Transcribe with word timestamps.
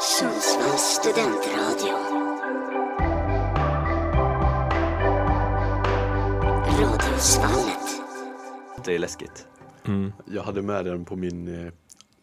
Sundsvalls 0.00 0.80
studentradio. 0.82 1.94
Radiosvallet. 6.80 8.00
Det 8.84 8.94
är 8.94 8.98
läskigt. 8.98 9.46
Jag 10.26 10.42
hade 10.42 10.62
med 10.62 10.84
den 10.84 11.04
på 11.04 11.16
min, 11.16 11.66
eh, 11.66 11.72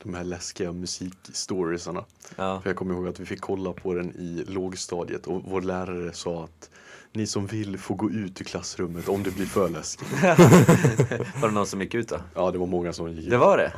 de 0.07 0.13
här 0.13 0.23
läskiga 0.23 0.71
musikstoriesarna. 0.71 2.05
Ja. 2.35 2.61
För 2.61 2.69
jag 2.69 2.77
kommer 2.77 2.93
ihåg 2.93 3.07
att 3.07 3.19
vi 3.19 3.25
fick 3.25 3.41
kolla 3.41 3.73
på 3.73 3.93
den 3.93 4.11
i 4.15 4.43
lågstadiet 4.47 5.27
och 5.27 5.41
vår 5.45 5.61
lärare 5.61 6.13
sa 6.13 6.43
att 6.43 6.69
ni 7.11 7.27
som 7.27 7.47
vill 7.47 7.77
får 7.77 7.95
gå 7.95 8.09
ut 8.09 8.41
ur 8.41 8.45
klassrummet 8.45 9.09
om 9.09 9.23
det 9.23 9.31
blir 9.31 9.45
för 9.45 9.69
läskigt. 9.69 10.07
Var 11.41 11.47
det 11.47 11.53
någon 11.53 11.67
som 11.67 11.81
gick 11.81 11.93
ut 11.93 12.07
då? 12.07 12.17
Ja, 12.35 12.51
det 12.51 12.57
var 12.57 12.67
många 12.67 12.93
som 12.93 13.09
gick 13.09 13.23
ut. 13.23 13.29
Det 13.29 13.37
var 13.37 13.57
det? 13.57 13.71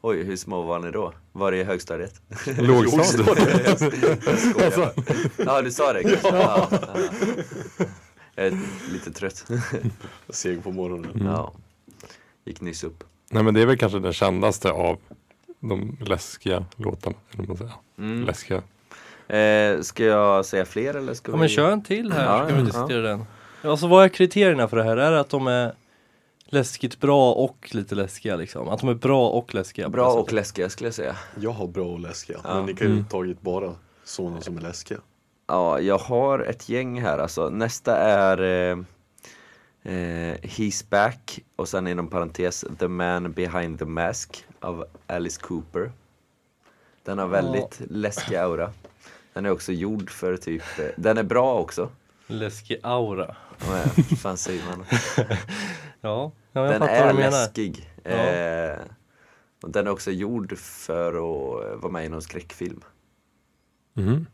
Oj, 0.00 0.22
hur 0.22 0.36
små 0.36 0.62
var 0.62 0.78
ni 0.78 0.90
då? 0.90 1.12
Var 1.32 1.52
det 1.52 1.58
i 1.58 1.64
högstadiet? 1.64 2.22
Lågstadiet. 2.58 3.80
Jag 4.58 4.72
skojar. 4.72 4.92
Ja, 5.36 5.62
du 5.62 5.70
sa 5.70 5.92
det? 5.92 6.02
Ja. 6.22 6.68
Ja. 6.72 6.78
Jag 8.34 8.46
är 8.46 8.58
lite 8.92 9.12
trött. 9.12 9.50
Seg 10.28 10.64
på 10.64 10.70
morgonen. 10.70 11.22
Ja. 11.24 11.52
Gick 12.44 12.60
nyss 12.60 12.84
upp. 12.84 13.04
Nej 13.30 13.42
men 13.42 13.54
det 13.54 13.62
är 13.62 13.66
väl 13.66 13.78
kanske 13.78 13.98
den 13.98 14.12
kändaste 14.12 14.70
av 14.70 14.98
de 15.68 15.96
läskiga 16.00 16.64
låtarna. 16.76 17.16
Eller 17.34 17.46
man 17.48 17.56
säger. 17.56 17.72
Mm. 17.98 18.24
Läskiga. 18.24 18.62
Eh, 19.36 19.80
ska 19.80 20.04
jag 20.04 20.44
säga 20.46 20.64
fler 20.64 20.94
eller 20.94 21.14
ska 21.14 21.32
Ja 21.32 21.36
vi? 21.36 21.40
men 21.40 21.48
kör 21.48 21.70
en 21.70 21.82
till 21.82 22.12
här 22.12 22.24
Ja, 22.24 22.38
så 22.42 22.46
kan 22.48 22.54
vi 22.56 22.60
ja. 22.60 22.64
diskutera 22.66 23.02
den. 23.02 23.24
Alltså 23.64 23.86
vad 23.86 24.04
är 24.04 24.08
kriterierna 24.08 24.68
för 24.68 24.76
det 24.76 24.82
här? 24.84 24.96
Är 24.96 25.10
det 25.10 25.20
att 25.20 25.30
de 25.30 25.46
är 25.46 25.74
läskigt 26.44 27.00
bra 27.00 27.32
och 27.32 27.68
lite 27.72 27.94
läskiga 27.94 28.36
liksom? 28.36 28.68
Att 28.68 28.80
de 28.80 28.88
är 28.88 28.94
bra 28.94 29.28
och 29.28 29.54
läskiga? 29.54 29.88
Bra 29.88 30.12
och 30.12 30.32
läskiga 30.32 30.68
skulle 30.70 30.86
jag 30.86 30.94
säga. 30.94 31.16
Jag 31.40 31.50
har 31.50 31.66
bra 31.66 31.84
och 31.86 32.00
läskiga. 32.00 32.38
Ja. 32.44 32.54
Men 32.54 32.66
ni 32.66 32.74
kan 32.74 32.86
ju 32.86 32.92
Mm. 32.92 33.04
tagit 33.04 33.40
bara 33.40 33.74
sådana 34.04 34.40
som 34.40 34.56
är 34.58 34.60
läskiga. 34.62 34.98
Ja, 35.46 35.80
jag 35.80 35.98
har 35.98 36.38
ett 36.38 36.68
gäng 36.68 37.00
här 37.00 37.18
alltså. 37.18 37.48
Nästa 37.48 37.96
är 37.96 38.42
eh, 38.42 38.78
eh, 39.94 40.34
He's 40.42 40.84
Back 40.90 41.40
och 41.56 41.68
sen 41.68 41.86
inom 41.86 42.08
parentes 42.08 42.64
The 42.78 42.88
Man 42.88 43.32
Behind 43.32 43.78
the 43.78 43.84
Mask 43.84 44.44
av 44.62 44.84
Alice 45.06 45.40
Cooper. 45.40 45.92
Den 47.04 47.18
har 47.18 47.26
väldigt 47.26 47.80
läskig 47.90 48.36
aura. 48.36 48.72
Den 49.32 49.46
är 49.46 49.50
också 49.50 49.72
gjord 49.72 50.10
för 50.10 50.36
typ, 50.36 50.62
eh, 50.78 50.86
den 50.96 51.18
är 51.18 51.22
bra 51.22 51.58
också. 51.58 51.90
Läskig 52.26 52.78
aura. 52.82 53.36
Vad 53.68 53.76
är- 53.78 54.16
fan 54.16 54.36
säger 54.36 54.62
man? 54.66 54.84
Ja, 56.04 56.32
ja 56.52 56.62
jag 56.62 56.70
Den 56.70 56.78
fattar 56.80 56.94
är 56.94 57.04
vad 57.06 57.14
du 57.14 57.18
menar. 57.18 57.30
läskig. 57.30 57.90
Eh, 58.04 58.78
och 59.62 59.70
den 59.70 59.86
är 59.86 59.90
också 59.90 60.10
gjord 60.10 60.58
för 60.58 61.08
att 61.08 61.64
eh, 61.64 61.76
vara 61.76 61.92
med 61.92 62.04
i 62.04 62.08
någon 62.08 62.22
skräckfilm. 62.22 62.80
Mhm. 63.94 64.26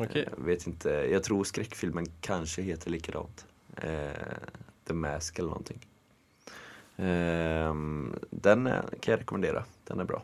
Okej. 0.00 0.28
Jag 0.38 0.44
vet 0.44 0.66
inte, 0.66 0.90
jag 0.90 1.22
tror 1.24 1.44
skräckfilmen 1.44 2.06
kanske 2.20 2.62
heter 2.62 2.90
likadant. 2.90 3.46
Eh, 3.76 4.10
The 4.86 4.94
Mask 4.94 5.38
eller 5.38 5.48
någonting. 5.48 5.86
Ehm, 6.96 8.12
den 8.30 8.66
eh, 8.66 8.72
kan 9.00 9.12
jag 9.12 9.20
rekommendera, 9.20 9.64
den 9.88 10.00
är 10.00 10.04
bra. 10.04 10.22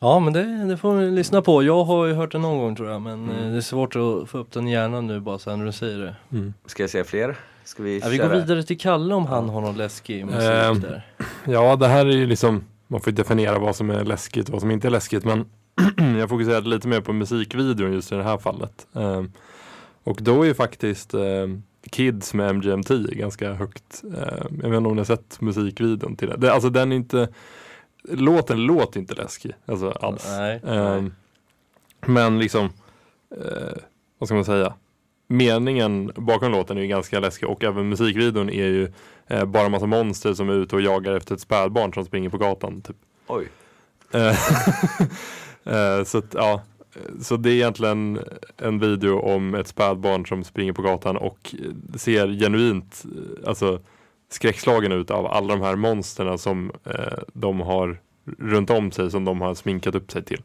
Ja 0.00 0.18
men 0.20 0.32
det, 0.32 0.64
det 0.68 0.76
får 0.76 0.94
vi 0.94 1.10
lyssna 1.10 1.42
på. 1.42 1.62
Jag 1.62 1.84
har 1.84 2.06
ju 2.06 2.12
hört 2.14 2.32
den 2.32 2.42
någon 2.42 2.58
gång 2.58 2.76
tror 2.76 2.90
jag 2.90 3.02
men 3.02 3.30
Mm. 3.30 3.44
eh, 3.44 3.50
det 3.50 3.56
är 3.56 3.60
svårt 3.60 3.96
att 3.96 4.28
få 4.30 4.38
upp 4.38 4.52
den 4.52 4.68
i 4.68 4.72
hjärnan 4.72 5.06
nu 5.06 5.20
bara 5.20 5.38
sen 5.38 5.58
när 5.58 5.66
du 5.66 5.72
säger 5.72 5.98
det. 5.98 6.16
Mm. 6.32 6.54
Ska 6.66 6.82
jag 6.82 6.90
säga 6.90 7.04
fler? 7.04 7.36
Ska 7.64 7.82
vi 7.82 7.98
Ja, 7.98 8.08
vi 8.08 8.18
går 8.18 8.28
vidare 8.28 8.62
till 8.62 8.78
Kalle 8.78 9.14
om 9.14 9.26
han 9.26 9.48
har 9.48 9.60
någon 9.60 9.76
läskig 9.76 10.26
musik 10.26 10.40
Ehm, 10.50 10.80
där. 10.80 11.06
Ja, 11.44 11.76
det 11.76 11.88
här 11.88 12.06
är 12.06 12.10
ju 12.10 12.26
liksom, 12.26 12.64
man 12.88 13.00
får 13.00 13.10
definiera 13.10 13.58
vad 13.58 13.76
som 13.76 13.90
är 13.90 14.04
läskigt 14.04 14.46
och 14.48 14.52
vad 14.52 14.60
som 14.60 14.70
inte 14.70 14.88
är 14.88 14.90
läskigt. 14.90 15.24
Men 15.24 15.46
jag 16.18 16.28
fokuserade 16.28 16.68
lite 16.68 16.88
mer 16.88 17.00
på 17.00 17.12
musikvideon 17.12 17.92
just 17.92 18.12
i 18.12 18.14
det 18.14 18.22
här 18.22 18.38
fallet. 18.38 18.86
Ehm, 18.94 19.32
och 20.04 20.18
då 20.22 20.42
är 20.42 20.46
ju 20.46 20.54
faktiskt 20.54 21.14
ehm, 21.14 21.62
Kids 21.90 22.34
med 22.34 22.54
MGMT 22.54 22.90
ganska 23.12 23.52
högt. 23.52 24.02
Ehm, 24.04 24.60
jag 24.62 24.70
vet 24.70 24.76
inte 24.76 24.88
om 24.88 24.94
ni 24.94 25.00
har 25.00 25.04
sett 25.04 25.40
musikvideon 25.40 26.16
till 26.16 26.34
det. 26.38 26.52
alltså 26.52 26.70
den 26.70 26.92
är 26.92 26.96
inte, 26.96 27.28
låten 28.02 28.66
låter 28.66 29.00
inte 29.00 29.14
läskig. 29.14 29.52
Alltså 29.66 29.90
alls. 29.90 30.26
Nej. 30.28 30.60
Ehm, 30.66 31.14
men 32.06 32.38
liksom, 32.38 32.64
eh, 33.36 33.78
vad 34.18 34.28
ska 34.28 34.34
man 34.34 34.44
säga? 34.44 34.74
Meningen 35.26 36.12
bakom 36.16 36.52
låten 36.52 36.76
är 36.76 36.82
ju 36.82 36.88
ganska 36.88 37.20
läskig 37.20 37.48
och 37.48 37.64
även 37.64 37.88
musikvideon 37.88 38.50
är 38.50 38.66
ju 38.66 38.92
eh, 39.26 39.44
bara 39.44 39.68
massa 39.68 39.86
monster 39.86 40.34
som 40.34 40.48
är 40.48 40.54
ute 40.54 40.76
och 40.76 40.82
jagar 40.82 41.14
efter 41.14 41.34
ett 41.34 41.40
spädbarn 41.40 41.92
som 41.92 42.04
springer 42.04 42.28
på 42.28 42.38
gatan. 42.38 42.82
Typ. 42.82 42.96
Oj, 43.26 43.48
Eh, 44.12 44.38
eh, 45.74 46.04
så, 46.04 46.18
att, 46.18 46.34
ja, 46.34 46.62
så 47.20 47.36
det 47.36 47.50
är 47.50 47.54
egentligen 47.54 48.18
en 48.56 48.78
video 48.78 49.18
om 49.18 49.54
ett 49.54 49.68
spädbarn 49.68 50.26
som 50.26 50.44
springer 50.44 50.72
på 50.72 50.82
gatan 50.82 51.16
och 51.16 51.54
ser 51.96 52.28
genuint 52.28 53.04
eh, 53.04 53.48
alltså, 53.48 53.80
skräckslagen 54.30 54.92
ut 54.92 55.10
av 55.10 55.26
alla 55.26 55.56
de 55.56 55.62
här 55.62 55.76
monsterna 55.76 56.38
som 56.38 56.72
eh, 56.84 57.18
de 57.32 57.60
har 57.60 58.00
runt 58.38 58.70
om 58.70 58.92
sig 58.92 59.10
som 59.10 59.24
de 59.24 59.40
har 59.40 59.54
sminkat 59.54 59.94
upp 59.94 60.12
sig 60.12 60.24
till. 60.24 60.42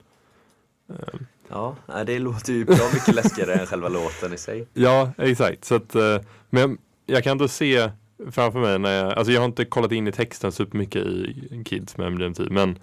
Eh, 0.90 1.20
ja, 1.50 1.76
det 2.06 2.20
låter 2.20 2.54
ju 2.54 2.66
bra 2.66 2.90
mycket 2.94 3.16
läskigare 3.16 3.54
än 3.54 3.66
själva 3.66 3.90
låten 3.90 4.34
i 4.34 4.38
sig. 4.38 4.68
Ja, 4.74 5.12
exakt. 5.18 5.66
Så 5.66 5.76
att, 5.76 5.96
eh, 5.96 6.20
men 6.50 6.78
jag 7.06 7.24
kan 7.24 7.32
ändå 7.32 7.48
se 7.48 7.90
framför 8.32 8.60
mig 8.60 8.80
när 8.80 8.92
jag, 8.92 9.14
alltså 9.14 9.34
jag 9.34 9.42
har 9.42 9.46
inte 9.46 9.66
kollat 9.66 9.92
in 9.92 10.08
i 10.08 10.12
texten 10.12 10.52
supermycket 10.52 11.06
i 11.06 11.64
Kids 11.66 11.98
med 11.98 12.12
MGMT, 12.12 12.40
men 12.40 12.80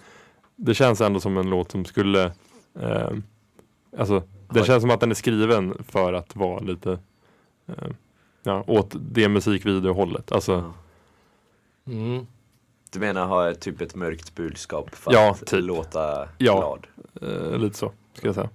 det 0.55 0.73
känns 0.73 1.01
ändå 1.01 1.19
som 1.19 1.37
en 1.37 1.49
låt 1.49 1.71
som 1.71 1.85
skulle, 1.85 2.23
eh, 2.79 3.11
alltså 3.97 4.23
det 4.49 4.63
känns 4.65 4.81
som 4.81 4.89
att 4.91 4.99
den 4.99 5.11
är 5.11 5.15
skriven 5.15 5.83
för 5.87 6.13
att 6.13 6.35
vara 6.35 6.59
lite, 6.59 6.99
eh, 7.67 7.87
ja, 8.43 8.63
åt 8.67 8.95
det 8.99 9.29
musikvideohållet. 9.29 10.31
Alltså, 10.31 10.51
Ja. 10.53 11.91
Mm. 11.93 12.27
Du 12.91 12.99
menar 12.99 13.25
ha 13.25 13.53
typ 13.53 13.81
ett 13.81 13.95
mörkt 13.95 14.35
budskap 14.35 14.95
för 14.95 15.13
Ja, 15.13 15.31
att 15.31 15.45
typ. 15.47 15.63
låta 15.65 16.27
Ja. 16.37 16.57
glad? 16.59 16.87
eh, 17.31 17.57
lite 17.57 17.77
så, 17.77 17.91
ska 18.13 18.27
jag 18.27 18.35
säga. 18.35 18.49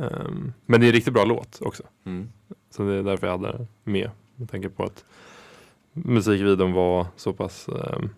Ehm, 0.00 0.52
men 0.66 0.80
det 0.80 0.86
är 0.86 0.88
en 0.88 0.92
riktigt 0.94 1.14
bra 1.14 1.24
låt 1.24 1.58
också. 1.62 1.82
Mm. 2.04 2.32
Så 2.70 2.82
det 2.82 2.94
är 2.94 3.02
därför 3.02 3.26
jag 3.26 3.38
hade 3.38 3.52
det 3.58 3.66
med. 3.84 4.10
Med 4.36 4.50
tanke 4.50 4.68
på 4.68 4.84
att 4.84 5.04
musikvideon 5.92 6.72
var 6.72 7.06
så 7.16 7.32
pass 7.32 7.68
ehm, 7.68 8.08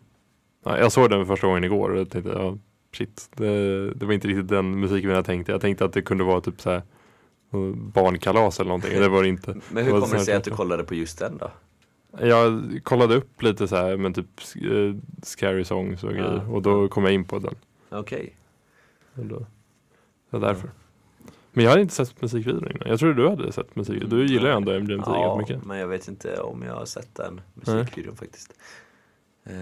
ja, 0.65 0.79
Jag 0.79 0.93
såg 0.93 1.11
den 1.11 1.27
första 1.27 1.47
gången 1.47 1.65
igår 1.65 1.91
och 1.91 2.11
tänkte 2.11 2.33
ja, 2.33 2.57
shit. 2.95 3.31
Det, 3.35 3.91
det 3.95 4.07
var 4.07 4.13
inte 4.13 4.29
riktigt 4.29 4.49
den 4.49 4.81
musikvideon 4.81 5.15
jag 5.17 5.25
tänkte. 5.25 5.53
Jag 5.53 5.61
tänkte 5.61 5.85
att 5.85 5.93
det 5.93 6.03
kunde 6.03 6.25
vara 6.25 6.41
typ 6.41 6.61
så 6.61 6.71
här 6.71 6.83
barnkalas 7.75 8.61
eller 8.61 8.69
någonting. 8.69 9.01
Det 9.01 9.09
var 9.09 9.23
det 9.23 9.29
inte. 9.29 9.61
Men 9.73 9.85
hur 9.85 9.93
Vad 9.93 10.03
kommer 10.03 10.19
det 10.19 10.25
sig 10.25 10.35
att 10.35 10.45
du 10.45 10.51
kollade 10.51 10.85
på 10.85 10.95
just 10.95 11.19
den 11.19 11.39
då? 11.39 11.51
Jag 12.21 12.63
kollade 12.83 13.15
upp 13.15 13.43
lite 13.43 13.69
så 13.69 13.77
här 13.77 13.97
men 13.97 14.15
typ 14.15 14.27
eh, 14.57 14.97
scary 15.23 15.65
songs 15.65 16.05
och 16.05 16.11
grejer 16.11 16.51
och 16.53 16.63
då 16.63 16.89
kom 16.89 17.05
jag 17.05 17.13
in 17.13 17.25
på 17.25 17.39
den. 17.39 17.55
Okej. 17.91 18.37
Det 19.15 19.47
var 20.31 20.41
därför. 20.41 20.71
Men 21.53 21.65
jag 21.65 21.71
hade 21.71 21.83
inte 21.83 21.95
sett 21.95 22.23
musikvideon 22.23 22.71
innan. 22.71 22.89
Jag 22.89 22.99
trodde 22.99 23.15
du 23.15 23.29
hade 23.29 23.53
sett 23.53 23.77
musikvideon. 23.77 24.11
Du 24.11 24.27
gillar 24.27 24.51
ju 24.51 24.57
ändå 24.57 24.73
MGMT 24.73 25.07
Ja, 25.07 25.37
mycket. 25.39 25.65
men 25.65 25.79
jag 25.79 25.89
vet 25.89 26.09
inte 26.09 26.41
om 26.41 26.63
jag 26.63 26.75
har 26.75 26.85
sett 26.85 27.15
den 27.15 27.41
musikvideon 27.55 28.17
faktiskt. 28.17 28.55
Eh, 29.45 29.55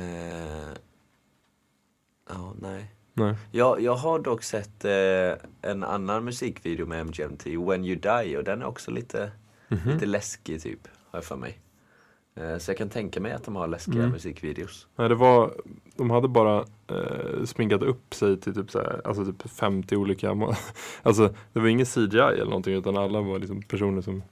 ja, 2.28 2.54
nej. 2.60 2.91
Nej. 3.19 3.34
Jag, 3.50 3.81
jag 3.81 3.94
har 3.94 4.19
dock 4.19 4.43
sett 4.43 4.84
eh, 4.84 5.71
en 5.71 5.84
annan 5.84 6.25
musikvideo 6.25 6.87
med 6.87 7.06
MGMT, 7.06 7.47
When 7.47 7.84
You 7.84 7.97
Die, 8.00 8.37
och 8.37 8.44
den 8.44 8.62
är 8.62 8.66
också 8.66 8.91
lite, 8.91 9.31
Mhm. 9.69 9.91
lite 9.91 10.06
läskig 10.06 10.62
typ, 10.62 10.88
har 11.10 11.16
jag 11.19 11.25
för 11.25 11.37
mig. 11.37 11.60
Eh, 12.34 12.59
så 12.59 12.71
jag 12.71 12.78
kan 12.78 12.88
tänka 12.88 13.21
mig 13.21 13.32
att 13.32 13.44
de 13.44 13.56
har 13.56 13.66
läskiga 13.69 13.99
Mm. 13.99 14.10
musikvideos. 14.10 14.87
Nej, 14.97 15.09
det 15.09 15.15
var, 15.15 15.54
de 15.97 16.10
hade 16.10 16.28
bara 16.28 16.65
eh, 16.88 17.44
sminkat 17.44 17.82
upp 17.82 18.15
sig 18.15 18.41
till 18.41 18.54
typ, 18.54 18.71
så 18.71 18.78
här, 18.78 19.00
alltså 19.04 19.25
typ 19.25 19.50
50 19.50 19.97
olika, 19.97 20.30
alltså 21.03 21.34
det 21.53 21.60
var 21.60 21.69
ingen 21.69 21.86
CGI 21.86 22.19
eller 22.19 22.45
någonting 22.45 22.74
utan 22.74 22.97
alla 22.97 23.21
var 23.21 23.39
liksom 23.39 23.62
personer 23.62 24.03
som 24.03 24.22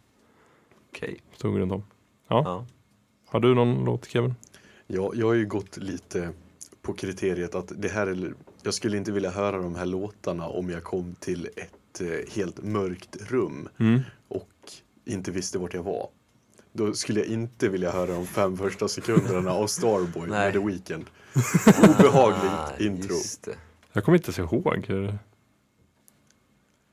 Okej. 0.92 1.20
stod 1.36 1.58
runt 1.58 1.72
om. 1.72 1.82
Ja. 2.28 2.42
Ja. 2.44 2.66
Har 3.26 3.40
du 3.40 3.54
någon 3.54 3.84
låt 3.84 4.06
Kevin? 4.08 4.34
Ja, 4.86 5.10
jag 5.14 5.26
har 5.26 5.34
ju 5.34 5.46
gått 5.46 5.76
lite 5.76 6.30
på 6.82 6.92
kriteriet 6.92 7.54
att 7.54 7.72
det 7.76 7.88
här 7.88 8.06
är, 8.06 8.34
jag 8.64 8.74
skulle 8.74 8.96
inte 8.96 9.12
vilja 9.12 9.30
höra 9.30 9.58
de 9.62 9.74
här 9.74 9.86
låtarna 9.86 10.48
om 10.48 10.70
jag 10.70 10.84
kom 10.84 11.14
till 11.20 11.48
ett 11.56 12.00
eh, 12.00 12.32
helt 12.34 12.62
mörkt 12.62 13.16
rum 13.30 13.68
Mm. 13.78 14.00
och 14.28 14.50
inte 15.04 15.30
visste 15.30 15.58
vart 15.58 15.74
jag 15.74 15.82
var. 15.82 16.08
Då 16.72 16.94
skulle 16.94 17.20
jag 17.20 17.28
inte 17.28 17.68
vilja 17.68 17.90
höra 17.92 18.12
de 18.12 18.26
fem 18.26 18.56
första 18.56 18.88
sekunderna 18.88 19.50
av 19.52 19.66
Starboy 19.66 20.28
Nej. 20.28 20.28
med 20.28 20.52
The 20.52 20.58
Weeknd. 20.58 21.04
Obehagligt 21.82 22.52
Ah, 22.52 22.72
intro. 22.78 23.14
just 23.14 23.42
det. 23.42 23.54
Jag 23.92 24.04
kommer 24.04 24.18
inte 24.18 24.26
ens 24.40 24.52
ihåg. 24.52 24.84
hur- 24.88 25.18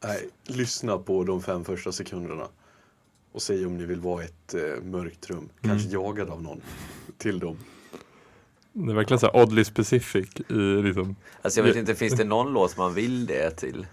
Nej, 0.03 0.29
lyssna 0.45 0.97
på 0.97 1.23
de 1.23 1.41
fem 1.41 1.63
första 1.65 1.91
sekunderna. 1.91 2.47
Och 3.31 3.41
säg 3.41 3.65
om 3.65 3.77
ni 3.77 3.85
vill 3.85 3.99
vara 3.99 4.23
i 4.23 4.25
ett 4.25 4.53
eh, 4.53 4.83
mörkt 4.83 5.29
rum. 5.29 5.49
Kanske 5.61 5.89
jagad 5.89 6.29
av 6.29 6.41
någon. 6.43 6.61
Till 7.17 7.39
dem. 7.39 7.57
Det 8.73 8.91
är 8.91 8.95
verkligen 8.95 9.19
så 9.19 9.25
här 9.25 9.35
oddly 9.43 9.63
specific 9.63 10.29
i 10.49 10.53
liksom. 10.53 11.15
Alltså 11.41 11.59
jag 11.59 11.67
vet 11.67 11.75
inte, 11.75 11.95
finns 11.95 12.13
det 12.13 12.23
någon 12.23 12.53
låt 12.53 12.77
man 12.77 12.93
vill 12.93 13.25
det 13.25 13.51
till? 13.51 13.87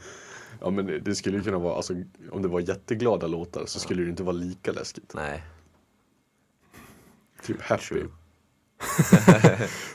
Ja 0.60 0.70
men 0.70 0.86
det- 1.04 1.14
skulle 1.14 1.36
ju 1.36 1.42
kunna 1.42 1.58
vara, 1.58 1.76
alltså 1.76 1.92
om 2.30 2.42
det 2.42 2.48
var 2.48 2.60
jätteglada 2.60 3.26
låtar 3.26 3.62
så 3.66 3.80
skulle 3.80 4.02
det 4.02 4.10
inte 4.10 4.22
vara 4.22 4.36
lika 4.36 4.72
läskigt. 4.72 5.12
Nej. 5.14 5.42
Typ 7.42 7.62
happy. 7.62 8.02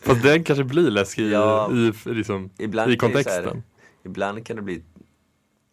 Fast 0.02 0.24
den 0.24 0.44
kanske 0.44 0.64
blir 0.64 0.90
läskig 0.92 1.32
Ja. 1.32 1.72
i, 1.74 1.92
i, 2.06 2.14
liksom, 2.14 2.50
Ibland 2.58 2.92
i 2.92 2.98
så 3.00 3.06
här- 3.06 3.14
kontexten. 3.14 3.64
Ibland 4.06 4.46
kan 4.46 4.56
det 4.56 4.62
bli 4.62 4.84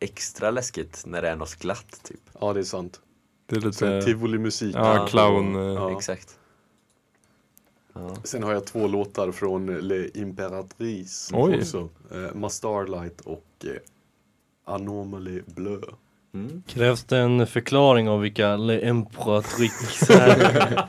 extra 0.00 0.50
läskigt 0.50 1.02
när 1.06 1.22
det 1.22 1.28
är 1.28 1.36
något 1.36 1.56
glatt 1.56 2.00
typ. 2.04 2.20
Ja 2.40 2.52
det 2.52 2.60
är 2.60 2.64
sant. 2.64 3.00
Det 3.46 3.56
är 3.56 3.60
lite, 3.60 4.02
tivoli-musik. 4.02 4.74
ja, 4.76 4.94
Ja. 4.96 5.06
clown. 5.06 5.54
eh, 5.56 5.60
Ja. 5.62 5.96
Exakt. 5.96 6.36
Ja. 7.92 8.16
Sen 8.24 8.42
har 8.42 8.52
jag 8.52 8.64
två 8.66 8.86
låtar 8.86 9.32
från 9.32 9.66
Le 9.66 10.08
Imperatrice 10.14 11.30
Oj. 11.34 11.56
också. 11.58 11.88
Eh, 12.12 12.34
Ma 12.34 12.48
Starlight 12.50 13.20
och 13.20 13.44
eh, 13.64 13.70
Anomaly 14.64 15.42
Bleu. 15.46 15.80
Mm. 16.34 16.62
Krävs 16.66 17.04
det 17.04 17.18
en 17.18 17.46
förklaring 17.46 18.08
av 18.08 18.20
vilka 18.20 18.56
Le 18.56 18.80
Emperorix 18.88 20.10
är? 20.10 20.88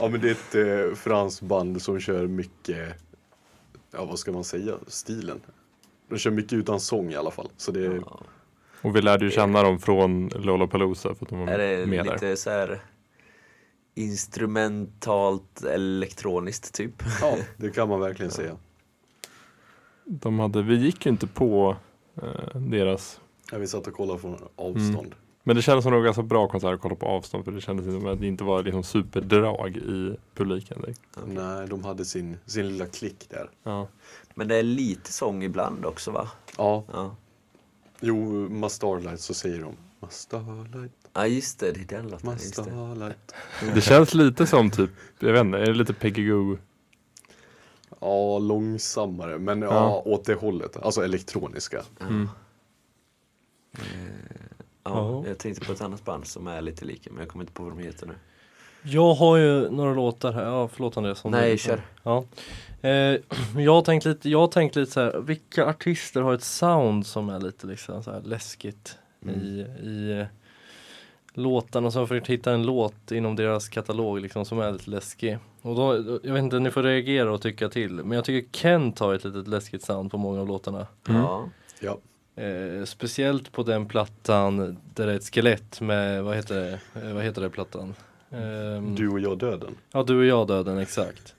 Ja 0.00 0.08
men 0.08 0.20
det 0.20 0.28
är 0.28 0.32
ett 0.32 0.88
eh, 0.90 0.94
franskt 0.96 1.42
band 1.42 1.82
som 1.82 2.00
kör 2.00 2.26
mycket, 2.26 2.88
ja 3.90 4.04
vad 4.04 4.18
ska 4.18 4.32
man 4.32 4.44
säga, 4.44 4.74
stilen. 4.86 5.40
De 6.08 6.18
kör 6.18 6.30
mycket 6.30 6.52
utan 6.52 6.80
sång 6.80 7.12
i 7.12 7.16
alla 7.16 7.30
fall. 7.30 7.48
Så 7.56 7.72
det 7.72 7.86
är, 7.86 7.94
Ja. 8.06 8.20
Och 8.82 8.96
vi 8.96 9.02
lärde 9.02 9.24
ju 9.24 9.30
känna 9.30 9.62
dem 9.62 9.78
från 9.78 10.28
Lollapalooza 10.28 11.14
för 11.14 11.24
att 11.24 11.28
de 11.30 11.38
var 11.40 11.46
Är 11.48 11.58
det 11.58 11.86
med 11.86 12.04
lite 12.04 12.26
där. 12.26 12.36
så 12.36 12.50
här 12.50 12.80
instrumentalt 13.94 15.62
elektroniskt 15.64 16.74
typ? 16.74 17.02
ja 17.20 17.36
det 17.56 17.70
kan 17.70 17.88
man 17.88 18.00
verkligen 18.00 18.32
säga. 18.32 18.56
De 20.04 20.38
hade, 20.38 20.62
vi 20.62 20.76
gick 20.76 21.06
ju 21.06 21.10
inte 21.12 21.26
på 21.26 21.76
eh, 22.22 22.60
deras 22.60 23.20
Ja, 23.52 23.58
vi 23.58 23.66
satt 23.66 23.86
och 23.86 23.92
kollade 23.94 24.18
från 24.18 24.36
avstånd. 24.56 25.14
Men 25.42 25.56
det 25.56 25.62
kändes 25.62 25.84
som 25.84 25.94
en 25.94 26.02
ganska 26.02 26.22
bra 26.22 26.48
konsert 26.48 26.74
att 26.74 26.80
kolla 26.80 26.94
på 26.94 27.06
avstånd 27.06 27.44
för 27.44 27.52
det 27.52 27.60
kändes 27.60 27.86
som 27.86 28.06
att 28.06 28.20
det 28.20 28.26
inte 28.26 28.44
var 28.44 28.62
liksom 28.62 28.82
superdrag 28.82 29.76
i 29.76 30.16
publiken. 30.34 30.80
direkt. 30.80 31.00
Nej, 31.26 31.66
de 31.68 31.84
hade 31.84 32.04
sin, 32.04 32.36
sin 32.46 32.68
lilla 32.68 32.86
klick 32.86 33.26
där. 33.28 33.50
Ja. 33.62 33.88
Men 34.34 34.48
det 34.48 34.56
är 34.56 34.62
lite 34.62 35.12
sång 35.12 35.42
ibland 35.42 35.86
också 35.86 36.10
va? 36.10 36.28
Ja, 36.58 36.84
Ja, 36.92 37.16
jo, 38.00 38.48
Ma 38.48 38.68
Starlight 38.68 39.20
så 39.20 39.34
säger 39.34 39.60
de 39.60 39.76
Starlight, 40.10 41.01
ja 41.14 41.26
just 41.26 41.60
det, 41.60 41.72
det 41.72 41.80
är 41.80 41.96
den 41.96 42.08
låten. 42.08 42.26
Ma 42.26 42.32
Just 42.32 43.74
det. 43.74 43.80
Känns 43.80 44.14
lite 44.14 44.46
som 44.46 44.70
typ, 44.70 44.90
jag 45.18 45.32
vet 45.32 45.40
inte, 45.40 45.58
är 45.58 45.66
det 45.66 45.74
lite 45.74 45.92
Peggy 45.94 46.26
Goo? 46.26 46.58
Ja, 48.00 48.38
långsammare, 48.38 49.38
men 49.38 49.62
ja. 49.62 49.68
Ja. 49.74 50.02
åt 50.12 50.24
det 50.24 50.34
hållet. 50.34 50.76
Alltså 50.76 51.04
elektroniska. 51.04 51.82
Mm. 52.00 52.28
Ja, 53.72 53.80
Ja. 54.84 55.24
jag 55.26 55.38
tänkte 55.38 55.66
på 55.66 55.72
ett 55.72 55.80
annat 55.80 56.04
band 56.04 56.26
som 56.26 56.46
är 56.46 56.60
lite 56.62 56.84
lika 56.84 57.10
men 57.10 57.20
jag 57.20 57.28
kommer 57.28 57.42
inte 57.42 57.52
på 57.52 57.62
vad 57.62 57.72
de 57.72 57.78
heter 57.78 58.06
nu. 58.06 58.14
Jag 58.82 59.14
har 59.14 59.36
ju 59.36 59.70
några 59.70 59.94
låtar 59.94 60.32
här, 60.32 60.44
ja 60.44 60.68
förlåt 60.68 60.96
Andreas. 60.96 61.24
Nej, 61.24 61.52
du- 61.52 61.58
kör. 61.58 61.80
Ja. 62.02 62.24
Eh, 62.80 63.20
jag 63.56 63.72
har 63.74 63.82
tänkt 63.82 64.04
lite, 64.04 64.30
jag 64.30 64.38
har 64.38 64.46
tänkt 64.48 64.76
lite 64.76 64.92
så 64.92 65.00
här, 65.00 65.18
vilka 65.20 65.66
artister 65.66 66.20
har 66.20 66.34
ett 66.34 66.42
sound 66.42 67.06
som 67.06 67.28
är 67.28 67.40
lite 67.40 67.66
liksom 67.66 68.02
så 68.02 68.10
här 68.10 68.20
läskigt 68.20 68.98
Mm. 69.24 69.40
i, 69.40 69.60
i 69.82 70.20
eh, 70.20 70.26
låtarna. 71.34 71.90
Har 71.90 72.06
försökt 72.06 72.26
hitta 72.26 72.52
en 72.52 72.66
låt 72.66 73.12
inom 73.12 73.36
deras 73.36 73.68
katalog 73.68 74.20
liksom 74.20 74.44
som 74.44 74.58
är 74.58 74.72
lite 74.72 74.90
läskig. 74.90 75.38
Och 75.62 75.76
då, 75.76 75.96
jag 76.22 76.32
vet 76.32 76.42
inte, 76.42 76.58
ni 76.58 76.70
får 76.70 76.82
reagera 76.82 77.32
och 77.32 77.42
tycka 77.42 77.68
till. 77.68 77.92
Men 77.92 78.12
jag 78.12 78.24
tycker 78.24 78.58
Kent 78.58 78.98
har 78.98 79.14
ett 79.14 79.24
litet 79.24 79.48
läskigt 79.48 79.82
sound 79.82 80.10
på 80.10 80.18
många 80.18 80.40
av 80.40 80.48
låtarna. 80.48 80.86
Mm. 81.08 81.20
Ja. 81.20 81.48
Ja, 81.80 81.98
Eh, 82.36 82.84
speciellt 82.84 83.52
på 83.52 83.62
den 83.62 83.86
plattan 83.86 84.76
där 84.94 85.06
det 85.06 85.12
är 85.12 85.16
ett 85.16 85.34
skelett 85.34 85.80
med, 85.80 86.24
vad 86.24 86.36
heter 86.36 86.54
det, 86.54 87.00
eh, 87.02 87.14
vad 87.14 87.24
heter 87.24 87.42
det 87.42 87.50
plattan? 87.50 87.94
Ehm, 88.30 88.94
du 88.94 89.08
och 89.08 89.20
jag 89.20 89.38
döden. 89.38 89.74
Ja, 89.92 90.02
du 90.02 90.18
och 90.18 90.24
jag 90.24 90.48
döden, 90.48 90.78
exakt. 90.78 91.34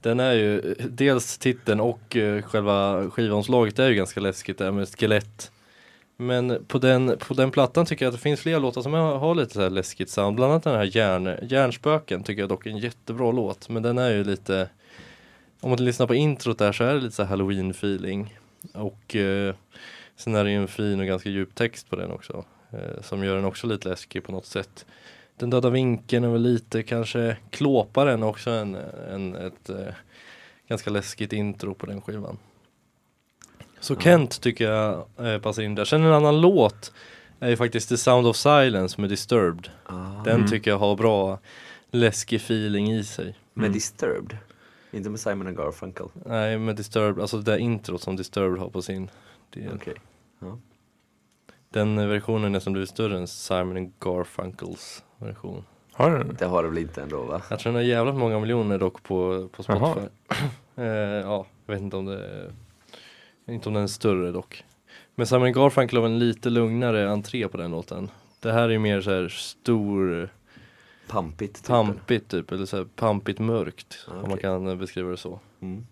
Den 0.00 0.20
är 0.20 0.32
ju, 0.32 0.58
eh, 0.58 0.86
dels 0.86 1.38
titeln 1.38 1.80
och 1.80 2.16
eh, 2.16 2.42
själva 2.42 3.10
skivomslaget 3.10 3.78
är 3.78 3.88
ju 3.88 3.94
ganska 3.94 4.20
läskigt 4.20 4.58
där 4.58 4.70
med 4.70 4.88
skelett. 4.88 5.50
Men 6.16 6.64
på 6.68 6.78
den, 6.78 7.16
på 7.18 7.34
den 7.34 7.50
plattan 7.50 7.86
tycker 7.86 8.04
jag 8.04 8.10
att 8.10 8.18
det 8.18 8.22
finns 8.22 8.40
fler 8.40 8.60
låtar 8.60 8.82
som 8.82 8.92
har, 8.92 9.18
har 9.18 9.34
lite 9.34 9.54
så 9.54 9.62
här 9.62 9.70
läskigt 9.70 10.10
sound. 10.10 10.36
Bland 10.36 10.52
annat 10.52 10.64
den 10.64 10.74
här 10.74 10.96
järn, 10.96 11.38
Järnspöken 11.42 12.22
tycker 12.22 12.42
jag 12.42 12.48
dock 12.48 12.66
är 12.66 12.70
en 12.70 12.78
jättebra 12.78 13.32
låt. 13.32 13.68
Men 13.68 13.82
den 13.82 13.98
är 13.98 14.10
ju 14.10 14.24
lite, 14.24 14.68
om 15.60 15.70
man 15.70 15.84
lyssnar 15.84 16.06
på 16.06 16.14
introt 16.14 16.58
där 16.58 16.72
så 16.72 16.84
är 16.84 16.94
det 16.94 17.00
lite 17.00 17.14
så 17.14 17.22
här 17.22 17.30
halloween 17.30 17.70
feeling. 17.70 18.38
Och 18.74 19.16
eh, 19.16 19.54
sen 20.16 20.34
är 20.34 20.44
det 20.44 20.50
ju 20.50 20.56
en 20.56 20.68
fin 20.68 21.00
och 21.00 21.06
ganska 21.06 21.28
djup 21.28 21.54
text 21.54 21.90
på 21.90 21.96
den 21.96 22.10
också. 22.10 22.44
Eh, 22.70 23.02
som 23.02 23.24
gör 23.24 23.36
den 23.36 23.44
också 23.44 23.66
lite 23.66 23.88
läskig 23.88 24.24
på 24.24 24.32
något 24.32 24.46
sätt. 24.46 24.86
Den 25.36 25.50
döda 25.50 25.70
vinkeln 25.70 26.24
är 26.24 26.28
väl 26.28 26.42
lite 26.42 26.82
kanske 26.82 27.36
klåparen 27.50 28.22
också 28.22 28.50
en, 28.50 28.74
en, 29.10 29.34
ett 29.34 29.68
eh, 29.70 29.94
ganska 30.68 30.90
läskigt 30.90 31.32
intro 31.32 31.74
på 31.74 31.86
den 31.86 32.00
skivan. 32.00 32.38
Så 33.86 33.94
Ja. 33.94 34.00
Kent 34.00 34.40
tycker 34.40 34.70
jag 34.70 35.04
eh, 35.18 35.38
passar 35.40 35.62
in 35.62 35.74
där. 35.74 35.84
Sen 35.84 36.02
en 36.04 36.12
annan 36.12 36.40
låt 36.40 36.92
är 37.40 37.48
ju 37.48 37.56
faktiskt 37.56 37.88
The 37.88 37.96
Sound 37.96 38.26
of 38.26 38.36
Silence 38.36 39.00
med 39.00 39.10
Disturbed. 39.10 39.68
Ah. 39.84 40.22
Den 40.24 40.34
Mm. 40.36 40.46
tycker 40.46 40.70
jag 40.70 40.78
har 40.78 40.96
bra 40.96 41.38
läskig 41.90 42.36
feeling 42.36 42.92
i 42.92 43.04
sig. 43.04 43.34
Med 43.54 43.64
Mm. 43.64 43.72
Disturbed. 43.72 44.36
Inte 44.92 45.10
med 45.10 45.20
Simon 45.20 45.46
and 45.46 45.56
Garfunkel. 45.56 46.06
Nej, 46.26 46.58
med 46.58 46.76
Disturbed, 46.76 47.20
alltså 47.22 47.36
det 47.36 47.50
där 47.52 47.58
introt 47.58 48.02
som 48.02 48.16
Disturbed 48.16 48.58
har 48.60 48.68
på 48.68 48.82
sin 48.82 49.10
del. 49.54 49.72
Okej. 49.74 49.94
Den 51.68 52.08
versionen 52.08 52.44
är 52.44 52.48
nästan 52.48 52.72
blivit 52.72 52.90
större 52.90 53.18
än 53.18 53.26
Simon 53.26 53.76
and 53.76 53.92
Garfunkels 54.00 55.04
version. 55.18 55.64
Har 55.92 56.10
den? 56.18 56.36
Det 56.38 56.44
har 56.46 56.62
det 56.62 56.68
väl 56.68 56.78
inte 56.78 57.02
ändå 57.02 57.22
va? 57.22 57.42
Jag 57.50 57.58
tror 57.58 57.72
den 57.72 57.82
har 57.82 57.88
jävligt 57.88 58.14
många 58.14 58.38
miljoner 58.38 58.78
dock 58.78 59.02
på, 59.02 59.48
på. 59.52 59.62
Spotify. 59.62 60.06
eh, 60.76 60.84
ja, 60.84 61.46
jag 61.66 61.74
vet 61.74 61.82
inte 61.82 61.96
om 61.96 62.04
det 62.06 62.24
är, 62.26 62.52
inte 63.48 63.68
om 63.68 63.74
den 63.74 63.82
är 63.82 63.86
större 63.86 64.32
dock. 64.32 64.64
Men 65.14 65.26
Simon 65.26 65.52
Garfunkel 65.52 65.98
har 65.98 66.06
en 66.06 66.18
lite 66.18 66.50
lugnare 66.50 67.10
entré 67.10 67.48
på 67.48 67.56
den 67.56 67.70
låten. 67.70 68.10
Det 68.40 68.52
här 68.52 68.62
är 68.62 68.68
ju 68.68 68.78
mer 68.78 69.00
så 69.00 69.10
här 69.10 69.28
stor, 69.28 70.28
Pampigt. 71.08 71.54
Typ. 71.56 71.66
pampigt 71.66 72.30
typ, 72.30 72.52
eller 72.52 72.66
så 72.66 72.76
här 72.76 72.84
pampigt 72.84 73.38
mörkt. 73.38 74.06
Ah, 74.08 74.22
Om 74.22 74.28
man 74.28 74.38
kan 74.38 74.66
eh, 74.68 74.74
beskriva 74.76 75.10
det 75.10 75.16
så. 75.16 75.40
Mm. 75.60 75.86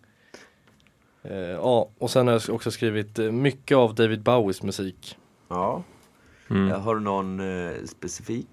Eh, 1.23 1.35
ja, 1.37 1.89
och 1.99 2.11
sen 2.11 2.27
har 2.27 2.35
jag 2.47 2.55
också 2.55 2.71
skrivit 2.71 3.19
eh, 3.19 3.31
mycket 3.33 3.77
av 3.77 3.95
David 3.95 4.23
Bowies 4.23 4.63
musik. 4.63 5.17
Ja. 5.49 5.83
Mm. 6.51 6.69
Ja, 6.69 6.77
Har 6.79 6.95
du 6.95 7.01
någon 7.01 7.41
eh, 7.41 7.73
specifik? 7.85 8.49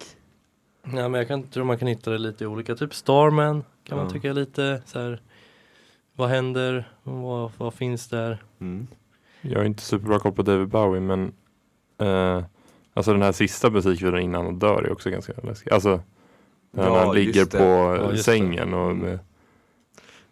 Ja, 0.84 0.90
men 1.10 1.14
jag 1.14 1.28
kan, 1.28 1.44
tror 1.44 1.64
man 1.64 1.78
kan 1.78 1.88
hitta 1.88 2.12
det 2.12 2.18
lite 2.18 2.44
i 2.44 2.48
olika, 2.48 2.76
typ 2.76 2.94
Starman 2.94 3.64
kan 3.84 3.98
man 3.98 4.08
Ja. 4.08 4.12
tycka 4.14 4.30
är 4.30 4.34
lite 4.34 4.82
så 4.86 5.00
här. 5.00 5.22
Vad 6.22 6.30
händer? 6.30 6.92
Vad, 7.04 7.52
vad 7.58 7.74
finns 7.74 8.08
där? 8.08 8.44
Mm. 8.60 8.88
Jag 9.42 9.60
har 9.60 9.66
inte 9.66 9.84
superbra 9.84 10.20
koll 10.20 10.32
på 10.32 10.42
David 10.42 10.68
Bowie 10.68 11.02
men 11.02 11.34
eh, 11.98 12.44
Alltså 12.94 13.12
den 13.14 13.22
här 13.22 13.32
sista 13.32 13.70
musikvideon 13.70 14.20
innan 14.22 14.46
han 14.46 14.60
dör 14.60 14.84
är 14.84 14.92
också 14.92 15.10
ganska 15.10 15.34
läskig. 15.44 15.72
Alltså 15.74 16.02
när 16.72 16.84
Ja, 16.88 17.06
han 17.06 17.16
ligger 17.16 17.46
det. 17.46 17.58
på 17.58 17.64
Ja, 18.14 18.18
sängen 18.18 18.74
och 18.74 18.92
Mm. 18.92 18.98
med, 19.06 19.20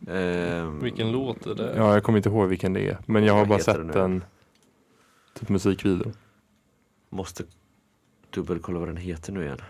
Ehm, 0.07 0.79
Vilken 0.79 1.11
låt 1.11 1.45
är 1.47 1.55
det? 1.55 1.73
Ja 1.77 1.93
jag 1.93 2.03
kommer 2.03 2.17
inte 2.19 2.29
ihåg 2.29 2.47
vilken 2.47 2.73
det 2.73 2.87
är. 2.89 2.97
Men 3.05 3.23
jag 3.25 3.33
har 3.33 3.45
bara 3.45 3.59
sett 3.59 3.95
en 3.95 4.23
typ 5.39 5.49
musikvideo. 5.49 6.11
Måste 7.09 7.43
dubbelkolla 8.29 8.79
vad 8.79 8.87
den 8.87 8.97
heter 8.97 9.33
nu 9.33 9.43
igen. 9.43 9.61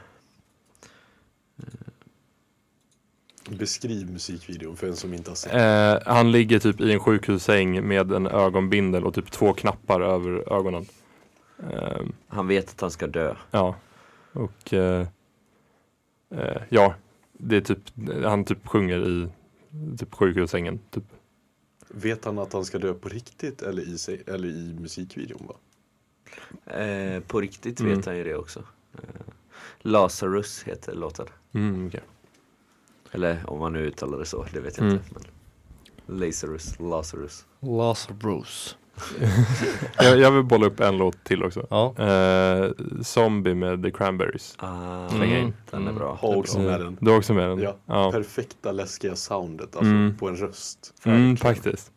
Beskriv 3.57 4.11
musikvideon 4.11 4.75
för 4.77 4.87
en 4.87 4.95
som 4.95 5.13
inte 5.13 5.31
har 5.31 5.35
sett. 5.35 5.53
Eh, 5.53 6.13
han 6.13 6.31
ligger 6.31 6.59
typ 6.59 6.81
i 6.81 6.91
en 6.91 6.99
sjukhussäng 6.99 7.87
med 7.87 8.11
en 8.11 8.27
ögonbindel 8.27 9.05
och 9.05 9.13
typ 9.13 9.31
två 9.31 9.53
knappar 9.53 10.01
över 10.01 10.53
ögonen. 10.53 10.85
Eh, 11.71 12.01
Han 12.27 12.47
vet 12.47 12.69
att 12.69 12.81
han 12.81 12.91
ska 12.91 13.07
dö. 13.07 13.35
ja, 13.51 13.75
och 14.33 14.73
eh, 14.73 15.07
eh, 16.35 16.61
ja, 16.69 16.93
det 17.33 17.57
är 17.57 17.61
typ, 17.61 17.79
han 18.23 18.45
typ 18.45 18.67
sjunger 18.67 19.07
i 19.07 19.27
typ 19.97 20.13
sjukhussängen. 20.15 20.79
Typ. 20.91 21.03
Vet 21.87 22.25
han 22.25 22.39
att 22.39 22.53
han 22.53 22.65
ska 22.65 22.77
dö 22.77 22.93
på 22.93 23.09
riktigt 23.09 23.61
eller 23.61 23.81
i, 23.81 23.97
sig, 23.97 24.23
eller 24.27 24.47
i 24.47 24.75
musikvideon? 24.79 25.47
Va? 25.47 25.55
Eh, 26.73 27.19
på 27.21 27.41
riktigt 27.41 27.79
Mm. 27.79 27.95
vet 27.95 28.05
han 28.05 28.17
ju 28.17 28.23
det 28.23 28.35
också. 28.35 28.59
Eh, 28.93 28.99
Lazarus 29.81 30.63
heter 30.63 30.95
låten. 30.95 31.25
Mm, 31.53 31.87
okej. 31.87 32.01
Eller 33.11 33.39
om 33.45 33.59
man 33.59 33.73
nu 33.73 33.79
uttalar 33.79 34.17
det 34.19 34.25
så, 34.25 34.45
det 34.53 34.59
vet 34.59 34.77
jag 34.77 34.85
Mm. 34.87 34.97
inte. 34.97 35.05
Men 36.07 36.19
Lazarus, 36.19 36.79
Lazarus. 36.79 37.45
Lazarus. 37.59 38.75
jag, 39.97 40.19
jag 40.19 40.31
vill 40.31 40.43
bolla 40.43 40.65
upp 40.67 40.79
en 40.79 40.97
låt 40.97 41.23
till 41.23 41.43
också. 41.43 41.67
Ja, 41.69 41.93
Eh, 41.97 42.71
Zombie 43.03 43.53
med 43.55 43.83
The 43.83 43.91
Cranberries. 43.91 44.55
Ah, 44.57 45.07
Mm. 45.15 45.53
Den 45.71 45.87
är 45.87 45.93
bra. 45.93 46.17
Har 46.21 46.35
också 46.35 46.59
med 46.59 46.79
den. 46.81 46.97
Du 47.01 47.11
har 47.11 47.17
också 47.17 47.33
med 47.33 47.49
den? 47.49 47.59
Ja, 47.59 47.75
ja. 47.85 48.11
perfekta 48.11 48.71
läskiga 48.71 49.15
soundet 49.15 49.75
alltså 49.75 49.91
Mm. 49.91 50.17
på 50.17 50.27
en 50.27 50.35
röst. 50.35 50.93
Mm, 51.05 51.37
faktiskt. 51.37 51.91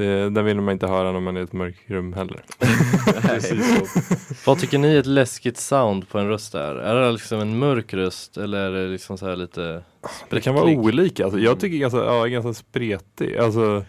Det, 0.00 0.30
den 0.30 0.44
vill 0.44 0.60
man 0.60 0.72
inte 0.72 0.86
höra 0.86 1.12
när 1.12 1.20
man 1.20 1.36
är 1.36 1.40
i 1.40 1.44
ett 1.44 1.52
mörkt 1.52 1.90
rum 1.90 2.12
heller. 2.12 2.44
Vad 4.46 4.58
tycker 4.58 4.78
ni 4.78 4.94
är 4.94 4.98
ett 5.00 5.06
läskigt 5.06 5.56
sound 5.56 6.08
på 6.08 6.18
en 6.18 6.28
röst 6.28 6.54
är? 6.54 6.74
Är 6.74 6.94
det 6.94 7.12
liksom 7.12 7.40
en 7.40 7.58
mörk 7.58 7.94
röst 7.94 8.36
eller 8.36 8.58
är 8.58 8.70
det 8.70 8.88
liksom 8.88 9.18
så 9.18 9.26
här 9.26 9.36
lite 9.36 9.82
Det 10.28 10.40
kan 10.40 10.54
vara 10.54 10.64
spräcklig? 10.64 10.84
olika. 10.84 11.24
Alltså, 11.24 11.38
jag 11.40 11.60
tycker 11.60 11.76
ganska, 11.78 11.98
ja, 11.98 12.24
ganska 12.26 12.54
spretig. 12.54 13.36
Alltså, 13.36 13.84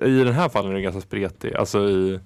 eh, 0.00 0.08
I 0.08 0.24
den 0.24 0.32
här 0.32 0.48
fallen 0.48 0.70
är 0.70 0.74
det 0.74 0.82
ganska 0.82 1.00
spretig. 1.00 1.54
Alltså 1.54 1.88
i 1.88 2.20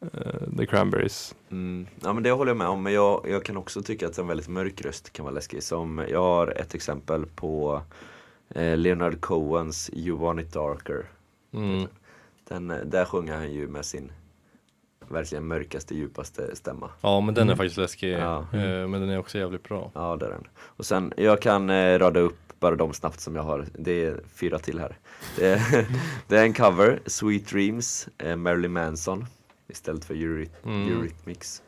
eh, 0.00 0.56
The 0.58 0.66
Cranberries. 0.66 1.34
Mm. 1.50 1.86
Ja 2.02 2.12
men 2.12 2.22
det 2.22 2.30
håller 2.30 2.50
jag 2.50 2.56
med 2.56 2.68
om, 2.68 2.82
men 2.82 2.92
jag, 2.92 3.26
jag 3.28 3.44
kan 3.44 3.56
också 3.56 3.82
tycka 3.82 4.06
att 4.06 4.18
en 4.18 4.26
väldigt 4.26 4.48
mörk 4.48 4.80
röst 4.84 5.12
kan 5.12 5.24
vara 5.24 5.34
läskig. 5.34 5.62
Som, 5.62 6.04
jag 6.10 6.22
har 6.22 6.46
ett 6.60 6.74
exempel 6.74 7.26
på 7.26 7.82
eh, 8.54 8.76
Leonard 8.76 9.20
Cohens 9.20 9.90
You 9.94 10.18
want 10.18 10.40
it 10.40 10.52
darker. 10.52 11.04
Mm. 11.54 11.86
Den, 12.48 12.70
eh, 12.70 12.76
där 12.84 13.04
sjunger 13.04 13.36
han 13.36 13.52
ju 13.52 13.68
med 13.68 13.84
sin 13.84 14.12
verkligen 15.08 15.46
mörkaste, 15.46 15.94
djupaste 15.94 16.56
stämma. 16.56 16.90
Ja 17.00 17.20
men 17.20 17.34
den 17.34 17.50
är 17.50 17.56
faktiskt 17.56 17.76
läskig, 17.76 18.12
Ja. 18.12 18.38
eh, 18.52 18.88
men 18.88 18.92
den 18.92 19.08
är 19.10 19.18
också 19.18 19.38
jävligt 19.38 19.62
bra. 19.62 19.90
Ja 19.94 20.16
det 20.16 20.26
är 20.26 20.30
den. 20.30 20.48
Och 20.58 20.86
sen, 20.86 21.12
jag 21.16 21.42
kan 21.42 21.70
eh, 21.70 21.98
rada 21.98 22.20
upp 22.20 22.38
bara 22.60 22.76
de 22.76 22.92
snabbt 22.92 23.20
som 23.20 23.36
jag 23.36 23.42
har. 23.42 23.66
Det 23.78 24.04
är 24.04 24.20
fyra 24.34 24.58
till 24.58 24.78
här. 24.78 24.98
Det 25.36 25.46
är, 25.46 25.86
det 26.28 26.36
är 26.38 26.42
en 26.42 26.52
cover, 26.52 27.00
Sweet 27.06 27.46
Dreams, 27.48 28.08
eh, 28.18 28.36
Marilyn 28.36 28.72
Manson 28.72 29.26
istället 29.68 30.04
för 30.04 30.14
Euryth- 30.14 30.50
Mm. 30.64 30.88
Eurythmics. 30.98 31.62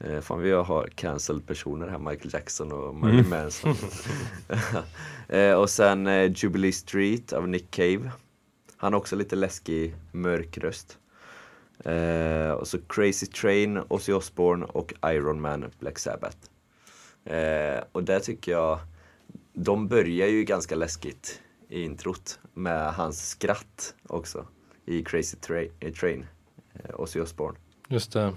Eh, 0.00 0.20
fan 0.20 0.40
vi 0.40 0.50
har 0.52 0.88
cancelled 0.94 1.46
personer 1.46 1.88
här, 1.88 1.98
Michael 1.98 2.30
Jackson 2.32 2.72
och 2.72 2.94
Marilyn 2.94 3.28
Manson. 3.28 3.74
eh, 5.28 5.52
och 5.52 5.70
sen 5.70 6.06
eh, 6.06 6.32
Jubilee 6.36 6.72
Street 6.72 7.32
av 7.32 7.48
Nick 7.48 7.70
Cave. 7.70 8.10
Han 8.80 8.92
har 8.92 9.00
också 9.00 9.16
lite 9.16 9.36
läskig, 9.36 9.94
mörk 10.12 10.58
röst. 10.58 10.98
Eh, 11.84 12.50
och 12.50 12.68
så 12.68 12.78
Crazy 12.88 13.26
Train, 13.26 13.80
Ozzy 13.88 14.12
Osbourne 14.12 14.66
och 14.66 14.94
Iron 15.06 15.40
Man, 15.40 15.64
Black 15.78 15.98
Sabbath. 15.98 16.36
Eh, 17.24 17.82
och 17.92 18.04
där 18.04 18.20
tycker 18.20 18.52
jag, 18.52 18.78
de 19.52 19.88
börjar 19.88 20.28
ju 20.28 20.44
ganska 20.44 20.74
läskigt 20.76 21.40
i 21.68 21.82
introt 21.82 22.38
med 22.54 22.94
hans 22.94 23.28
skratt 23.28 23.94
också 24.06 24.46
i 24.86 25.04
Crazy 25.04 25.36
Tra- 25.36 25.70
eh, 25.80 25.92
Train, 25.92 26.26
eh, 26.74 27.00
Ozzy 27.00 27.20
Osbourne. 27.20 27.58
Just 27.88 28.12
det. 28.12 28.34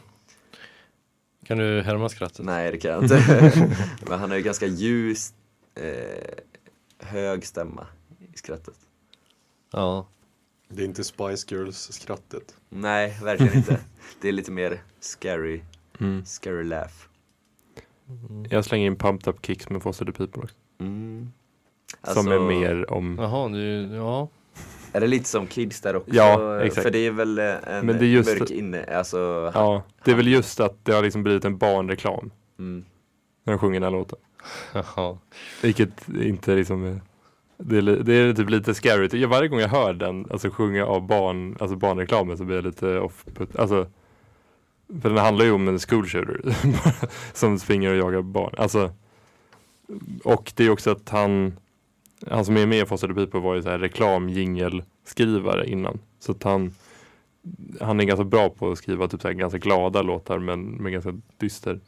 Kan 1.46 1.58
du 1.58 1.82
härma 1.82 2.10
skrattet? 2.10 2.46
Nej 2.46 2.72
det 2.72 2.78
kan 2.78 2.92
jag 2.92 3.04
inte. 3.04 3.78
Men 4.10 4.20
han 4.20 4.30
har 4.30 4.38
ju 4.38 4.44
ganska 4.44 4.66
ljus, 4.66 5.34
eh, 5.76 6.34
hög 7.00 7.46
stämma 7.46 7.88
i 8.34 8.38
skrattet. 8.38 8.76
Ja. 9.72 10.08
Det 10.74 10.82
är 10.82 10.86
inte 10.86 11.04
Spice 11.04 11.56
Girls-skrattet. 11.56 12.56
Nej, 12.70 13.18
verkligen 13.24 13.54
inte. 13.58 13.80
Det 14.22 14.28
är 14.28 14.32
lite 14.32 14.52
mer 14.52 14.82
scary, 15.00 15.62
Mm. 16.00 16.26
scary 16.26 16.64
laugh. 16.64 16.94
Jag 18.50 18.66
slänger 18.66 18.86
in 18.88 18.96
Pumped 18.96 19.28
Up 19.28 19.46
Kicks 19.46 19.70
med 19.70 19.82
Foster 19.84 20.06
the 20.06 20.12
People 20.12 20.44
också. 20.44 20.56
Mm. 20.80 21.32
som 22.04 22.28
är 22.28 22.32
Alltså, 22.32 22.46
mer 22.48 22.92
om... 22.92 23.18
Jaha, 23.20 23.50
du, 23.50 23.96
ja. 23.96 24.30
Är 24.94 25.02
det 25.02 25.08
lite 25.08 25.30
som 25.30 25.48
Kids 25.48 25.82
där 25.82 25.96
också? 25.96 26.16
Ja, 26.16 26.62
exakt. 26.62 26.84
För 26.84 26.92
det 26.92 27.00
är 27.00 27.12
väl 27.12 27.40
eh, 27.40 27.46
en 27.46 27.86
Men 27.86 27.98
det 27.98 28.06
är 28.06 28.08
just- 28.08 28.40
mörk 28.40 28.52
inne, 28.52 28.84
alltså 28.84 29.52
Ja, 29.54 29.84
det 30.04 30.12
är 30.12 30.16
väl 30.16 30.28
just 30.28 30.60
att 30.60 30.86
det 30.86 30.94
har 30.94 31.04
liksom 31.04 31.24
blivit 31.24 31.46
en 31.46 31.58
barnreklam 31.58 32.32
mm. 32.60 32.86
när 33.44 33.54
de 33.54 33.60
sjunger 33.60 33.80
den 33.80 33.84
här 33.94 34.00
låten. 34.00 34.20
Jaha. 34.74 35.18
Vilket 35.62 36.10
inte 36.10 36.56
liksom 36.56 36.84
är, 36.86 37.02
det 37.64 37.78
är, 37.78 37.82
det 37.82 38.14
är 38.14 38.34
typ 38.34 38.50
lite 38.50 38.74
scary. 38.74 39.22
Jag, 39.22 39.30
varje 39.30 39.48
gång 39.48 39.60
jag 39.60 39.68
hör 39.68 39.94
den, 39.94 40.28
alltså 40.32 40.50
sjunga 40.50 40.86
av 40.86 41.08
barn, 41.08 41.58
alltså 41.60 41.76
barnreklamen 41.76 42.38
så 42.38 42.44
blir 42.44 42.56
jag 42.56 42.66
lite 42.66 43.00
off 43.00 43.26
put. 43.36 43.56
Alltså, 43.56 43.88
för 45.02 45.10
den 45.10 45.18
handlar 45.18 45.46
ju 45.46 45.52
om 45.52 45.68
en 45.68 45.80
school 45.80 46.08
shooter 46.08 46.42
som 47.34 47.60
springer 47.60 47.92
och 47.92 47.98
jagar 47.98 48.22
barn. 48.22 48.54
Alltså, 48.58 48.92
och 50.24 50.54
det 50.56 50.64
är 50.64 50.70
också 50.70 50.92
att 50.92 51.10
han, 51.10 51.54
han 52.28 52.46
som 52.46 52.58
är 52.58 52.66
med 52.66 52.84
i 52.84 52.86
Foster 52.86 53.08
the 53.08 53.14
People 53.14 53.40
var 53.40 53.56
ju 53.56 53.64
så 53.64 53.70
här 53.70 53.80
reklamjingelskrivare 53.80 55.70
innan. 55.70 56.00
Så 56.20 56.32
att 56.32 56.44
han, 56.44 56.74
han 57.80 58.00
är 58.00 58.04
ganska 58.04 58.24
bra 58.24 58.50
på 58.50 58.72
att 58.72 58.78
skriva 58.78 59.08
typ 59.08 59.22
så 59.22 59.28
här 59.28 59.36
ganska 59.36 59.60
glada 59.60 60.02
låtar 60.02 60.40
men 60.40 60.64
med 60.64 60.92
ganska 60.92 61.14
dyster. 61.38 61.80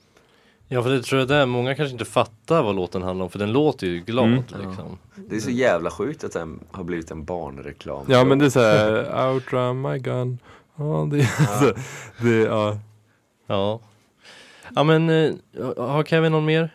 Ja 0.73 0.83
för 0.83 0.89
det 0.89 1.01
tror 1.03 1.19
jag 1.19 1.27
det 1.27 1.35
är, 1.35 1.45
många 1.45 1.75
kanske 1.75 1.91
inte 1.91 2.05
fattar 2.05 2.63
vad 2.63 2.75
låten 2.75 3.01
handlar 3.01 3.23
om 3.23 3.29
för 3.31 3.39
den 3.39 3.51
låter 3.51 3.87
ju 3.87 3.99
glad 3.99 4.27
Mm. 4.27 4.43
liksom. 4.47 4.97
Det 5.15 5.35
är 5.35 5.39
så 5.39 5.49
jävla 5.51 5.91
sjukt 5.91 6.23
att 6.23 6.31
den 6.31 6.59
har 6.71 6.83
blivit 6.83 7.11
en 7.11 7.23
barnreklam. 7.25 8.05
Ja 8.09 8.23
men 8.23 8.39
det 8.39 8.45
är 8.45 8.49
såhär, 8.49 9.27
outrun 9.33 9.81
my 9.81 9.97
gun. 9.99 10.39
Ja, 10.75 11.07
det, 11.11 11.29
alltså, 11.39 11.73
det, 12.21 12.37
ja. 12.37 12.79
Ja. 13.47 13.79
Ja 14.75 14.83
men, 14.83 15.09
eh, 15.09 15.33
har 15.77 16.03
Kevin 16.03 16.31
någon 16.31 16.45
mer? 16.45 16.69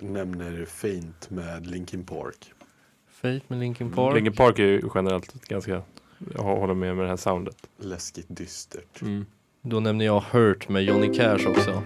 Nämner 0.00 0.64
Faint 0.64 1.30
med 1.30 1.66
Linkin 1.66 2.04
Park. 2.04 2.52
Fate 3.22 3.40
med 3.48 3.58
Linkin 3.58 3.92
Park? 3.92 4.14
Linkin 4.14 4.32
Park 4.32 4.58
är 4.58 4.62
ju 4.64 4.82
generellt 4.94 5.48
ganska, 5.48 5.82
jag 6.34 6.42
håller 6.42 6.74
med 6.74 6.96
med 6.96 7.04
det 7.04 7.08
här 7.08 7.16
soundet. 7.16 7.56
Läskigt 7.80 8.26
dystert. 8.28 9.02
Mm. 9.02 9.26
Då 9.62 9.80
nämner 9.80 10.04
jag 10.04 10.20
Hurt 10.20 10.68
med 10.68 10.82
Johnny 10.84 11.14
Cash 11.14 11.46
också. 11.48 11.82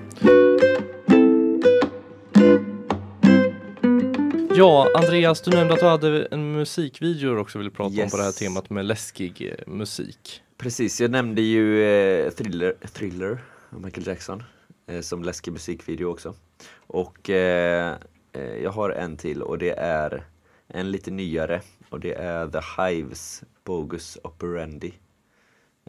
Ja, 4.60 4.88
Andreas, 4.94 5.40
du 5.42 5.50
nämnde 5.50 5.74
att 5.74 5.80
du 5.80 5.86
hade 5.86 6.24
en 6.24 6.52
musikvideo 6.52 7.34
du 7.34 7.40
också 7.40 7.58
ville 7.58 7.70
prata 7.70 7.88
om 7.88 7.94
Yes. 7.94 8.10
på 8.10 8.16
det 8.16 8.22
här 8.22 8.32
temat 8.32 8.70
med 8.70 8.84
läskig 8.84 9.54
eh, 9.58 9.72
musik. 9.72 10.42
Precis, 10.56 11.00
jag 11.00 11.10
nämnde 11.10 11.42
ju 11.42 11.82
eh, 11.84 12.30
Thriller, 12.30 12.74
Thriller 12.92 13.44
av 13.70 13.80
Michael 13.80 14.06
Jackson 14.06 14.42
eh, 14.86 15.00
som 15.00 15.22
läskig 15.24 15.52
musikvideo 15.52 16.06
också. 16.06 16.34
Och 16.76 17.30
eh, 17.30 17.96
eh, 18.32 18.42
jag 18.62 18.70
har 18.70 18.90
en 18.90 19.16
till 19.16 19.42
och 19.42 19.58
det 19.58 19.70
är 19.78 20.24
en 20.68 20.90
lite 20.90 21.10
nyare 21.10 21.60
och 21.90 22.00
det 22.00 22.14
är 22.14 22.46
The 22.48 22.82
Hives 22.82 23.42
Bogus 23.64 24.18
Operandi 24.24 24.92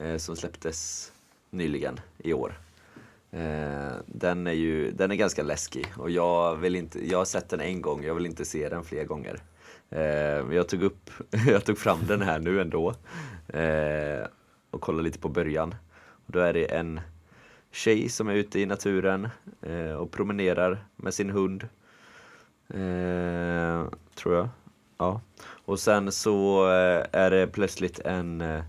eh, 0.02 0.18
som 0.18 0.36
släpptes 0.36 1.12
nyligen 1.50 2.00
i 2.18 2.34
år. 2.34 2.60
Eh, 3.32 3.94
den 4.06 4.48
är 4.48 4.52
ju 4.52 4.92
den 4.92 5.12
är 5.12 5.16
ganska 5.16 5.44
läskig 5.44 5.86
och 5.98 6.10
jag 6.10 6.56
vill 6.56 6.76
inte, 6.76 7.08
jag 7.08 7.18
har 7.18 7.26
sett 7.26 7.50
den 7.50 7.62
en 7.62 7.82
gång, 7.82 8.04
jag 8.04 8.16
vill 8.16 8.26
inte 8.26 8.46
se 8.46 8.70
den 8.70 8.84
fler 8.84 9.06
gånger. 9.06 9.40
Eh, 9.90 10.46
men 10.46 10.52
jag 10.52 10.68
tog 10.68 10.84
upp, 10.84 11.10
jag 11.48 11.66
tog 11.66 11.78
fram 11.78 12.00
den 12.08 12.22
här 12.22 12.40
nu 12.40 12.62
ändå 12.62 12.94
eh, 13.48 14.28
och 14.72 14.82
kollade 14.82 15.04
lite 15.04 15.20
på 15.20 15.30
början. 15.30 15.76
Och 16.26 16.32
då 16.32 16.40
är 16.40 16.54
det 16.54 16.66
en 16.66 17.02
tjej 17.72 18.10
som 18.10 18.28
är 18.28 18.34
ute 18.34 18.60
i 18.60 18.66
naturen 18.66 19.28
eh, 19.62 19.94
och 19.94 20.12
promenerar 20.12 20.86
med 20.96 21.14
sin 21.14 21.30
hund. 21.30 21.68
Eh, 22.70 23.86
tror 24.16 24.36
jag. 24.36 24.50
Ja. 24.98 25.22
Och 25.44 25.80
sen 25.80 26.12
så 26.12 26.66
eh, 26.66 27.06
är 27.12 27.32
det 27.32 27.48
plötsligt 27.48 28.00
en 28.00 28.42
eh, 28.42 28.64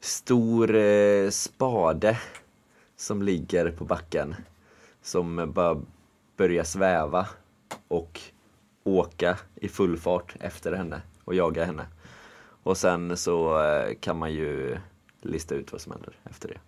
stor 0.00 0.74
eh, 0.74 1.30
spade 1.30 2.18
som 2.96 3.22
ligger 3.22 3.70
på 3.70 3.84
backen. 3.84 4.34
Som 5.02 5.52
bara 5.52 5.82
börjar 6.36 6.64
sväva 6.64 7.26
och 7.88 8.20
åka 8.84 9.38
i 9.54 9.68
full 9.68 9.96
fart 9.96 10.36
efter 10.40 10.72
henne 10.72 11.02
och 11.24 11.34
jaga 11.34 11.64
henne. 11.64 11.86
Och 12.62 12.76
sen 12.76 13.16
så 13.16 13.62
eh, 13.62 13.94
kan 14.00 14.18
man 14.18 14.32
ju 14.32 14.76
lista 15.22 15.54
ut 15.54 15.72
vad 15.72 15.80
som 15.80 15.92
händer 15.92 16.12
efter 16.24 16.48
det. 16.48 16.58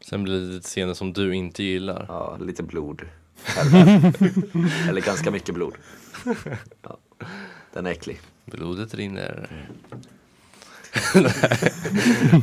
Sen 0.00 0.22
blir 0.22 0.40
det 0.40 0.46
lite 0.46 0.68
scener 0.68 0.94
som 0.94 1.12
du 1.12 1.34
inte 1.34 1.62
gillar. 1.62 2.04
Ja, 2.08 2.36
lite 2.40 2.62
blod. 2.62 3.02
Eller, 3.58 4.12
eller 4.88 5.00
ganska 5.00 5.30
mycket 5.30 5.54
blod. 5.54 5.74
Ja. 6.82 6.98
Den 7.72 7.86
är 7.86 7.90
äcklig. 7.90 8.20
Blodet 8.44 8.94
rinner. 8.94 9.48
Mm. 9.50 10.02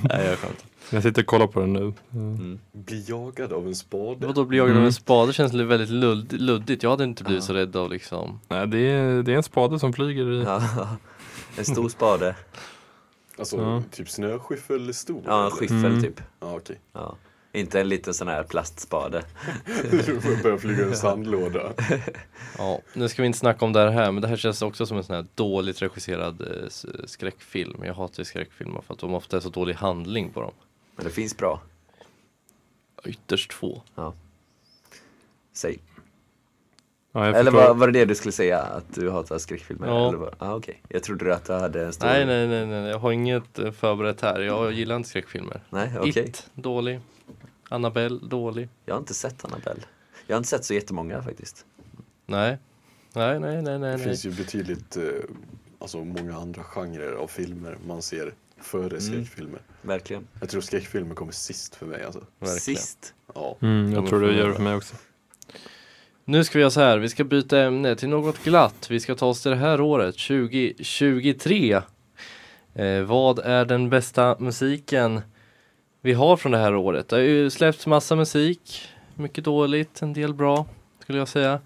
Nej, 0.03 0.25
jag 0.25 0.37
skämtar. 0.37 0.66
Jag 0.91 1.03
sitter 1.03 1.21
och 1.21 1.25
kollar 1.27 1.47
på 1.47 1.59
den 1.59 1.73
nu. 1.73 1.93
Mm. 2.13 2.59
Bli 2.71 3.05
jagad 3.07 3.53
av 3.53 3.67
en 3.67 3.75
spade. 3.75 4.27
Vadå 4.27 4.45
blir 4.45 4.57
jagad 4.59 4.71
av 4.71 4.77
Mm. 4.77 4.85
en 4.87 4.93
spade 4.93 5.33
känns 5.33 5.51
det 5.51 5.63
väldigt 5.65 5.89
ludd, 5.89 6.33
luddigt. 6.41 6.83
Jag 6.83 6.89
hade 6.89 7.03
inte 7.03 7.23
blivit 7.23 7.43
Ja. 7.43 7.47
så 7.47 7.53
rädd 7.53 7.75
av 7.75 7.89
liksom. 7.91 8.39
Nej, 8.47 8.67
det, 8.67 8.77
är, 8.79 9.23
det 9.23 9.31
är 9.33 9.37
en 9.37 9.43
spade 9.43 9.79
som 9.79 9.93
flyger 9.93 10.31
i. 10.31 10.43
Ja, 10.43 10.61
en 11.57 11.65
stor 11.65 11.89
spade. 11.89 12.35
Alltså 13.39 13.57
Ja. 13.57 13.83
typ 13.91 14.09
snöskyffel 14.09 14.93
stor. 14.93 15.21
Ja, 15.25 15.45
en 15.45 15.51
skyffel 15.51 15.85
Mm. 15.85 16.01
typ. 16.01 16.21
Ja, 16.39 16.55
okej. 16.55 16.79
Ja. 16.93 17.15
Inte 17.53 17.81
en 17.81 17.89
liten 17.89 18.13
sån 18.13 18.27
här 18.27 18.43
plastspade. 18.43 19.23
Du 19.91 20.19
börjar 20.43 20.57
flyga 20.57 20.85
en 20.85 20.95
sandlåda. 20.95 21.73
Ja, 22.57 22.79
nu 22.93 23.09
ska 23.09 23.21
vi 23.21 23.25
inte 23.25 23.39
snacka 23.39 23.65
om 23.65 23.73
det 23.73 23.91
här 23.91 24.11
men 24.11 24.21
det 24.21 24.27
här 24.27 24.35
känns 24.37 24.61
också 24.61 24.85
som 24.85 24.97
en 24.97 25.03
sån 25.03 25.15
här 25.15 25.25
dåligt 25.35 25.81
regisserad 25.81 26.41
eh, 26.41 26.69
skräckfilm. 27.05 27.83
Jag 27.83 27.93
hatar 27.93 28.23
skräckfilmer 28.23 28.81
för 28.81 28.93
att 28.93 28.99
de 28.99 29.13
ofta 29.13 29.37
är 29.37 29.41
så 29.41 29.49
dålig 29.49 29.73
handling 29.73 30.29
på 30.29 30.41
dem. 30.41 30.51
Men 30.97 31.05
det 31.05 31.11
finns 31.11 31.37
bra. 31.37 31.61
Ytterst 33.05 33.53
få. 33.53 33.81
Säg. 35.53 35.79
Ja, 37.11 37.25
jag 37.25 37.35
Eller 37.35 37.51
förstår. 37.51 37.67
var, 37.67 37.73
var 37.73 37.87
det 37.87 37.99
det 37.99 38.05
du 38.05 38.15
skulle 38.15 38.31
säga? 38.31 38.59
Att 38.59 38.95
du 38.95 39.09
hatar 39.09 39.37
skräckfilmer? 39.37 39.87
Ja. 39.87 40.07
Eller 40.07 40.17
vad? 40.17 40.35
ah, 40.37 40.55
okej. 40.55 40.81
Jag 40.87 41.03
trodde 41.03 41.35
att 41.35 41.45
du 41.45 41.53
hade 41.53 41.85
en 41.85 41.93
stor... 41.93 42.07
Nej, 42.07 42.25
nej, 42.25 42.47
nej, 42.47 42.65
nej, 42.65 42.89
jag 42.89 42.99
har 42.99 43.11
inget 43.11 43.59
eh, 43.59 43.71
förberett 43.71 44.21
här. 44.21 44.39
Jag 44.39 44.71
gillar 44.71 44.95
inte 44.95 45.09
skräckfilmer. 45.09 45.61
Nej, 45.69 45.91
okej. 45.99 46.29
It, 46.29 46.49
dålig. 46.53 46.99
Annabelle, 47.69 48.19
dålig. 48.23 48.69
Jag 48.85 48.93
har 48.95 48.99
inte 48.99 49.13
sett 49.13 49.45
Annabelle. 49.45 49.81
Jag 50.27 50.35
har 50.35 50.37
inte 50.37 50.49
sett 50.49 50.65
så 50.65 50.73
jättemånga 50.73 51.21
faktiskt. 51.23 51.65
Nej. 52.25 52.57
Nej, 53.13 53.39
nej, 53.39 53.61
nej, 53.61 53.79
nej. 53.79 53.91
Det 53.91 53.97
nej. 53.97 53.99
finns 53.99 54.25
ju 54.25 54.31
betydligt, 54.31 54.97
eh, 54.97 55.03
alltså 55.79 56.03
många 56.03 56.37
andra 56.37 56.63
genrer 56.63 57.13
av 57.13 57.27
filmer 57.27 57.77
man 57.87 58.01
ser 58.01 58.33
före 58.61 59.01
skräckfilmer. 59.01 59.61
Verkligen. 59.81 60.27
Jag 60.39 60.49
tror 60.49 60.61
skräckfilmer 60.61 61.15
kommer 61.15 61.31
sist 61.31 61.75
för 61.75 61.85
mig 61.85 62.03
alltså. 62.03 62.23
Verkligen. 62.39 62.59
Sist. 62.59 63.13
Ja. 63.35 63.57
Mm, 63.61 63.93
jag 63.93 64.03
Ja, 64.03 64.07
tror 64.09 64.21
det 64.21 64.33
gör 64.33 64.47
det 64.47 64.53
för 64.53 64.63
mig 64.63 64.75
också. 64.75 64.95
Nu 66.25 66.43
ska 66.43 66.57
vi 66.57 66.61
göra 66.61 66.71
så 66.71 66.81
här, 66.81 66.97
vi 66.97 67.09
ska 67.09 67.23
byta 67.23 67.59
ämne 67.59 67.95
till 67.95 68.09
något 68.09 68.43
glatt. 68.43 68.87
Vi 68.89 68.99
ska 68.99 69.15
ta 69.15 69.25
oss 69.25 69.41
till 69.41 69.51
det 69.51 69.57
här 69.57 69.81
året, 69.81 70.17
2023. 70.17 71.81
Eh, 72.73 73.01
vad 73.01 73.39
är 73.39 73.65
den 73.65 73.89
bästa 73.89 74.35
musiken 74.39 75.21
vi 76.01 76.13
har 76.13 76.37
från 76.37 76.51
det 76.51 76.57
här 76.57 76.75
året? 76.75 77.07
Det 77.09 77.15
har 77.15 77.23
ju 77.23 77.49
släppts 77.49 77.87
massa 77.87 78.15
musik, 78.15 78.87
mycket 79.15 79.43
dåligt, 79.43 80.01
en 80.01 80.13
del 80.13 80.33
bra 80.33 80.65
skulle 80.99 81.17
jag 81.17 81.27
säga. 81.27 81.59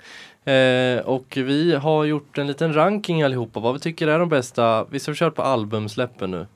Eh, 0.54 1.06
och 1.06 1.38
vi 1.38 1.76
har 1.76 2.06
gjort 2.06 2.38
en 2.38 2.48
liten 2.48 2.74
ranking 2.74 3.24
allihopa, 3.24 3.60
vad 3.60 3.74
vi 3.74 3.80
tycker 3.80 4.08
är 4.08 4.20
de 4.20 4.30
bästa. 4.30 4.86
Vi 4.90 5.00
ska 5.00 5.14
köra 5.14 5.32
på 5.32 5.42
albumsläppen 5.42 6.32
nu. 6.32 6.48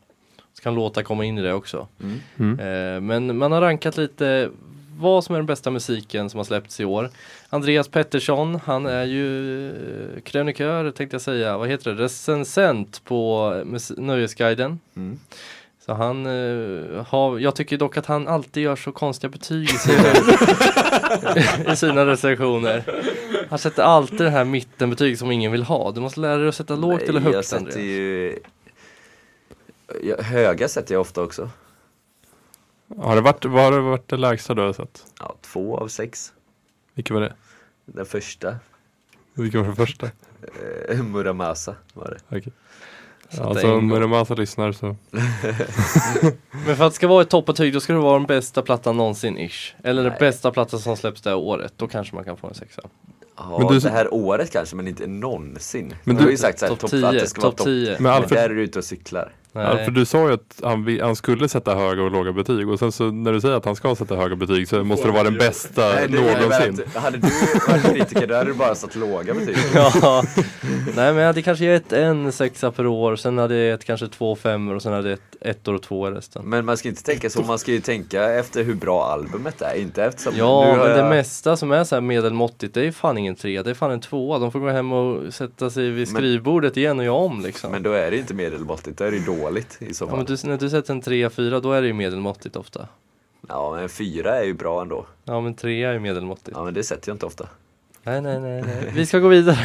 Så 0.58 0.64
kan 0.64 0.76
låtar 0.76 1.04
komma 1.04 1.26
in 1.26 1.38
i 1.38 1.42
det 1.42 1.54
också. 1.54 1.88
Mm. 2.04 2.20
Mm. 2.38 2.60
Eh, 2.60 3.02
men 3.02 3.38
man 3.38 3.52
har 3.52 3.62
rankat 3.62 3.98
lite 3.98 4.50
vad 4.98 5.24
som 5.24 5.36
är 5.36 5.40
den 5.40 5.46
bästa 5.46 5.72
musiken 5.72 6.30
som 6.30 6.38
har 6.38 6.46
släppts 6.46 6.80
i 6.80 6.86
år. 6.86 7.10
Andreas 7.50 7.88
Pettersson, 7.88 8.60
han 8.66 8.86
är 8.86 9.04
ju 9.04 9.70
eh, 9.70 10.22
krönikör 10.22 10.92
tänkte 10.92 11.16
jag 11.16 11.22
säga, 11.22 11.58
vad 11.58 11.70
heter 11.70 11.94
det, 11.94 12.04
recensent 12.04 13.02
på 13.06 13.52
Nöjesguiden. 13.98 14.80
Mm. 14.96 15.20
Så 15.86 15.94
han 15.94 16.26
eh, 16.26 17.06
har, 17.06 17.40
jag 17.40 17.56
tycker 17.56 17.78
dock 17.78 17.98
att 17.98 18.06
han 18.06 18.28
alltid 18.28 18.64
gör 18.64 18.76
så 18.76 18.92
konstiga 18.92 19.30
betyg 19.32 19.64
i 19.64 19.68
sina, 19.68 20.04
i 21.74 21.76
sina 21.76 22.06
recensioner. 22.06 22.84
Han 23.50 23.60
sätter 23.60 23.84
alltid 23.84 24.20
det 24.20 24.30
här 24.30 24.46
mittenbetyg 24.46 25.20
som 25.20 25.32
ingen 25.32 25.52
vill 25.52 25.64
ha. 25.64 25.92
Du 25.92 26.02
måste 26.02 26.20
lära 26.20 26.38
dig 26.38 26.48
att 26.48 26.56
sätta 26.56 26.76
lågt 26.76 27.00
Nej, 27.00 27.10
eller 27.10 27.22
Jag 27.22 27.34
högt 27.34 27.48
sätter 27.48 27.66
Andreas. 27.66 27.78
ju... 27.78 28.40
Höga 30.20 30.68
sätter 30.68 30.94
jag 30.96 31.02
ofta 31.02 31.22
också. 31.22 31.50
Har 32.98 33.16
det 33.16 33.22
varit, 33.22 33.46
vad 33.46 33.64
har 33.64 33.72
det 33.72 33.80
varit 33.82 34.08
det 34.08 34.18
lägsta 34.18 34.54
du 34.54 34.62
har 34.62 34.74
sett? 34.74 35.06
Ja, 35.20 35.36
två 35.42 35.78
av 35.78 35.88
sex. 35.88 36.34
Vilket 36.94 37.14
var 37.14 37.22
det? 37.22 37.34
Den 37.86 38.06
första, 38.06 38.56
Vilken 39.34 39.60
var 39.60 39.68
den 39.68 39.76
första? 39.76 40.10
eh, 40.90 41.04
Muramasa 41.04 41.76
var 41.94 42.18
det. 42.30 42.38
Okej. 42.38 42.54
Så 43.30 43.44
Alltså 43.44 43.74
om 43.76 43.88
Muramasa 43.88 44.34
lyssnar 44.36 44.72
så. 44.72 44.96
Men 46.66 46.76
för 46.76 46.84
att 46.86 46.92
det 46.92 46.96
ska 46.96 47.08
vara 47.08 47.22
ett 47.22 47.30
toppbetyg 47.30 47.74
då 47.74 47.80
ska 47.80 47.94
det 47.94 48.00
vara 48.00 48.18
den 48.20 48.28
bästa 48.28 48.62
plattan 48.62 48.98
någonsin 48.98 49.38
ish. 49.38 49.76
Eller 49.84 50.04
den 50.04 50.10
Nej. 50.12 50.20
bästa 50.20 50.52
plattan 50.52 50.80
som 50.80 50.98
släpps 50.98 51.22
det 51.22 51.30
här 51.30 51.38
året. 51.38 51.74
Då 51.78 51.88
kanske 51.88 52.16
man 52.16 52.24
kan 52.24 52.38
få 52.38 52.48
en 52.48 52.54
sexa. 52.54 52.82
Ja, 53.38 53.58
Men 53.60 53.68
du- 53.68 53.80
det 53.80 53.90
här 53.90 54.14
året 54.14 54.52
kanske, 54.52 54.76
men 54.76 54.88
inte 54.88 55.08
någonsin. 55.08 55.88
Men 55.88 55.98
Men 56.04 56.16
du- 56.16 56.24
har 56.24 56.30
ju 56.32 56.38
sagt 56.38 56.60
såhär, 56.60 56.70
Topp 56.70 56.80
topp, 56.80 56.90
10, 56.90 57.08
att 57.08 57.14
det 57.14 57.28
ska 57.28 57.42
vara 57.42 57.52
topp 57.52 57.58
topp 57.58 57.66
10. 57.66 57.92
Men 57.94 58.04
Men 58.04 58.12
Alfred, 58.12 58.40
där 58.40 58.50
är 58.50 58.56
du 58.56 58.62
ute 58.64 58.80
och 58.80 58.86
cyklar. 58.86 59.34
Nej. 59.56 59.66
Alfred, 59.66 59.94
du 59.94 60.06
sa 60.06 60.28
ju 60.28 60.34
att 60.34 60.60
han, 60.64 61.00
han 61.02 61.16
skulle 61.16 61.50
sätta 61.50 61.76
höga 61.76 62.04
och 62.04 62.12
låga 62.12 62.32
betyg 62.34 62.70
och 62.70 62.80
sen 62.80 62.92
så 62.92 63.12
när 63.12 63.34
du 63.34 63.42
säger 63.42 63.56
att 63.56 63.66
han 63.66 63.76
ska 63.76 63.96
sätta 63.96 64.16
höga 64.16 64.36
betyg 64.36 64.68
så 64.68 64.84
måste 64.84 65.08
det 65.08 65.12
vara 65.14 65.24
den 65.24 65.38
bästa 65.38 65.82
Nej, 65.96 66.08
det 66.10 66.22
någonsin. 66.22 66.86
att- 66.96 67.04
Hade 67.04 67.18
du 67.18 67.28
varit 67.68 67.84
kritiker 67.84 68.28
då 68.28 68.36
hade 68.36 68.50
du 68.50 68.54
bara 68.54 68.76
satt 68.76 68.96
låga 68.96 69.34
betyg. 69.34 69.58
ja, 69.74 70.24
nej 70.96 71.14
men 71.14 71.16
jag 71.16 71.26
hade 71.28 71.42
kanske 71.42 71.66
gett 71.66 71.94
en 71.94 72.32
sexa 72.32 72.72
per 72.72 72.88
år, 72.88 73.16
sen 73.16 73.38
hade 73.38 73.56
jag 73.56 73.66
gett 73.68 73.86
kanske 73.86 74.08
två 74.08 74.36
femmor 74.36 74.76
och 74.76 74.82
sen 74.82 74.94
hade 74.94 75.10
jag 75.10 75.12
gett 75.12 75.22
ettor 75.58 75.74
och 75.76 75.82
två 75.82 76.12
resten. 76.12 76.42
Men 76.50 76.66
man 76.66 76.78
ska 76.78 76.90
inte 76.90 77.04
tänka 77.04 77.30
så, 77.30 77.42
man 77.42 77.60
ska 77.60 77.72
ju 77.72 77.80
tänka 77.80 78.24
efter 78.34 78.64
hur 78.64 78.74
bra 78.76 79.06
albumet 79.06 79.62
är, 79.62 79.76
inte 79.76 80.04
eftersom 80.04 80.34
Ja, 80.38 80.62
nu 80.66 80.70
har 80.72 80.78
men 80.78 80.90
det 80.90 80.98
jag- 80.98 81.10
mesta 81.10 81.58
som 81.58 81.72
är 81.72 81.84
så 81.84 81.96
här 81.96 82.02
medelmåttigt, 82.02 82.74
det 82.74 82.88
är 82.88 82.92
fan 82.92 83.18
ingen 83.18 83.36
tre, 83.36 83.62
det 83.62 83.70
är 83.70 83.74
fan 83.74 83.92
en 83.92 84.02
tvåa. 84.02 84.40
De 84.40 84.52
får 84.52 84.60
gå 84.60 84.70
hem 84.70 84.94
och 84.94 85.34
sätta 85.34 85.70
sig 85.70 85.84
vid 85.90 85.96
Men- 85.98 86.06
skrivbordet 86.08 86.78
igen 86.78 87.00
och 87.00 87.06
göra 87.06 87.16
om 87.16 87.42
liksom. 87.42 87.72
Men 87.72 87.84
då 87.84 87.92
är 87.92 88.12
det 88.12 88.18
inte 88.18 88.34
medelmåttigt, 88.34 88.98
då 88.98 89.04
är 89.04 89.12
det 89.12 89.18
ju 89.18 89.24
dåligt 89.46 89.78
i 89.82 89.94
så 89.94 90.04
ja, 90.04 90.08
fall. 90.10 90.18
men 90.18 90.26
du, 90.26 90.38
när 90.44 90.58
du 90.58 90.70
sätter 90.70 90.94
en 90.94 91.02
trea, 91.02 91.30
fyra, 91.30 91.60
då 91.60 91.72
är 91.72 91.82
det 91.82 91.88
ju 91.88 91.94
medelmåttigt 91.94 92.56
ofta. 92.56 92.88
Ja, 93.48 93.72
men 93.72 93.84
en 93.84 93.90
fyra 93.90 94.36
är 94.36 94.44
ju 94.44 94.54
bra 94.54 94.82
ändå. 94.82 95.06
Ja, 95.24 95.42
men 95.42 95.54
trea 95.54 95.94
är 95.94 96.00
medelmåttigt. 96.00 96.58
Ja, 96.58 96.64
men 96.64 96.74
det 96.74 96.84
sätter 96.84 97.10
jag 97.10 97.16
inte 97.16 97.26
ofta. 97.26 97.48
Nej, 98.04 98.22
nej, 98.22 98.40
nej, 98.40 98.62
nej. 98.62 98.92
Vi 98.94 99.06
ska 99.06 99.20
gå 99.20 99.28
vidare. 99.28 99.58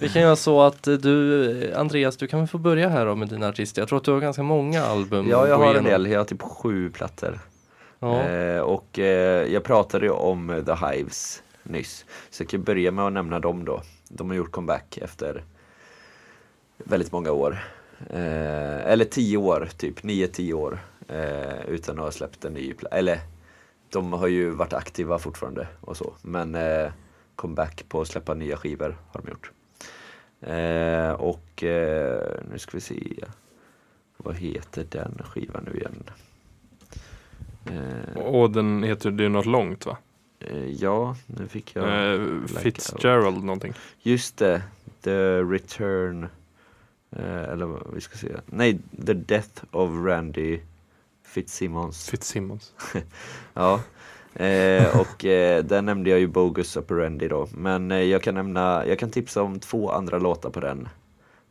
Vi 0.00 0.08
kan 0.08 0.22
göra 0.22 0.36
så 0.36 0.62
att 0.62 0.86
eh, 0.86 0.94
du, 0.94 1.50
eh, 1.62 1.80
Andreas, 1.80 2.16
du 2.16 2.26
kan 2.26 2.38
väl 2.38 2.48
få 2.48 2.58
börja 2.58 2.88
här 2.88 3.06
då 3.06 3.14
med 3.14 3.28
dina 3.28 3.48
artister. 3.48 3.82
Jag 3.82 3.88
tror 3.88 3.98
att 3.98 4.04
du 4.04 4.12
har 4.12 4.20
ganska 4.20 4.42
många 4.42 4.82
album 4.84 5.28
Ja, 5.28 5.48
jag 5.48 5.58
har 5.58 5.64
en 5.64 5.70
igenom. 5.70 6.02
del, 6.02 6.12
jag 6.12 6.20
har 6.20 6.24
typ 6.24 6.42
sju 6.42 6.90
plattor. 6.90 7.38
Ja. 7.98 8.22
Eh, 8.22 8.60
och 8.60 8.98
eh, 8.98 9.52
jag 9.52 9.64
pratade 9.64 10.06
ju 10.06 10.12
om 10.12 10.62
The 10.66 10.86
Hives 10.86 11.42
nyss. 11.62 12.04
Så 12.30 12.42
jag 12.42 12.48
kan 12.48 12.62
börja 12.62 12.90
med 12.90 13.06
att 13.06 13.12
nämna 13.12 13.38
dem 13.38 13.64
då. 13.64 13.82
De 14.08 14.28
har 14.30 14.36
gjort 14.36 14.52
comeback 14.52 14.98
efter 14.98 15.44
väldigt 16.78 17.12
många 17.12 17.32
år. 17.32 17.64
Eh, 18.10 18.90
eller 18.92 19.04
tio 19.04 19.36
år, 19.36 19.68
typ 19.76 20.02
nio, 20.02 20.26
tio 20.26 20.54
år. 20.54 20.78
Eh, 21.08 21.64
utan 21.68 21.98
att 21.98 22.04
ha 22.04 22.10
släppt 22.10 22.44
en 22.44 22.52
ny 22.52 22.72
platta. 22.74 22.96
Eller 22.96 23.20
de 23.90 24.12
har 24.12 24.26
ju 24.28 24.50
varit 24.50 24.72
aktiva 24.72 25.18
fortfarande 25.18 25.68
och 25.80 25.96
så. 25.96 26.14
Men 26.22 26.54
eh, 26.54 26.92
comeback 27.36 27.84
på 27.88 28.00
att 28.00 28.08
släppa 28.08 28.34
nya 28.34 28.56
skivor 28.56 28.96
har 29.12 29.22
de 29.22 29.30
gjort. 29.30 29.50
Eh, 30.40 31.10
och 31.12 31.62
eh, 31.64 32.40
nu 32.52 32.58
ska 32.58 32.70
vi 32.76 32.80
se. 32.80 33.24
Vad 34.16 34.36
heter 34.36 34.86
den 34.90 35.22
skivan 35.24 35.68
nu 35.72 35.78
igen? 35.78 36.02
Eh, 37.66 38.16
Och 38.22 38.50
den 38.50 38.82
heter, 38.82 39.10
det 39.10 39.24
är 39.24 39.28
något 39.28 39.46
långt 39.46 39.86
va? 39.86 39.96
Ja, 40.78 41.16
nu 41.26 41.48
fick 41.48 41.76
jag... 41.76 42.18
Fitzgerald 42.48 43.44
någonting. 43.44 43.74
Just 44.02 44.36
det, 44.36 44.62
The 45.00 45.42
Return... 45.42 46.28
eh, 47.16 47.42
eller 47.42 47.66
vad 47.66 47.94
vi 47.94 48.00
ska 48.00 48.16
säga. 48.16 48.40
Nej, 48.46 48.78
The 49.06 49.14
Death 49.14 49.64
of 49.70 49.90
Randy 50.06 50.60
Fitzsimmons. 51.22 52.10
Fitzsimmons. 52.10 52.72
Ja. 53.54 53.80
Eh, 54.34 55.00
och 55.00 55.24
eh, 55.24 55.64
där 55.64 55.82
nämnde 55.82 56.10
jag 56.10 56.20
ju 56.20 56.26
Bogus 56.26 56.76
Operandi 56.76 57.28
då. 57.28 57.48
Men 57.52 57.90
eh, 57.90 58.02
jag 58.02 58.22
kan 58.22 58.34
nämna, 58.34 58.86
jag 58.86 58.98
kan 58.98 59.10
tipsa 59.10 59.42
om 59.42 59.60
två 59.60 59.90
andra 59.90 60.18
låtar 60.18 60.50
på 60.50 60.60
den 60.60 60.88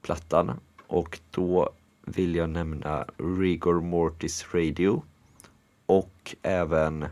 plattan. 0.01 0.51
Och 0.87 1.19
då 1.31 1.69
vill 2.05 2.35
jag 2.35 2.49
nämna 2.49 3.05
Rigor 3.17 3.81
Mortis 3.81 4.45
Radio. 4.53 5.03
Och 5.85 6.35
även 6.41 7.03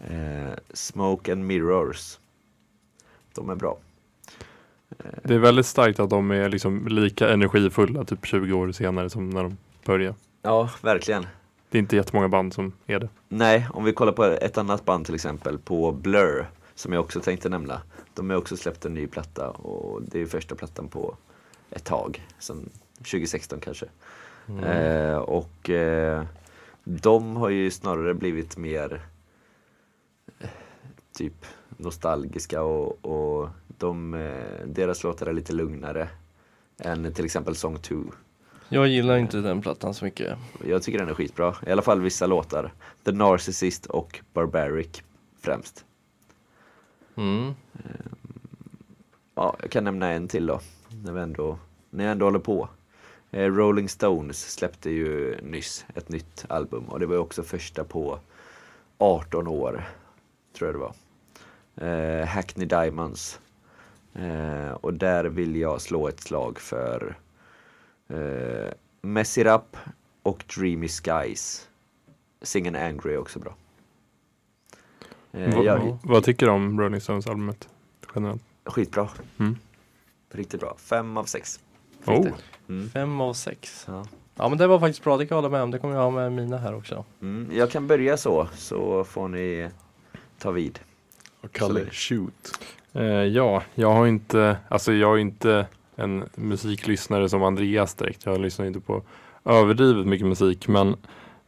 eh, 0.00 0.52
Smoke 0.72 1.32
and 1.32 1.46
Mirrors. 1.46 2.18
De 3.34 3.50
är 3.50 3.54
bra. 3.54 3.78
Det 5.22 5.34
är 5.34 5.38
väldigt 5.38 5.66
starkt 5.66 6.00
att 6.00 6.10
de 6.10 6.30
är 6.30 6.48
liksom 6.48 6.88
lika 6.88 7.28
energifulla 7.28 8.04
typ 8.04 8.26
20 8.26 8.52
år 8.52 8.72
senare 8.72 9.10
som 9.10 9.30
när 9.30 9.42
de 9.42 9.56
började. 9.84 10.14
Ja, 10.42 10.70
verkligen. 10.82 11.26
Det 11.70 11.78
är 11.78 11.80
inte 11.80 11.96
jättemånga 11.96 12.28
band 12.28 12.54
som 12.54 12.72
är 12.86 12.98
det. 12.98 13.08
Nej, 13.28 13.68
om 13.72 13.84
vi 13.84 13.92
kollar 13.92 14.12
på 14.12 14.24
ett 14.24 14.58
annat 14.58 14.84
band 14.84 15.06
till 15.06 15.14
exempel, 15.14 15.58
på 15.58 15.92
Blur, 15.92 16.46
som 16.74 16.92
jag 16.92 17.00
också 17.04 17.20
tänkte 17.20 17.48
nämna. 17.48 17.82
De 18.14 18.30
har 18.30 18.36
också 18.36 18.56
släppt 18.56 18.84
en 18.84 18.94
ny 18.94 19.06
platta 19.06 19.48
och 19.48 20.02
det 20.02 20.20
är 20.20 20.26
första 20.26 20.54
plattan 20.54 20.88
på 20.88 21.16
ett 21.70 21.84
tag, 21.84 22.26
sen 22.38 22.70
2016 22.98 23.60
kanske. 23.60 23.86
Mm. 24.48 24.64
Eh, 24.64 25.16
och 25.16 25.70
eh, 25.70 26.24
de 26.84 27.36
har 27.36 27.48
ju 27.48 27.70
snarare 27.70 28.14
blivit 28.14 28.56
mer 28.56 29.00
eh, 30.40 30.48
typ 31.12 31.46
nostalgiska 31.76 32.62
och, 32.62 33.04
och 33.04 33.48
de, 33.78 34.14
eh, 34.14 34.66
deras 34.66 35.04
låtar 35.04 35.26
är 35.26 35.32
lite 35.32 35.52
lugnare 35.52 36.08
än 36.78 37.12
till 37.12 37.24
exempel 37.24 37.56
Song 37.56 37.78
2. 37.78 38.04
Jag 38.68 38.88
gillar 38.88 39.16
inte 39.16 39.36
den 39.36 39.60
plattan 39.60 39.94
så 39.94 40.04
mycket. 40.04 40.38
Jag 40.64 40.82
tycker 40.82 40.98
den 40.98 41.08
är 41.08 41.14
skitbra, 41.14 41.54
i 41.66 41.70
alla 41.70 41.82
fall 41.82 42.00
vissa 42.00 42.26
låtar. 42.26 42.72
The 43.04 43.12
Narcissist 43.12 43.86
och 43.86 44.20
Barbaric 44.32 45.02
främst. 45.40 45.84
Mm. 47.16 47.54
Ja, 49.34 49.56
jag 49.60 49.70
kan 49.70 49.84
nämna 49.84 50.12
en 50.12 50.28
till 50.28 50.46
då, 50.46 50.60
när, 51.04 51.12
vi 51.12 51.20
ändå, 51.20 51.58
när 51.90 52.04
jag 52.04 52.12
ändå 52.12 52.26
håller 52.26 52.38
på. 52.38 52.68
Eh, 53.30 53.46
Rolling 53.46 53.88
Stones 53.88 54.52
släppte 54.52 54.90
ju 54.90 55.40
nyss 55.42 55.84
ett 55.94 56.08
nytt 56.08 56.44
album 56.48 56.84
och 56.84 57.00
det 57.00 57.06
var 57.06 57.14
ju 57.14 57.20
också 57.20 57.42
första 57.42 57.84
på 57.84 58.18
18 58.98 59.46
år, 59.48 59.88
tror 60.52 60.68
jag 60.68 60.74
det 60.74 60.78
var. 60.78 60.94
Eh, 61.80 62.26
Hackney 62.26 62.66
Diamonds. 62.66 63.40
Eh, 64.14 64.70
och 64.72 64.94
där 64.94 65.24
vill 65.24 65.56
jag 65.56 65.80
slå 65.80 66.08
ett 66.08 66.20
slag 66.20 66.58
för 66.60 67.16
eh, 68.08 68.72
Mess 69.02 69.38
It 69.38 69.46
Up 69.46 69.76
och 70.22 70.44
Dreamy 70.56 70.88
Skies. 70.88 71.68
Singin' 72.40 72.86
Angry 72.88 73.12
är 73.14 73.18
också 73.18 73.38
bra. 73.38 73.54
Eh, 75.32 75.54
Vad- 75.56 75.64
jag, 75.64 75.98
Vad 76.02 76.24
tycker 76.24 76.46
du 76.46 76.52
om 76.52 76.80
Rolling 76.80 77.00
Stones 77.00 77.26
albumet? 77.26 77.68
Generellt? 78.14 78.42
skitbra. 78.64 79.08
Mm. 79.38 79.56
Riktigt 80.30 80.60
bra. 80.60 80.76
Fem 80.78 81.16
av 81.16 81.24
sex. 81.24 81.60
Oh. 82.06 82.28
Mm. 82.68 82.90
Fem 82.90 83.20
av 83.20 83.34
sex. 83.34 83.84
Ja. 83.88 84.06
Ja 84.34 84.48
men 84.48 84.58
det 84.58 84.66
var 84.66 84.78
faktiskt 84.80 85.04
bra, 85.04 85.16
det 85.16 85.26
kan 85.26 85.36
jag 85.36 85.42
hålla 85.42 85.52
med 85.52 85.62
om. 85.62 85.70
Det 85.70 85.78
kommer 85.78 85.94
jag 85.94 86.02
ha 86.02 86.10
med 86.10 86.32
mina 86.32 86.58
här 86.58 86.74
också. 86.74 87.04
Mm. 87.22 87.50
Jag 87.52 87.70
kan 87.70 87.86
börja 87.86 88.16
så, 88.16 88.48
så 88.54 89.04
får 89.04 89.28
ni 89.28 89.68
ta 90.38 90.50
vid. 90.50 90.78
Och 91.40 91.52
Kalle, 91.52 91.86
shoot. 91.90 92.58
Eh, 92.92 93.04
ja, 93.04 93.62
jag 93.74 93.92
har 93.92 94.06
inte, 94.06 94.56
alltså 94.68 94.92
jag 94.92 95.16
är 95.16 95.18
inte 95.18 95.66
en 95.96 96.24
musiklyssnare 96.34 97.28
som 97.28 97.42
Andreas 97.42 97.94
direkt. 97.94 98.26
Jag 98.26 98.40
lyssnar 98.40 98.66
inte 98.66 98.80
på 98.80 99.02
överdrivet 99.44 100.06
mycket 100.06 100.26
musik 100.26 100.68
men 100.68 100.96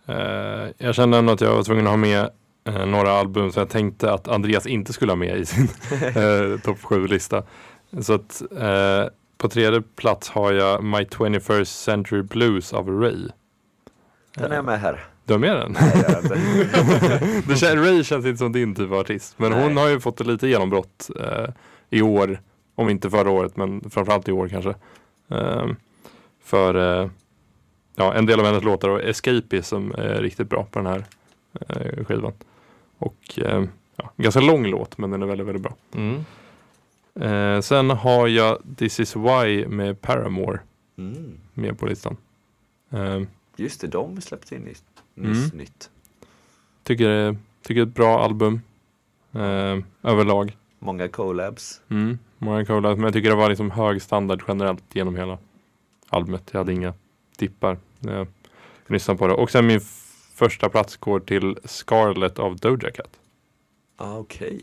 eh, 0.06 0.68
jag 0.78 0.94
kände 0.94 1.18
ändå 1.18 1.32
att 1.32 1.40
jag 1.40 1.56
var 1.56 1.62
tvungen 1.62 1.86
att 1.86 1.92
ha 1.92 1.96
med 1.96 2.30
eh, 2.64 2.86
några 2.86 3.12
album 3.12 3.52
som 3.52 3.60
jag 3.60 3.68
tänkte 3.68 4.12
att 4.12 4.28
Andreas 4.28 4.66
inte 4.66 4.92
skulle 4.92 5.12
ha 5.12 5.16
med 5.16 5.36
i 5.38 5.46
sin 5.46 5.64
eh, 5.92 6.60
topp 6.60 6.78
7-lista. 6.78 7.42
Så 8.00 8.14
att 8.14 8.42
eh, 8.58 9.04
på 9.38 9.48
tredje 9.48 9.82
plats 9.82 10.28
har 10.28 10.52
jag 10.52 10.84
My 10.84 10.98
21st 10.98 11.64
Century 11.64 12.22
Blues 12.22 12.72
av 12.72 13.00
Ray. 13.00 13.28
Den 14.34 14.52
är 14.52 14.62
med 14.62 14.80
här. 14.80 15.11
Du 15.24 15.32
har 15.34 15.38
med 15.38 15.56
den? 15.56 15.76
Nej, 17.48 17.76
Ray 17.76 18.04
känns 18.04 18.26
inte 18.26 18.36
som 18.38 18.52
din 18.52 18.74
typ 18.74 18.90
av 18.90 18.94
artist. 18.98 19.34
Men 19.38 19.52
hon 19.52 19.74
Nej. 19.74 19.84
har 19.84 19.90
ju 19.90 20.00
fått 20.00 20.26
lite 20.26 20.48
genombrott 20.48 21.10
eh, 21.20 21.48
i 21.90 22.02
år. 22.02 22.40
Om 22.74 22.88
inte 22.88 23.10
förra 23.10 23.30
året 23.30 23.56
men 23.56 23.90
framförallt 23.90 24.28
i 24.28 24.32
år 24.32 24.48
kanske. 24.48 24.74
Ehm, 25.28 25.76
för 26.44 27.00
eh, 27.02 27.10
ja, 27.96 28.14
en 28.14 28.26
del 28.26 28.40
av 28.40 28.46
hennes 28.46 28.62
låtar 28.64 28.88
och 28.88 29.02
Escapism 29.02 29.90
är 29.98 30.22
riktigt 30.22 30.48
bra 30.48 30.64
på 30.70 30.78
den 30.78 30.86
här 30.86 31.04
eh, 31.68 32.04
skivan. 32.04 32.32
Och 32.98 33.38
eh, 33.38 33.64
ja, 33.96 34.12
ganska 34.16 34.40
lång 34.40 34.66
låt 34.66 34.98
men 34.98 35.10
den 35.10 35.22
är 35.22 35.26
väldigt, 35.26 35.46
väldigt 35.46 35.62
bra. 35.62 35.74
Mm. 35.94 36.24
Eh, 37.20 37.60
sen 37.60 37.90
har 37.90 38.28
jag 38.28 38.58
This 38.76 39.00
is 39.00 39.16
why 39.16 39.66
med 39.66 40.00
Paramore 40.00 40.60
Mm. 40.98 41.38
med 41.54 41.78
på 41.78 41.86
listan. 41.86 42.16
Just 43.56 43.80
det, 43.80 43.86
de 43.86 44.20
släppte 44.20 44.54
in 44.56 44.62
nyss, 44.62 44.84
nyss 45.14 45.44
Mm. 45.52 45.58
nytt. 45.58 45.90
tycker, 46.82 47.08
det- 47.08 47.36
tycker 47.62 47.74
det 47.74 47.80
är 47.80 47.86
ett 47.86 47.94
bra 47.94 48.24
album 48.24 48.60
eh, 49.32 49.78
överlag. 50.02 50.56
Många 50.78 51.08
collabs. 51.08 51.80
Mm, 51.90 52.18
många 52.38 52.64
coola. 52.64 52.88
Men 52.94 53.04
jag 53.04 53.12
tycker 53.12 53.30
det 53.30 53.36
var 53.36 53.48
liksom 53.48 53.70
hög 53.70 54.02
standard 54.02 54.42
generellt 54.48 54.84
genom 54.92 55.16
hela 55.16 55.38
albumet. 56.08 56.48
Jag 56.52 56.60
hade 56.60 56.72
inga 56.72 56.94
dippar. 57.38 57.78
Jag 58.00 58.26
lyssnade 58.86 59.18
på 59.18 59.26
det. 59.26 59.34
Och 59.34 59.50
sen 59.50 59.66
min 59.66 59.76
f- 59.76 60.30
första 60.34 60.68
plats 60.68 60.96
går 60.96 61.20
till 61.20 61.58
Scarlet 61.64 62.38
av 62.38 62.56
Doja 62.56 62.90
Cat. 62.90 63.18
Ah, 63.96 64.18
Okej. 64.18 64.60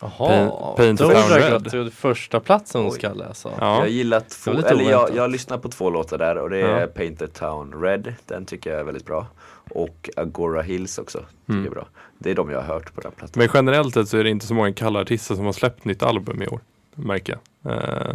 Jaha, 0.00 0.74
the 0.76 0.82
är 0.88 0.96
Town 0.96 1.08
det 1.08 1.50
Red. 1.50 1.70
till 1.70 1.90
första 1.90 2.40
platsen 2.40 2.80
hon 2.80 2.90
Oj. 2.90 2.98
ska 2.98 3.12
läsa. 3.12 3.50
Ja, 3.60 3.78
Jag 3.78 3.88
gillar 3.88 4.20
två, 4.20 4.50
Det 4.50 4.50
var 4.50 4.56
lite 4.56 4.68
eller 4.68 4.90
jag, 4.90 4.98
oväntat. 5.00 5.16
jag 5.16 5.30
lyssnar 5.30 5.58
på 5.58 5.68
två 5.68 5.90
låtar 5.90 6.18
där 6.18 6.36
och 6.38 6.50
det 6.50 6.58
är 6.60 6.80
Ja. 6.80 6.86
Paint 6.86 7.18
the 7.18 7.26
Town 7.26 7.82
Red. 7.82 8.14
Den 8.26 8.46
tycker 8.46 8.70
jag 8.70 8.80
är 8.80 8.84
väldigt 8.84 9.06
bra. 9.06 9.26
Och 9.70 10.10
Agora 10.16 10.62
Hills 10.62 10.98
också. 10.98 11.18
Tycker 11.18 11.52
Mm. 11.52 11.64
jag 11.64 11.70
är 11.70 11.74
bra. 11.74 11.86
Det 12.18 12.30
är 12.30 12.34
de 12.34 12.50
jag 12.50 12.60
har 12.62 12.74
hört 12.74 12.94
på 12.94 13.00
den 13.00 13.12
plattan. 13.12 13.32
Men 13.36 13.48
generellt 13.54 13.94
sett 13.94 14.08
så 14.08 14.16
är 14.18 14.24
det 14.24 14.30
inte 14.30 14.46
så 14.46 14.54
många 14.54 14.72
kalla 14.72 15.00
artister 15.00 15.34
som 15.34 15.44
har 15.44 15.52
släppt 15.52 15.84
nytt 15.84 16.02
album 16.02 16.42
i 16.42 16.46
år. 16.46 16.60
Märker 16.94 17.38
jag. 17.62 17.72
Eh, 17.72 18.14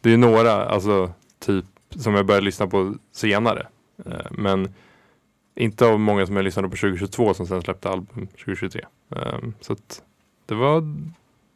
det 0.00 0.12
är 0.12 0.16
några, 0.16 0.52
alltså 0.64 1.12
typ 1.38 1.64
som 1.96 2.14
jag 2.14 2.26
började 2.26 2.44
lyssna 2.44 2.66
på 2.66 2.94
senare. 3.12 3.66
Eh, 4.06 4.12
men 4.30 4.74
inte 5.54 5.86
av 5.86 6.00
många 6.00 6.26
som 6.26 6.36
jag 6.36 6.44
lyssnade 6.44 6.68
på 6.68 6.76
2022 6.76 7.34
som 7.34 7.46
sen 7.46 7.62
släppte 7.62 7.88
album 7.88 8.26
2023. 8.44 8.84
Eh, 9.16 9.38
så 9.60 9.72
att 9.72 10.02
det 10.50 10.56
var 10.56 10.82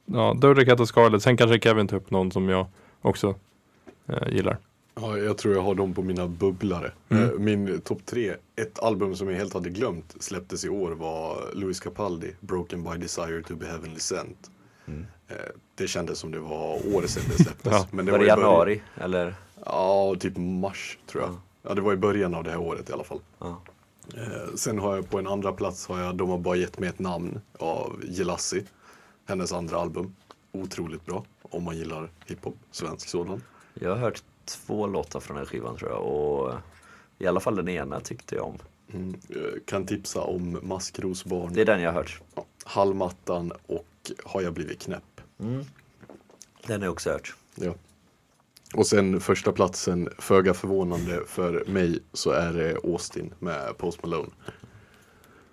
ja, 0.06 0.34
Doja 0.40 0.64
Cat 0.64 0.80
och 0.80 0.88
Scarlett. 0.88 1.22
Sen 1.22 1.36
kanske 1.36 1.60
Kevin 1.60 1.88
tar 1.88 1.96
upp 1.96 2.10
någon 2.10 2.30
som 2.32 2.48
jag 2.48 2.66
också 3.02 3.34
eh, 4.06 4.28
gillar. 4.34 4.58
Ja, 5.00 5.18
jag 5.18 5.38
tror 5.38 5.54
jag 5.54 5.62
har 5.62 5.74
dem 5.74 5.94
på 5.94 6.02
mina 6.02 6.26
bubblare. 6.28 6.92
Mm. 7.08 7.24
Eh, 7.24 7.30
Min 7.38 7.80
topp 7.80 7.98
tre, 8.06 8.34
ett 8.56 8.78
album 8.82 9.16
som 9.16 9.28
jag 9.28 9.36
helt 9.36 9.54
hade 9.54 9.70
glömt 9.70 10.14
släpptes 10.20 10.64
i 10.64 10.68
år 10.68 10.90
var 10.92 11.36
Louis 11.54 11.80
Capaldi, 11.80 12.30
Broken 12.40 12.84
by 12.84 12.98
Desire 12.98 13.42
to 13.42 13.54
be 13.56 13.66
heavenly 13.66 13.98
sent. 14.00 14.50
Mm. 14.86 15.06
Eh, 15.28 15.36
Det 15.74 15.86
kändes 15.88 16.18
som 16.18 16.30
det 16.30 16.38
var 16.38 16.74
år 16.96 17.06
sedan 17.06 17.22
det 17.36 17.44
släpptes. 17.44 17.72
Ja. 17.72 17.86
Men 17.90 18.06
det 18.06 18.12
var 18.12 18.18
det 18.18 18.24
i 18.24 18.28
början- 18.28 18.40
januari? 18.40 18.82
Eller? 18.96 19.34
Ja, 19.66 20.14
typ 20.20 20.36
mars 20.36 20.98
tror 21.06 21.22
jag. 21.22 21.30
Ja. 21.32 21.36
Ja, 21.68 21.74
det 21.74 21.80
var 21.80 21.92
i 21.92 21.96
början 21.96 22.34
av 22.34 22.44
det 22.44 22.50
här 22.50 22.60
året 22.60 22.90
i 22.90 22.92
alla 22.92 23.04
fall. 23.04 23.20
Ja. 23.38 23.60
Eh, 24.16 24.54
Sen 24.54 24.78
har 24.78 24.94
jag 24.96 25.10
på 25.10 25.18
en 25.18 25.26
andra 25.26 25.52
plats 25.52 25.86
har 25.88 26.00
jag 26.00 26.14
De 26.16 26.28
har 26.30 26.38
bara 26.38 26.56
gett 26.56 26.78
mig 26.78 26.88
ett 26.88 26.98
namn 26.98 27.40
av 27.58 28.00
Jelassi. 28.08 28.64
Hennes 29.26 29.52
andra 29.52 29.76
album. 29.76 30.14
Otroligt 30.52 31.06
bra 31.06 31.24
om 31.42 31.62
man 31.62 31.76
gillar 31.76 32.10
hiphop, 32.26 32.56
svensk 32.70 33.08
sådan. 33.08 33.42
Jag 33.74 33.90
har 33.90 33.96
hört 33.96 34.22
två 34.44 34.86
låtar 34.86 35.20
från 35.20 35.36
den 35.36 35.46
skivan 35.46 35.76
tror 35.76 35.90
jag. 35.90 36.02
Och 36.02 36.52
i 37.18 37.26
alla 37.26 37.40
fall 37.40 37.56
den 37.56 37.68
ena 37.68 38.00
tyckte 38.00 38.34
jag 38.34 38.44
om. 38.46 38.58
Mm. 38.92 39.14
eh, 39.28 39.60
Kan 39.66 39.86
tipsa 39.86 40.20
om 40.20 40.58
Maskrosbarn, 40.62 41.52
Det 41.54 41.60
är 41.60 41.64
den 41.64 41.80
jag 41.80 41.92
har 41.92 41.98
hört. 41.98 42.20
ja, 42.34 42.44
Hallmattan 42.64 43.52
och 43.66 43.86
Har 44.24 44.42
jag 44.42 44.52
blivit 44.52 44.80
knäpp. 44.82 45.20
Den 45.36 45.60
har 46.68 46.78
jag 46.86 46.92
också 46.92 47.10
hört. 47.10 47.34
Ja. 47.54 47.74
Och 48.74 48.86
sen 48.86 49.20
första 49.20 49.52
platsen, 49.52 50.08
föga 50.18 50.54
förvånande 50.54 51.22
för 51.26 51.64
mig, 51.66 51.98
så 52.12 52.30
är 52.30 52.52
det 52.52 52.76
Austin 52.84 53.34
med 53.38 53.78
Post 53.78 54.02
Malone. 54.02 54.30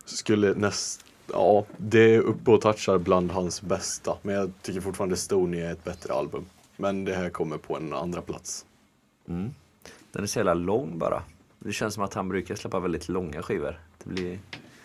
Skulle 0.06 0.54
näst, 0.54 1.06
ja, 1.34 1.66
det 1.78 2.16
är 2.16 2.20
uppe 2.20 2.52
och 2.52 2.62
touchar 2.62 2.98
bland 2.98 3.32
hans 3.32 3.62
bästa. 3.62 4.18
Men 4.22 4.36
jag 4.36 4.52
tycker 4.62 4.82
fortfarande 4.82 5.18
Stony 5.18 5.60
är 5.60 5.72
ett 5.72 5.84
bättre 5.84 6.14
album. 6.14 6.46
Men 6.78 7.06
det 7.06 7.16
här 7.16 7.30
kommer 7.30 7.58
på 7.58 7.78
en 7.78 7.94
andra 7.94 8.22
plats. 8.22 8.66
Mm. 9.28 9.54
Den 10.12 10.24
är 10.24 10.28
så 10.28 10.40
jävla 10.40 10.54
lång 10.54 10.98
bara. 10.98 11.24
Det 11.60 11.74
känns 11.74 11.94
som 11.94 12.04
att 12.04 12.14
han 12.14 12.30
brukar 12.30 12.56
släppa 12.56 12.80
väldigt 12.80 13.10
långa 13.10 13.42
skivor. 13.42 13.80
Det 14.04 14.10
blir... 14.10 14.40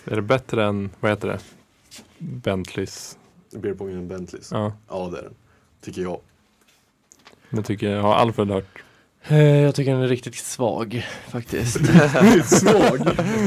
Är 0.04 0.16
det 0.16 0.22
bättre 0.22 0.64
än, 0.64 0.90
vad 1.00 1.10
heter 1.10 1.28
det? 1.28 1.40
Bentleys? 2.18 3.18
Beer 3.50 3.74
Pong 3.74 3.92
and 3.94 4.06
Bentleys. 4.06 4.52
Ja. 4.52 4.72
Ja, 4.88 5.08
det 5.12 5.18
är 5.18 5.22
den. 5.22 5.34
Tycker 5.80 6.02
jag. 6.02 6.20
jag 7.50 7.64
tycker, 7.64 7.96
har 7.96 8.14
Alfred 8.14 8.48
hört? 8.48 8.82
Eh, 9.28 9.38
Jag 9.60 9.74
tycker 9.74 9.92
den 9.92 10.02
är 10.02 10.08
riktigt 10.08 10.34
svag 10.34 11.06
faktiskt. 11.28 11.76
Svag! 12.44 12.98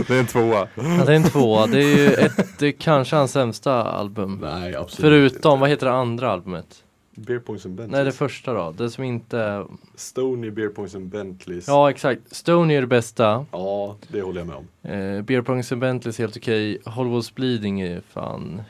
Det 0.07 0.15
är 0.15 0.19
en 0.19 0.25
tvåa. 0.25 0.67
ja, 0.75 0.83
det 1.05 1.11
är 1.11 1.15
en 1.15 1.23
tvåa. 1.23 1.67
Det 1.67 1.83
är 1.83 1.97
ju 1.97 2.07
ett, 2.13 2.59
det 2.59 2.67
är 2.67 2.71
kanske 2.71 3.15
hans 3.15 3.31
sämsta 3.31 3.83
album. 3.83 4.39
Nej, 4.41 4.75
absolut 4.75 5.31
Förutom, 5.31 5.59
vad 5.59 5.69
heter 5.69 5.85
det 5.85 5.93
andra 5.93 6.31
albumet? 6.31 6.83
Beer 7.15 7.39
Pongs 7.39 7.65
and 7.65 7.75
Bentleys. 7.75 7.91
Nej 7.97 8.05
det 8.05 8.11
första 8.11 8.53
då, 8.53 8.71
det 8.77 8.89
som 8.89 9.03
inte 9.03 9.65
Stony, 9.95 10.51
Beer 10.51 10.69
Pongs 10.69 10.95
and 10.95 11.05
Bentleys. 11.07 11.67
Ja 11.67 11.89
exakt, 11.89 12.21
Stony 12.35 12.73
är 12.75 12.81
det 12.81 12.87
bästa 12.87 13.45
ja, 13.51 13.95
det 14.07 14.21
håller 14.21 14.39
jag 14.41 14.47
med 14.47 14.55
om. 14.55 14.67
eh, 14.91 15.21
Beer 15.21 15.41
Pongs 15.41 15.71
and 15.71 15.81
Bentleys 15.81 16.19
är 16.19 16.23
helt 16.23 16.37
okej 16.37 16.77
Hollywood's 16.85 17.31
Bleeding 17.35 17.81
är 17.81 18.01
fan 18.13 18.61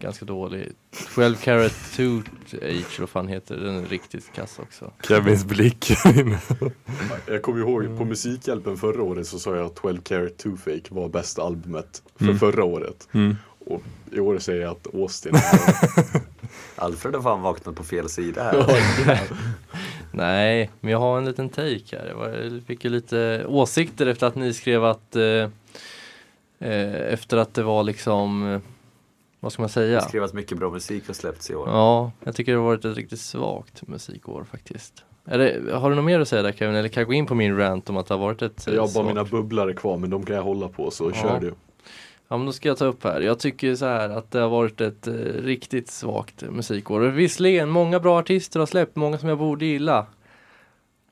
ganska 0.00 0.24
dålig 0.24 0.68
12 1.14 1.34
Carat 1.36 1.72
Tooth 1.96 2.30
Age, 2.62 3.00
vad 3.00 3.08
fan 3.08 3.28
heter 3.28 3.56
det? 3.56 3.64
Den 3.64 3.76
är 3.76 3.86
riktigt 3.86 4.32
kass 4.34 4.58
också 4.58 4.90
Kevins 5.08 5.44
blick. 5.44 5.90
Jag 7.26 7.42
kommer 7.42 7.60
ihåg 7.60 7.98
på 7.98 8.04
Musikhjälpen 8.04 8.76
förra 8.76 9.02
året 9.02 9.26
så 9.26 9.38
sa 9.38 9.56
jag 9.56 9.66
att 9.66 9.74
12 9.76 10.00
Carat 10.00 10.38
Toothache 10.38 10.82
var 10.90 11.08
bästa 11.08 11.42
albumet 11.42 12.02
för 12.16 12.24
Mm. 12.24 12.38
förra 12.38 12.64
året. 12.64 13.08
Mm. 13.12 13.36
Och 13.66 13.82
i 14.12 14.20
år 14.20 14.38
säger 14.38 14.62
jag 14.62 14.70
att 14.70 14.94
Austin 14.94 15.32
Alfred 16.76 17.14
har 17.14 17.22
fan 17.22 17.42
vaknat 17.42 17.74
på 17.74 17.84
fel 17.84 18.08
sida 18.08 18.42
här. 18.42 19.20
Nej, 20.12 20.70
men 20.80 20.92
jag 20.92 20.98
har 20.98 21.18
en 21.18 21.24
liten 21.24 21.48
take 21.48 21.98
här. 21.98 22.06
Jag 22.06 22.62
fick 22.66 22.84
ju 22.84 22.90
lite 22.90 23.44
åsikter 23.48 24.06
efter 24.06 24.26
att 24.26 24.34
ni 24.34 24.52
skrev 24.54 24.84
att 24.84 25.16
eh, 25.16 25.22
eh, 26.58 27.12
efter 27.12 27.36
att 27.36 27.54
det 27.54 27.62
var 27.62 27.82
liksom 27.82 28.52
eh, 28.54 28.60
vad 29.40 29.52
ska 29.52 29.62
man 29.62 29.68
säga? 29.68 30.00
Skrev 30.00 30.24
att 30.24 30.32
mycket 30.34 30.58
bra 30.58 30.70
musik 30.70 31.06
har 31.06 31.14
släppts 31.14 31.50
i 31.50 31.54
år. 31.54 31.68
Ja, 31.68 32.12
jag 32.24 32.36
tycker 32.36 32.52
det 32.52 32.58
har 32.58 32.64
varit 32.64 32.84
ett 32.84 32.96
riktigt 32.96 33.20
svagt 33.20 33.88
musikår 33.88 34.44
faktiskt. 34.50 35.04
Är 35.24 35.38
det, 35.38 35.74
har 35.76 35.90
du 35.90 35.96
något 35.96 36.04
mer 36.04 36.20
att 36.20 36.28
säga 36.28 36.42
där 36.42 36.52
Kevin? 36.52 36.74
Eller 36.76 36.88
kan 36.88 37.00
jag 37.00 37.08
gå 37.08 37.14
in 37.14 37.26
på 37.26 37.34
min 37.34 37.56
rant 37.56 37.90
om 37.90 37.96
att 37.96 38.06
det 38.06 38.14
har 38.14 38.18
varit 38.20 38.42
ett 38.42 38.68
eh, 38.68 38.74
Jag 38.74 38.82
har 38.82 38.94
bara 38.94 39.04
mina 39.04 39.24
bubblare 39.24 39.74
kvar 39.74 39.96
men 39.96 40.10
de 40.10 40.24
kan 40.26 40.36
jag 40.36 40.42
hålla 40.42 40.68
på 40.68 40.90
så 40.90 41.10
Ja. 41.14 41.22
kör 41.22 41.40
du. 41.40 41.54
Ja 42.28 42.36
men 42.36 42.46
då 42.46 42.52
ska 42.52 42.68
jag 42.68 42.78
ta 42.78 42.84
upp 42.84 43.04
här. 43.04 43.20
Jag 43.20 43.38
tycker 43.38 43.74
så 43.74 43.86
här 43.86 44.08
att 44.10 44.30
det 44.30 44.38
har 44.40 44.48
varit 44.48 44.80
ett 44.80 45.06
eh, 45.06 45.12
riktigt 45.42 45.90
svagt 45.90 46.42
musikår. 46.50 47.00
Visserligen, 47.00 47.68
många 47.68 48.00
bra 48.00 48.18
artister 48.18 48.60
har 48.60 48.66
släppt, 48.66 48.96
många 48.96 49.18
som 49.18 49.28
jag 49.28 49.38
borde 49.38 49.64
gilla. 49.66 50.06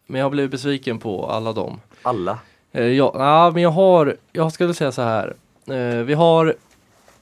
Men 0.06 0.18
jag 0.18 0.24
har 0.24 0.30
blivit 0.30 0.50
besviken 0.50 0.98
på 0.98 1.26
alla 1.26 1.52
dem. 1.52 1.80
Alla. 2.02 2.38
Eh, 2.72 2.84
ja, 2.86 3.12
ja, 3.14 3.50
men 3.54 3.62
jag 3.62 3.70
har, 3.70 4.16
jag 4.32 4.52
skulle 4.52 4.74
säga 4.74 4.92
så 4.92 5.02
här. 5.02 5.34
Eh, 5.66 6.04
vi 6.04 6.14
har 6.14 6.54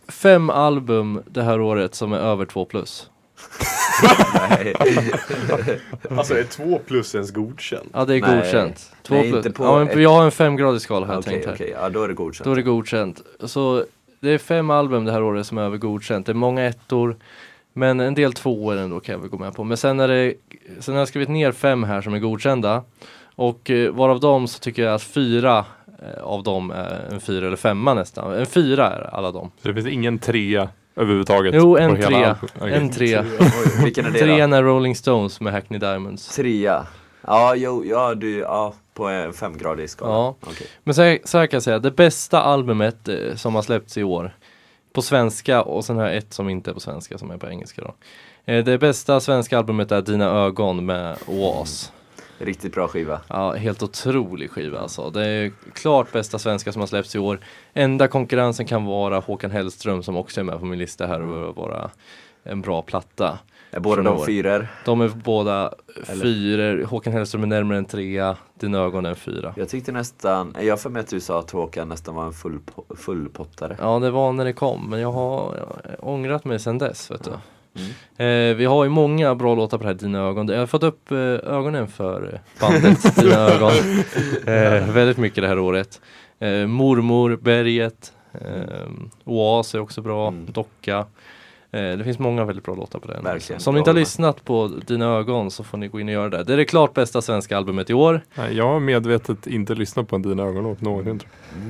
fem 0.09 0.51
album 0.51 1.23
det 1.27 1.43
här 1.43 1.61
året 1.61 1.95
som 1.95 2.13
är 2.13 2.19
över 2.19 2.45
två 2.45 2.65
plus. 2.65 3.11
Nej. 4.51 4.75
Alltså 6.11 6.35
är 6.39 6.45
två 6.45 6.79
plus 6.87 7.15
ens 7.15 7.31
godkänt? 7.31 7.89
Ja 7.93 8.05
det 8.05 8.17
är 8.17 8.21
Nej. 8.21 8.37
godkänt. 8.37 8.93
Två 9.03 9.15
Nej, 9.15 9.31
plus. 9.31 9.47
inte 9.47 9.59
på 9.59 9.65
ja, 9.65 9.79
men 9.79 9.89
ett- 9.89 10.03
jag 10.03 10.11
har 10.11 10.25
en 10.25 10.31
femgradig 10.33 10.81
skala 10.81 11.07
har 11.07 11.15
jag 11.15 11.21
Okej, 11.21 11.33
tänkt 11.33 11.47
här. 11.47 11.55
okej, 11.55 11.75
ja 11.81 11.89
då 11.89 12.03
är 12.03 12.09
det 12.09 12.15
godkänt. 12.15 12.45
Då 12.45 12.51
är 12.53 12.57
det 12.57 12.63
godkänt. 12.63 13.23
Så 13.41 13.85
det 14.21 14.31
är 14.31 14.39
fem 14.39 14.71
album 14.71 15.05
det 15.05 15.13
här 15.13 15.23
året 15.23 15.47
som 15.47 15.59
är 15.59 15.63
över 15.63 15.77
godkänt. 15.77 16.27
Det 16.27 16.33
är 16.33 16.35
många 16.35 16.65
ettor. 16.65 17.17
Men 17.73 18.01
en 18.01 18.15
del 18.15 18.33
tvåor 18.33 18.77
ändå 18.77 19.01
kan 19.01 19.13
jag 19.13 19.21
väl 19.21 19.31
gå 19.31 19.39
med 19.39 19.55
på. 19.55 19.65
Men 19.65 19.77
sen 19.77 20.01
är 20.01 20.09
det, 20.09 20.35
sen 20.81 20.95
har 20.95 20.99
jag 21.01 21.09
skrivit 21.09 21.29
ner 21.29 21.53
fem 21.53 21.85
här 21.85 22.01
som 22.03 22.15
är 22.15 22.19
godkända. 22.19 22.83
Och 23.35 23.71
eh, 23.71 23.91
varav 23.93 24.21
dem 24.21 24.49
så 24.49 24.59
tycker 24.59 24.83
jag 24.85 24.95
att 24.95 25.03
fyra 25.03 25.65
av 26.23 26.43
dem 26.43 26.71
är 26.71 27.09
en 27.13 27.21
fyra 27.21 27.47
eller 27.47 27.57
femma 27.57 27.95
nästan. 27.95 28.33
En 28.33 28.47
fyra 28.47 28.87
är 28.87 29.15
alla 29.15 29.33
dem. 29.33 29.51
Så 29.63 29.69
det 29.69 29.75
finns 29.75 29.87
ingen 29.87 30.19
trea 30.19 30.69
överhuvudtaget? 30.97 31.55
Jo, 31.55 31.77
en 31.77 32.03
trea. 32.03 32.37
Okej. 32.61 32.75
En 32.75 32.91
trea. 32.91 33.25
Oj, 33.41 33.85
vilken 33.85 34.07
är 34.07 34.11
det 34.11 34.19
Trean 34.19 34.53
är 34.53 34.63
Rolling 34.63 34.97
Stones 34.97 35.41
med 35.41 35.53
Hackney 35.53 35.79
Diamonds. 35.79 36.37
Trea. 36.37 36.87
Ja, 37.27 37.55
jo, 37.57 37.85
ja, 37.85 38.15
du, 38.15 38.39
ja, 38.39 38.75
på 38.95 39.09
en 39.09 39.33
femgradig 39.33 39.91
skala. 39.91 40.13
Ja. 40.13 40.37
Okej. 40.41 40.67
Men 40.85 40.95
så 40.95 41.03
här, 41.03 41.19
så 41.25 41.39
här 41.39 41.47
kan 41.47 41.57
jag 41.57 41.63
säga, 41.63 41.79
det 41.79 41.91
bästa 41.91 42.43
albumet 42.43 43.09
eh, 43.09 43.35
som 43.35 43.55
har 43.55 43.63
släppts 43.63 43.99
i 43.99 44.03
år 44.03 44.37
på 44.93 45.03
svenska 45.03 45.63
och 45.63 45.85
sen 45.85 45.97
har 45.97 46.05
jag 46.07 46.17
ett 46.17 46.33
som 46.33 46.49
inte 46.49 46.71
är 46.71 46.75
på 46.75 46.81
svenska 46.81 47.19
som 47.19 47.31
är 47.31 47.39
på 47.39 47.49
engelska 47.49 47.83
då. 47.83 47.95
Eh, 48.53 48.65
det 48.65 48.79
bästa 48.79 49.21
svenska 49.21 49.59
albumet 49.59 49.93
är 49.93 50.03
Dina 50.03 50.25
ögon 50.25 50.87
med 50.87 51.17
Oas. 51.27 51.93
Riktigt 52.39 52.75
bra 52.75 52.89
skiva. 52.89 53.21
Ja, 53.29 53.53
helt 53.53 53.83
otrolig 53.83 54.51
skiva 54.51 54.79
alltså. 54.79 55.11
Det 55.11 55.27
är 55.27 55.53
klart 55.73 56.13
bästa 56.13 56.39
svenska 56.39 56.73
som 56.73 56.81
har 56.81 56.87
släppts 56.87 57.15
i 57.15 57.19
år. 57.19 57.39
Enda 57.75 58.09
konkurrensen 58.09 58.67
kan 58.67 58.85
vara 58.85 59.19
Håkan 59.19 59.51
Hellström 59.51 60.03
som 60.03 60.17
också 60.17 60.41
är 60.41 60.45
med 60.45 60.59
på 60.59 60.65
min 60.67 60.79
lista 60.79 61.07
här 61.07 61.21
och 61.23 61.57
vara 61.57 61.91
en 62.43 62.61
bra 62.61 62.83
platta. 62.83 63.39
Är 63.71 63.81
båda 63.81 64.03
de 64.03 64.25
fyror? 64.27 64.69
De 64.85 65.01
är 65.01 65.09
båda 65.09 65.75
Eller- 66.09 66.23
fyror. 66.23 66.85
Håkan 66.85 67.13
Hellström 67.13 67.43
är 67.43 67.47
närmare 67.47 67.79
en 67.79 67.85
trea. 67.85 68.37
Dina 68.61 68.79
ögon 68.79 69.07
är 69.07 69.11
en 69.11 69.17
fyra. 69.17 69.55
Jag 69.57 69.69
tyckte 69.69 69.93
nästan, 69.93 70.57
jag 70.61 70.81
för 70.81 70.91
mig 70.91 71.01
att 71.01 71.09
du 71.09 71.21
sa 71.21 71.39
att 71.39 71.51
Håkan 71.51 71.89
nästan 71.89 72.15
var 72.15 72.27
en 72.27 72.33
full, 72.33 72.59
fullpottare. 72.97 73.77
Ja, 73.81 73.99
det 73.99 74.11
var 74.11 74.33
när 74.33 74.45
det 74.45 74.53
kom, 74.53 74.91
men 74.91 75.01
jag 75.01 75.13
har, 75.13 75.55
jag 75.57 76.09
ångrat 76.09 76.45
mig 76.45 76.59
sedan 76.59 76.79
dess. 76.79 77.11
Vet 77.11 77.25
du. 77.25 77.31
Mm. 77.77 78.51
Eh, 78.51 78.57
vi 78.57 78.65
har 78.65 78.85
ju 78.85 78.91
många 78.91 79.35
bra 79.35 79.55
låtar 79.55 79.79
på 79.79 79.85
det 79.85 79.89
här 79.89 79.95
Dina 79.95 80.19
ögon. 80.19 80.49
Jag 80.49 80.59
har 80.59 80.67
fått 80.67 80.83
upp 80.83 81.11
eh, 81.11 81.19
ögonen 81.19 81.89
för 81.89 82.41
bandet 82.61 83.17
Dina 83.17 83.35
ögon. 83.37 83.73
Eh, 84.47 84.93
väldigt 84.95 85.17
mycket 85.19 85.43
det 85.43 85.49
här 85.49 85.59
året. 85.59 86.01
Eh, 86.39 86.67
Mormor, 86.67 87.37
Berget, 87.37 88.13
eh, 88.33 88.87
Oas 89.25 89.75
är 89.75 89.81
också 89.81 90.03
bra, 90.03 90.29
Mm. 90.29 90.47
Docka. 90.53 91.07
Eh, 91.77 91.99
det 91.99 92.05
finns 92.05 92.19
många 92.19 92.45
väldigt 92.45 92.65
bra 92.65 92.75
låtar 92.75 92.99
på 92.99 93.09
den. 93.09 93.25
Verkligen. 93.25 93.61
Så 93.61 93.71
om 93.71 93.75
ni 93.75 93.79
inte 93.79 93.91
har 93.91 93.95
lyssnat 93.99 94.45
på 94.45 94.69
Dina 94.87 95.07
ögon 95.07 95.51
så 95.51 95.65
får 95.65 95.79
ni 95.79 95.89
gå 95.89 96.01
in 96.01 96.09
och 96.09 96.13
göra 96.15 96.29
det. 96.29 96.45
Det 96.45 96.53
är 96.53 96.57
det 96.57 96.65
klart 96.65 96.95
bästa 96.95 97.23
svenska 97.23 97.57
albumet 97.57 97.91
i 97.91 97.95
år. 97.95 98.21
Nej, 98.35 98.57
jag 98.57 98.65
har 98.69 98.81
medvetet 98.81 99.47
inte 99.47 99.75
lyssnat 99.75 100.09
på 100.09 100.17
en 100.17 100.23
Dina 100.23 100.43
ögonlåt 100.43 100.81
någonsin. 100.81 101.21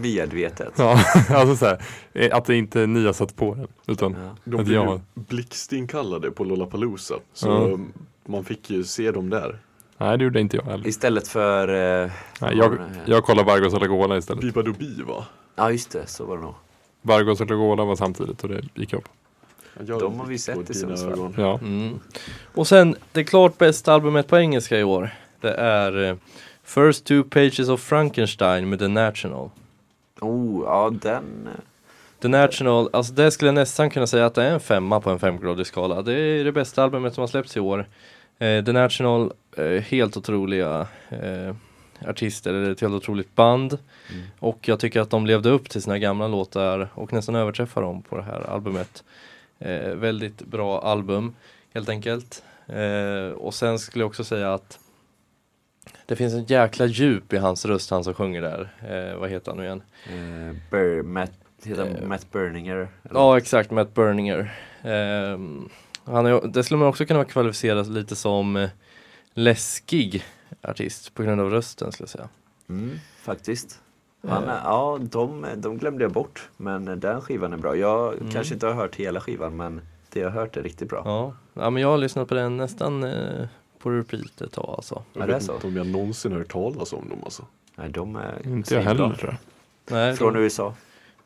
Medvetet. 0.02 0.72
Ja, 0.78 0.98
alltså 1.30 1.56
så 1.56 1.66
här, 1.66 1.78
eh, 2.12 2.36
att 2.36 2.44
det 2.44 2.56
inte 2.56 2.86
ni 2.86 3.06
har 3.06 3.12
satt 3.12 3.36
på 3.36 3.54
den. 3.54 3.66
Utan 3.86 4.16
Ja. 4.24 4.36
De 4.44 4.60
att 4.60 4.66
blev 4.66 4.82
jag, 4.82 5.00
blixtinkallade 5.14 6.30
på 6.30 6.44
Lollapalooza. 6.44 7.14
Så 7.32 7.48
Ja. 7.48 7.78
man 8.32 8.44
fick 8.44 8.70
ju 8.70 8.84
se 8.84 9.10
dem 9.10 9.30
där. 9.30 9.58
nej 9.98 10.18
det 10.18 10.24
gjorde 10.24 10.40
inte 10.40 10.56
jag 10.56 10.64
heller. 10.64 10.86
Istället 10.88 11.28
för... 11.28 11.68
Eh, 12.04 12.10
Nej, 12.40 12.56
jag, 12.56 12.78
jag 13.06 13.24
kollar 13.24 13.44
Vargos 13.44 13.74
och 13.74 13.80
Lagola 13.80 14.16
istället. 14.16 14.42
Biba 14.42 14.62
Dubi 14.62 15.02
va? 15.02 15.24
Ja 15.56 15.70
just 15.70 15.90
det, 15.90 16.06
så 16.06 16.24
var 16.26 16.36
det 16.36 16.42
nog. 16.42 16.54
Vargos 17.02 17.40
och 17.40 17.50
Lagola 17.50 17.84
var 17.84 17.96
samtidigt 17.96 18.42
och 18.42 18.48
det 18.48 18.62
gick 18.74 18.92
jag 18.92 19.04
på. 19.04 19.10
De 19.80 20.20
har 20.20 20.26
vi 20.26 20.38
sett 20.38 20.70
i 20.70 20.74
Sundsvall. 20.74 21.34
Ja. 21.36 21.58
Mm. 21.58 22.00
Och 22.54 22.68
sen 22.68 22.96
det 23.12 23.24
klart 23.24 23.58
bästa 23.58 23.92
albumet 23.92 24.28
på 24.28 24.38
engelska 24.38 24.78
i 24.78 24.84
år. 24.84 25.10
Det 25.40 25.54
är 25.54 26.04
eh, 26.04 26.16
First 26.64 27.04
Two 27.04 27.22
Pages 27.22 27.68
of 27.68 27.80
Frankenstein 27.80 28.68
med 28.68 28.78
The 28.78 28.88
National. 28.88 29.50
Oh, 30.20 30.64
ja 30.64 30.92
den... 31.02 31.46
eh, 31.46 31.60
The 32.22 32.28
National, 32.28 32.88
alltså 32.92 33.12
det 33.12 33.30
skulle 33.30 33.48
jag 33.48 33.54
nästan 33.54 33.90
kunna 33.90 34.06
säga 34.06 34.26
att 34.26 34.34
det 34.34 34.42
är 34.42 34.50
en 34.50 34.60
femma 34.60 35.00
på 35.00 35.10
en 35.10 35.18
femgradig 35.18 35.66
skala. 35.66 36.02
Det 36.02 36.14
är 36.14 36.44
det 36.44 36.52
bästa 36.52 36.82
albumet 36.82 37.14
som 37.14 37.22
har 37.22 37.28
släppts 37.28 37.56
i 37.56 37.60
år. 37.60 37.88
Eh, 38.38 38.64
The 38.64 38.72
National, 38.72 39.32
eh, 39.56 39.64
helt 39.66 40.16
otroliga 40.16 40.86
artister, 42.08 42.54
eller 42.54 42.70
ett 42.70 42.80
helt 42.80 42.94
otroligt 42.94 43.34
band. 43.34 43.78
Mm. 44.10 44.22
Och 44.38 44.68
jag 44.68 44.80
tycker 44.80 45.00
att 45.00 45.10
de 45.10 45.26
levde 45.26 45.50
upp 45.50 45.68
till 45.68 45.82
sina 45.82 45.98
gamla 45.98 46.28
låtar 46.28 46.88
och 46.94 47.12
nästan 47.12 47.34
överträffar 47.34 47.82
dem 47.82 48.02
på 48.02 48.16
det 48.16 48.22
här 48.22 48.50
albumet. 48.50 49.04
Eh, 49.58 49.90
väldigt 49.94 50.38
bra 50.42 50.80
album, 50.80 51.34
helt 51.74 51.88
enkelt. 51.88 52.42
Eh, 52.66 53.30
och 53.36 53.54
sen 53.54 53.78
skulle 53.78 54.02
jag 54.02 54.08
också 54.08 54.24
säga 54.24 54.54
att 54.54 54.78
det 56.06 56.16
finns 56.16 56.34
en 56.34 56.44
jäkla 56.44 56.86
djup 56.86 57.32
i 57.32 57.36
hans 57.36 57.64
röst, 57.66 57.90
han 57.90 58.04
som 58.04 58.14
sjunger 58.14 58.42
där. 58.42 58.72
Eh, 58.88 59.18
vad 59.18 59.30
heter 59.30 59.50
han 59.50 59.58
nu 59.58 59.64
igen? 59.64 59.82
Eh, 60.06 60.56
Bur, 60.70 61.02
Matt, 61.02 61.32
heter 61.64 61.96
Eh, 62.02 62.08
Matt 62.08 62.32
Berninger? 62.32 62.76
eller? 62.76 62.88
Ja 63.12 63.38
exakt, 63.38 63.70
Matt 63.70 63.94
Berninger. 63.94 64.54
Ehm, 64.82 65.68
han 66.04 66.26
är, 66.26 66.48
det 66.48 66.64
skulle 66.64 66.78
man 66.78 66.88
också 66.88 67.06
kunna 67.06 67.24
kvalificera 67.24 67.82
lite 67.82 68.16
som 68.16 68.56
eh, 68.56 68.68
läskig 69.34 70.24
artist 70.62 71.14
på 71.14 71.22
grund 71.22 71.40
av 71.40 71.50
rösten 71.50 71.92
skulle 71.92 72.04
jag 72.04 72.10
säga. 72.10 72.28
Mm, 72.68 72.98
faktiskt. 73.22 73.80
Han 74.28 74.44
Eh, 74.44 74.54
ja, 74.64 74.98
de, 75.00 75.46
de 75.56 75.78
glömde 75.78 76.04
jag 76.04 76.12
bort. 76.12 76.48
Men 76.56 77.00
den 77.00 77.20
skivan 77.20 77.52
är 77.52 77.56
bra. 77.56 77.76
Jag 77.76 78.14
Mm. 78.14 78.30
kanske 78.30 78.54
inte 78.54 78.66
har 78.66 78.74
hört 78.74 78.96
hela 78.96 79.20
skivan 79.20 79.56
men 79.56 79.80
det 80.12 80.20
jag 80.20 80.30
har 80.30 80.40
hört 80.40 80.56
är 80.56 80.62
riktigt 80.62 80.88
bra. 80.88 81.02
ja. 81.04 81.32
ja, 81.54 81.70
men 81.70 81.82
jag 81.82 81.88
har 81.88 81.98
lyssnat 81.98 82.28
på 82.28 82.34
den 82.34 82.56
nästan 82.56 83.04
eh, 83.04 83.46
på 83.78 83.90
repeat 83.90 84.40
ett 84.40 84.52
tag 84.52 84.74
alltså. 84.76 84.94
Ja, 84.94 85.02
Jag 85.20 85.28
är 85.28 85.32
vet 85.34 85.42
så. 85.42 85.54
inte 85.54 85.66
om 85.66 85.76
jag 85.76 85.86
någonsin 85.86 86.32
hört 86.32 86.52
talas 86.52 86.92
om 86.92 87.08
dem 87.08 87.18
alltså. 87.24 87.44
Nej, 87.76 87.88
de 87.88 88.16
är 88.16 88.46
Inte 88.46 88.74
jag 88.74 88.82
heller 88.82 89.14
tror 89.14 89.30
jag. 89.30 89.36
Nej, 89.96 90.16
Från 90.16 90.34
de- 90.34 90.40
USA. 90.40 90.74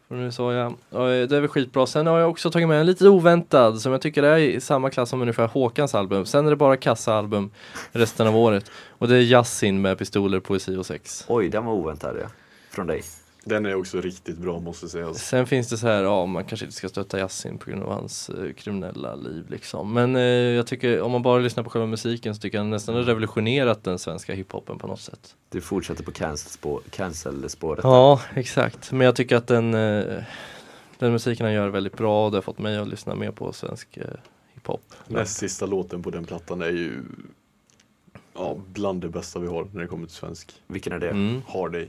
från 0.08 0.18
USA 0.20 0.52
ja. 0.52 0.72
Det 0.90 1.36
är 1.36 1.40
väl 1.40 1.48
skitbra. 1.48 1.86
Sen 1.86 2.06
har 2.06 2.18
jag 2.18 2.30
också 2.30 2.50
tagit 2.50 2.68
med 2.68 2.80
en 2.80 2.86
lite 2.86 3.08
oväntad 3.08 3.80
som 3.80 3.92
jag 3.92 4.00
tycker 4.00 4.22
är 4.22 4.36
i 4.38 4.60
samma 4.60 4.90
klass 4.90 5.08
som 5.10 5.20
ungefär 5.20 5.46
Håkans 5.48 5.94
album. 5.94 6.26
Sen 6.26 6.46
är 6.46 6.50
det 6.50 6.56
bara 6.56 6.76
kassaalbum 6.76 7.50
resten 7.92 8.26
av 8.26 8.36
året. 8.36 8.70
Och 8.88 9.08
det 9.08 9.16
är 9.16 9.20
Yasin 9.20 9.80
med 9.82 9.98
pistoler, 9.98 10.40
poesi 10.40 10.76
och 10.76 10.86
sex. 10.86 11.24
Oj, 11.28 11.48
den 11.48 11.64
var 11.64 11.72
oväntad 11.72 12.16
ja. 12.20 12.26
Från 12.70 12.86
dig. 12.86 13.02
Den 13.44 13.66
är 13.66 13.74
också 13.74 14.00
riktigt 14.00 14.38
bra 14.38 14.60
måste 14.60 14.88
sägas. 14.88 15.18
Sen 15.26 15.46
finns 15.46 15.68
det 15.68 15.78
så 15.78 15.86
här, 15.86 16.02
ja 16.02 16.26
man 16.26 16.44
kanske 16.44 16.66
inte 16.66 16.76
ska 16.76 16.88
stötta 16.88 17.18
Yasin 17.18 17.58
på 17.58 17.70
grund 17.70 17.82
av 17.82 17.92
hans 17.92 18.30
eh, 18.30 18.52
kriminella 18.52 19.14
liv 19.14 19.46
liksom. 19.50 19.92
Men 19.94 20.16
eh, 20.16 20.22
jag 20.22 20.66
tycker 20.66 21.00
om 21.00 21.12
man 21.12 21.22
bara 21.22 21.38
lyssnar 21.38 21.64
på 21.64 21.70
själva 21.70 21.86
musiken 21.86 22.34
så 22.34 22.40
tycker 22.40 22.58
jag 22.58 22.66
nästan 22.66 22.94
har 22.94 23.02
revolutionerat 23.02 23.84
den 23.84 23.98
svenska 23.98 24.34
hiphopen 24.34 24.78
på 24.78 24.86
något 24.86 25.00
sätt. 25.00 25.36
Du 25.48 25.60
fortsätter 25.60 26.04
på 26.04 26.10
cancel-spå- 26.10 26.80
cancel-spåret. 26.90 27.80
Ja, 27.84 28.20
exakt. 28.34 28.92
Men 28.92 29.00
jag 29.00 29.16
tycker 29.16 29.36
att 29.36 29.46
den, 29.46 29.74
eh, 29.74 30.22
den 30.98 31.12
musiken 31.12 31.46
han 31.46 31.54
gör 31.54 31.66
är 31.66 31.70
väldigt 31.70 31.96
bra 31.96 32.24
och 32.24 32.30
det 32.30 32.36
har 32.36 32.42
fått 32.42 32.58
mig 32.58 32.78
att 32.78 32.88
lyssna 32.88 33.14
mer 33.14 33.30
på 33.30 33.52
svensk 33.52 33.96
eh, 33.96 34.04
hiphop. 34.54 34.82
Näst 35.06 35.36
sista 35.36 35.66
låten 35.66 36.02
på 36.02 36.10
den 36.10 36.24
plattan 36.24 36.62
är 36.62 36.70
ju 36.70 37.02
ja, 38.34 38.56
bland 38.66 39.00
det 39.00 39.08
bästa 39.08 39.38
vi 39.38 39.46
har 39.46 39.68
när 39.72 39.80
det 39.80 39.86
kommer 39.86 40.06
till 40.06 40.16
svensk. 40.16 40.52
Vilken 40.66 40.92
är 40.92 40.98
det? 40.98 41.10
Mm. 41.10 41.42
Hard 41.48 41.72
Day. 41.72 41.88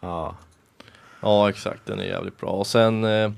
Ja. 0.00 0.34
Ja, 1.20 1.48
exakt. 1.48 1.86
Den 1.86 2.00
är 2.00 2.04
jävligt 2.04 2.40
bra. 2.40 2.50
Och 2.50 2.66
sen, 2.66 3.04
eh, 3.04 3.30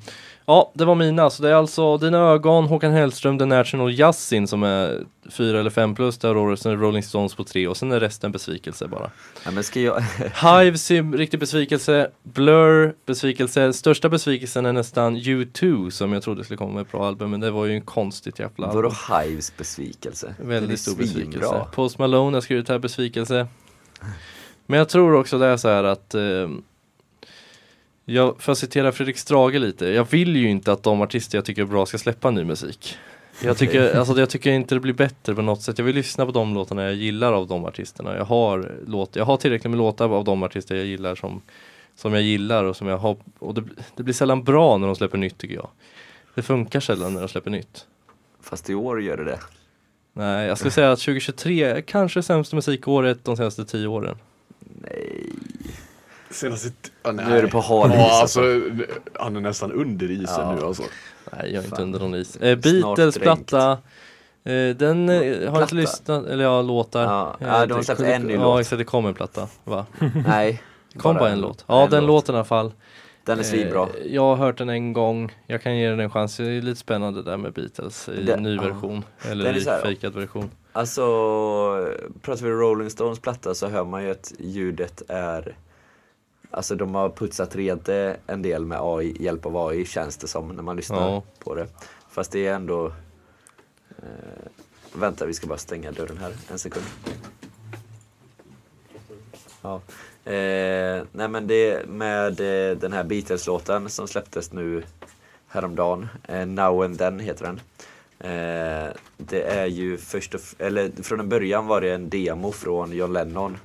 ja, 0.47 0.71
det 0.75 0.85
var 0.85 0.95
mina. 0.95 1.31
Så 1.31 1.43
det 1.43 1.49
är 1.51 1.55
alltså 1.55 1.97
Dina 1.99 2.19
ögon, 2.19 2.65
Håkan 2.67 2.93
Hellström, 2.93 3.39
The 3.39 3.45
National 3.45 3.93
Yasin 3.93 4.49
som 4.49 4.63
är 4.63 5.05
fyra 5.31 5.61
eller 5.61 5.71
fem 5.71 5.95
plus 5.95 6.19
det 6.19 6.29
här 6.29 6.37
året. 6.37 6.61
Sen 6.61 6.73
är 6.73 6.77
Rolling 6.77 7.03
Stones 7.03 7.35
på 7.35 7.45
tre 7.45 7.69
och 7.69 7.77
sen 7.77 7.93
är 7.93 8.01
resten 8.01 8.33
besvikelse 8.33 8.89
bara. 8.89 9.11
ja 9.45 9.51
men 9.51 9.65
ska 9.65 9.81
jag... 9.81 10.01
Hives 10.43 10.91
är 10.91 11.17
riktig 11.17 11.41
besvikelse. 11.41 12.11
Blur, 12.23 12.95
besvikelse. 13.07 13.73
Största 13.73 14.09
besvikelsen 14.09 14.67
är 14.67 14.73
nästan 14.73 15.17
U2 15.17 15.91
som 15.91 16.13
jag 16.13 16.23
trodde 16.23 16.45
skulle 16.45 16.57
komma 16.59 16.73
med 16.73 16.83
ett 16.83 16.93
bra 16.93 17.07
album. 17.07 17.31
Men 17.31 17.41
det 17.41 17.51
var 17.51 17.67
ju 17.67 17.75
en 17.75 17.83
konstigt 17.83 18.39
jävla 18.39 18.67
album. 18.67 18.83
Vadå 18.83 19.23
Hives 19.23 19.57
besvikelse? 19.57 20.35
Väldigt 20.39 20.81
stor 20.81 20.97
besvikelse. 20.97 21.67
Post 21.73 21.99
Malone 21.99 22.37
har 22.37 22.41
skrivit 22.41 22.69
här 22.69 22.79
besvikelse. 22.79 23.47
Men 24.71 24.79
jag 24.79 24.89
tror 24.89 25.15
också 25.15 25.39
det 25.39 25.47
är 25.47 25.57
så 25.57 25.69
här 25.69 25.85
att 25.85 26.15
eh, 26.15 26.49
jag, 28.05 28.41
för 28.43 28.53
att 28.53 28.59
citera 28.59 28.93
Fredrik 28.93 29.19
Strage 29.19 29.55
lite, 29.55 29.87
jag 29.87 30.11
vill 30.11 30.37
ju 30.37 30.51
inte 30.51 30.73
att 30.73 30.83
de 30.83 31.01
artister 31.01 31.39
jag 31.39 31.45
tycker 31.45 31.63
är 31.63 31.67
bra 31.67 31.87
ska 31.87 31.99
släppa 31.99 32.31
ny 32.31 32.45
musik. 32.45 32.97
Jag 33.43 33.57
tycker, 33.57 33.97
alltså, 33.97 34.19
jag 34.19 34.31
tycker 34.31 34.51
inte 34.51 34.75
det 34.75 34.81
blir 34.81 34.93
bättre 34.93 35.35
på 35.35 35.43
något 35.43 35.63
sätt. 35.63 35.79
Jag 35.79 35.85
vill 35.85 35.95
lyssna 35.95 36.27
på 36.27 36.33
de 36.33 36.55
låtarna 36.55 36.83
jag 36.83 36.95
gillar 36.95 37.33
av 37.33 37.47
de 37.47 37.65
artisterna. 37.65 38.17
Jag 38.17 38.25
har, 38.25 38.75
låt, 38.87 39.17
jag 39.17 39.25
har 39.25 39.37
tillräckligt 39.37 39.71
med 39.71 39.79
låtar 39.79 40.09
av 40.09 40.25
de 40.25 40.43
artister 40.43 40.75
jag 40.75 40.87
gillar 40.87 41.15
som, 41.15 41.43
som 41.95 42.13
jag 42.13 42.23
gillar 42.23 42.65
och 42.65 42.77
som 42.77 42.87
jag 42.87 42.99
har. 42.99 43.17
Och 43.39 43.55
det, 43.55 43.65
det 43.97 44.03
blir 44.03 44.15
sällan 44.15 44.45
bra 44.45 44.79
när 44.79 44.87
de 44.87 44.97
släpper 44.97 45.19
nytt 45.19 45.39
tycker 45.39 45.55
jag. 45.55 45.69
Det 46.35 46.43
funkar 46.43 46.81
sällan 46.81 47.15
när 47.15 47.21
de 47.21 47.29
släpper 47.29 47.51
nytt. 47.51 47.87
Fast 48.43 48.71
i 48.71 48.75
år 48.75 49.03
gör 49.03 49.17
det 49.17 49.25
det. 49.25 49.39
Nej, 50.13 50.47
jag 50.47 50.59
skulle 50.59 50.71
säga 50.71 50.93
att 50.93 50.99
2023 50.99 51.63
är 51.63 51.81
kanske 51.81 52.23
sämsta 52.23 52.57
musikåret 52.57 53.25
de 53.25 53.37
senaste 53.37 53.65
tio 53.65 53.87
åren. 53.87 54.17
Senaste... 56.31 56.71
Ah, 57.03 57.13
nej. 57.13 57.27
Nu 57.29 57.39
är 57.39 57.43
det 57.43 57.49
på 57.49 57.61
hal 57.61 57.91
Ja, 57.95 58.21
alltså. 58.21 58.41
han 59.19 59.37
är 59.37 59.41
nästan 59.41 59.73
under 59.73 60.11
isen 60.11 60.35
Ja. 60.39 60.55
nu 60.61 60.67
alltså. 60.67 60.83
Nej, 61.33 61.41
jag 61.43 61.51
är 61.53 61.57
inte 61.65 61.69
Fan. 61.71 61.83
under 61.83 61.99
någon 62.01 62.15
is. 62.15 62.37
Eh, 62.37 62.59
Beatles 62.59 63.19
platta 63.19 63.79
Eh, 64.45 64.77
den 64.77 65.09
eh, 65.09 65.17
har 65.17 65.25
jag 65.25 65.41
Platta. 65.43 65.63
inte 65.63 65.75
lyssnat, 65.75 66.27
eller 66.27 66.45
ja, 66.45 66.63
låtar. 66.63 67.03
Ja, 67.03 67.37
Eh, 67.41 67.47
ja, 67.47 67.67
de 67.67 67.73
har 67.73 67.79
det- 67.79 67.85
släppt 67.85 68.01
en 68.01 68.23
ny 68.23 68.35
Ja, 68.35 68.41
låt. 68.43 68.61
exakt, 68.61 68.79
det 68.79 68.85
kom 68.85 69.07
en 69.07 69.15
platta, 69.15 69.49
va? 69.65 69.87
Nej, 70.27 70.63
kom 70.97 71.15
bara, 71.17 71.29
en 71.31 71.41
låt. 71.41 71.65
Ja, 71.69 71.85
en 71.85 71.91
den 71.91 72.01
låt. 72.07 72.09
låten 72.09 72.35
i 72.35 72.39
alla 72.39 72.45
fall. 72.45 72.73
Den 73.25 73.39
är 73.39 73.43
svinbra. 73.43 73.83
Eh, 73.83 74.15
jag 74.15 74.23
har 74.23 74.37
hört 74.37 74.59
den 74.59 74.69
en 74.69 74.93
gång, 74.93 75.33
jag 75.47 75.63
kan 75.63 75.77
ge 75.77 75.89
den 75.89 76.01
en 76.01 76.11
chans. 76.11 76.37
Det 76.37 76.45
är 76.47 76.63
lite 76.63 76.81
spännande 76.81 77.23
där 77.23 77.37
med 77.37 77.53
Beatles 77.53 78.09
i 78.09 78.23
Det- 78.23 78.37
ny 78.37 78.57
ja. 78.57 78.63
version. 78.63 79.05
Eller 79.31 79.45
Den 79.45 79.55
är 79.55 79.59
i 79.59 79.83
fejkad 79.83 80.15
version. 80.15 80.51
Alltså, 80.73 81.03
pratar 82.23 82.45
vi 82.45 82.51
Rolling 82.51 82.91
Stones 82.91 83.19
platta 83.21 83.55
så 83.55 83.69
hör 83.69 83.85
man 83.85 84.05
ju 84.05 84.11
att 84.11 84.33
ljudet 84.39 85.03
är 85.09 85.57
Alltså 86.51 86.75
de 86.75 86.95
har 86.95 87.09
putsat 87.11 87.57
rent 87.57 87.85
det 87.87 88.17
en 88.27 88.43
del 88.43 88.65
med 88.65 88.79
AI, 88.83 89.17
hjälp 89.21 89.47
av 89.47 89.57
AI 89.57 89.85
känns 89.85 90.17
det 90.17 90.29
som 90.29 90.49
när 90.49 90.63
man 90.63 90.77
lyssnar 90.77 91.11
Ja. 91.11 91.23
på 91.39 91.55
det. 91.55 91.67
Fast 92.11 92.33
det 92.33 92.47
är 92.47 92.55
ändå 92.55 92.87
eh, 93.99 94.49
Vänta 94.93 95.27
vi 95.27 95.35
ska 95.35 95.47
bara 95.47 95.59
stänga 95.59 95.93
dörren 95.93 96.19
här 96.19 96.33
en 96.51 96.59
sekund. 96.59 96.87
Ja. 99.63 99.81
Eh, 100.33 101.03
nej 101.13 101.29
men 101.29 101.47
det 101.47 101.89
med 101.89 102.41
eh, 102.41 102.77
den 102.79 102.93
här 102.93 103.05
Beatles-låten 103.05 103.89
som 103.89 104.09
släpptes 104.09 104.53
nu 104.53 104.83
häromdagen. 105.49 106.09
Eh, 106.29 106.47
Now 106.47 106.83
and 106.85 106.99
then 106.99 107.19
heter 107.21 107.45
den. 107.45 107.61
Eh, 108.19 108.93
det 109.17 109.43
är 109.43 109.67
ju 109.67 109.99
först 109.99 110.35
och, 110.35 110.41
eller 110.59 111.03
från 111.03 111.21
en 111.21 111.29
början 111.29 111.67
var 111.67 111.81
det 111.81 111.93
en 111.95 112.09
demo 112.11 112.53
från 112.53 112.93
John 112.93 113.13
Lennon. 113.13 113.59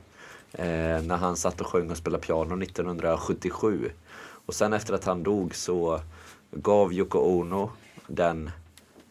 Eh, 0.58 1.02
när 1.02 1.16
han 1.16 1.36
satt 1.36 1.62
och 1.62 1.68
sjöng 1.68 1.92
och 1.92 1.98
spelade 1.98 2.24
piano 2.24 2.64
1977. 2.64 3.92
Och 4.18 4.54
sen 4.54 4.74
efter 4.74 4.94
att 4.94 5.06
han 5.06 5.24
dog 5.24 5.56
så 5.56 6.02
gav 6.52 6.94
Yoko 6.94 7.20
Ono 7.20 7.72
den 8.08 8.50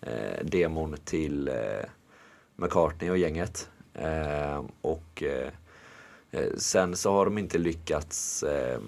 eh, 0.01 0.45
demon 0.45 0.97
till 1.05 1.49
eh, 1.49 1.55
McCartney 2.57 3.11
och 3.11 3.19
gänget. 3.19 3.69
Eh, 3.95 4.65
och 4.81 5.23
eh, 5.23 5.51
eh, 6.31 6.53
sen 6.57 6.97
så 6.97 7.13
har 7.13 7.25
de 7.25 7.39
inte 7.39 7.59
lyckats 7.59 8.43
eh, 8.43 8.81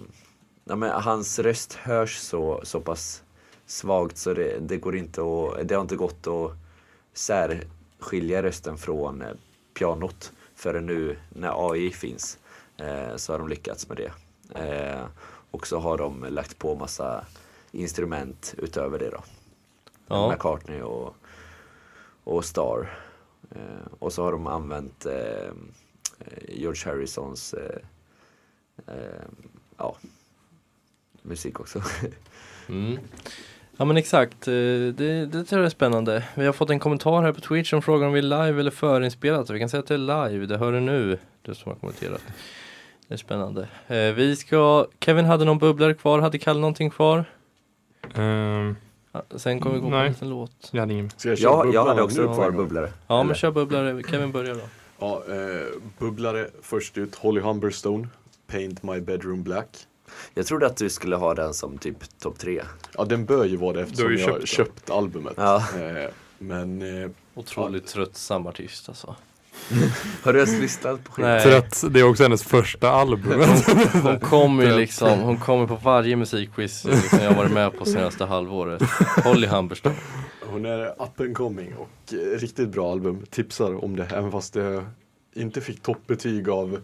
ja, 0.65 0.77
men 0.77 0.91
hans 0.91 1.39
röst 1.39 1.73
hörs 1.73 2.17
så, 2.17 2.61
så 2.63 2.81
pass 2.81 3.23
svagt 3.67 4.17
så 4.17 4.35
det, 4.35 4.59
det 4.61 4.77
går 4.77 4.97
inte 4.97 5.21
att, 5.21 5.69
det 5.69 5.75
har 5.75 5.83
inte 5.83 5.97
gått 5.97 6.27
att 6.27 6.53
särskilja 7.15 8.43
rösten 8.43 8.79
från 8.79 9.23
eh, 9.23 9.29
pianot 9.79 10.33
förrän 10.55 10.87
nu 10.87 11.17
när 11.29 11.71
AI 11.73 11.91
finns 11.91 12.39
så 13.17 13.33
har 13.33 13.39
de 13.39 13.49
lyckats 13.49 13.89
med 13.89 13.97
det. 13.97 14.13
Eh, 14.55 15.05
och 15.51 15.67
så 15.67 15.79
har 15.79 15.99
de 15.99 16.27
lagt 16.31 16.59
på 16.59 16.75
massa 16.75 17.25
instrument 17.73 18.55
utöver 18.59 18.99
det 18.99 19.11
då. 19.11 19.23
Ja. 20.07 20.31
McCartney 20.31 20.81
och, 20.81 21.17
och 22.25 22.45
Star. 22.45 22.99
Eh, 23.51 23.93
och 23.99 24.13
så 24.13 24.23
har 24.23 24.33
de 24.33 24.47
använt 24.47 25.07
eh, 25.07 25.47
eh, 26.19 26.49
George 26.49 26.83
Harrisons 26.85 27.55
eh, 27.55 27.79
eh, 28.87 29.23
ja, 29.77 29.97
musik 31.23 31.61
också. 31.61 31.83
Mm. 32.69 32.99
Ja 33.77 33.85
men 33.85 33.97
exakt, 33.97 34.49
eh, 34.49 34.53
det, 34.53 35.27
det 35.27 35.45
tror 35.45 35.61
jag 35.61 35.67
är 35.67 35.71
spännande. 35.71 36.25
Vi 36.35 36.47
har 36.47 36.53
fått 36.53 36.71
en 36.71 36.79
kommentar 36.79 37.23
här 37.23 37.33
på 37.33 37.41
Twitch 37.41 37.71
som 37.71 37.83
frågar 37.83 38.07
om 38.07 38.13
vi 38.13 38.19
är 38.19 38.23
live 38.23 38.61
eller 38.61 38.71
förinspelat. 38.71 39.51
Vi 39.51 39.59
kan 39.59 39.69
säga 39.69 39.81
att 39.81 39.87
det 39.87 39.95
är 39.95 40.29
live, 40.29 40.47
det 40.47 40.59
hör 40.59 40.73
du 40.73 40.81
nu, 40.81 41.19
du 41.43 41.55
som 41.55 41.73
har 41.73 41.79
kommenterat. 41.79 42.23
Det 43.09 43.15
är 43.15 43.19
spännande. 43.19 43.69
Eh, 43.89 43.97
Vi 44.15 44.37
ska, 44.37 44.87
Kevin 45.01 45.25
hade 45.25 45.45
någon 45.45 45.59
bubblare 45.59 45.95
kvar, 45.95 46.19
hade 46.19 46.39
Kalle 46.39 46.61
någonting 46.61 46.91
kvar? 46.91 47.25
Ja, 49.13 49.23
Sen 49.37 49.61
kommer 49.61 49.75
vi 49.75 49.81
gå 49.81 49.87
på 49.87 49.97
Nej. 49.97 50.07
en 50.07 50.13
liten 50.13 50.29
låt. 50.31 50.69
jag 50.71 50.81
hade 50.81 50.93
ingen. 50.93 51.11
Ska 51.17 51.29
jag 51.29 51.39
köra 51.39 51.51
jag, 51.51 51.59
jag 51.59 51.65
bubblan 51.67 51.89
hade 51.89 52.03
också 52.03 52.21
nu? 52.23 52.35
kvar 52.35 52.51
bubblare. 52.51 52.93
Ja 53.07 53.15
Eller? 53.15 53.25
men 53.25 53.35
kör 53.35 53.51
bubblare, 53.51 54.03
Kevin 54.11 54.33
börjar 54.33 54.55
då. 54.55 54.61
Ja, 54.99 55.23
eh, 55.29 55.67
bubblare 55.99 56.49
först 56.63 56.99
ut, 56.99 57.15
Holly 57.15 57.41
Humberstone, 57.41 58.09
Paint 58.47 58.83
My 58.83 59.01
Bedroom 59.01 59.43
Black. 59.43 59.69
Jag 60.35 60.47
trodde 60.47 60.67
att 60.67 60.77
du 60.77 60.91
skulle 60.91 61.17
ha 61.17 61.35
den 61.35 61.55
som 61.55 61.79
typ 61.79 62.19
topp 62.19 62.39
tre. 62.39 62.63
Ja, 62.97 63.05
den 63.05 63.25
bör 63.25 63.45
ju 63.45 63.57
vara 63.57 63.73
det 63.77 63.83
eftersom 63.83 64.13
jag 64.13 64.21
köpt 64.21 64.49
köpt, 64.49 64.91
albumet. 64.91 65.35
Ja. 65.37 65.57
Eh, 65.57 66.11
men 66.39 67.03
eh, 67.03 67.11
Otroligt 67.35 67.87
tröttsam 67.87 68.47
artist 68.47 68.89
alltså. 68.89 69.17
Har 70.23 70.33
du 70.33 70.39
ens 70.39 70.61
lyssnat 70.61 71.05
på 71.05 71.13
skivan? 71.13 71.31
Nej. 71.31 71.41
För 71.41 71.59
att 71.59 71.85
det 71.91 72.01
är 72.01 72.05
också 72.05 72.23
hennes 72.23 72.43
första 72.43 72.91
album. 72.91 73.43
Hon 74.03 74.21
kommer 74.21 74.65
ju 74.65 74.77
liksom, 74.77 75.21
hon 75.21 75.37
kommer 75.39 75.67
på 75.67 75.77
varje 75.77 76.17
musikquiz 76.17 76.85
liksom, 76.85 77.19
jag 77.19 77.29
har 77.31 77.37
varit 77.37 77.53
med 77.53 77.79
på 77.79 77.85
senaste 77.85 78.25
halvåret. 78.25 78.83
Holly 79.25 79.47
Humberstone. 79.47 79.95
hon 80.47 80.65
är 80.67 80.87
up 80.87 81.21
and 81.21 81.37
coming 81.37 81.75
och 81.77 82.15
eh, 82.15 82.39
riktigt 82.39 82.69
bra 82.69 82.93
album. 82.93 83.27
Tipsar 83.31 83.85
om 83.85 83.97
det, 83.97 84.05
även 84.05 84.33
fast 84.33 84.53
det 84.55 84.85
inte 85.35 85.61
fick 85.61 85.83
toppbetyg 85.83 86.49
av 86.49 86.81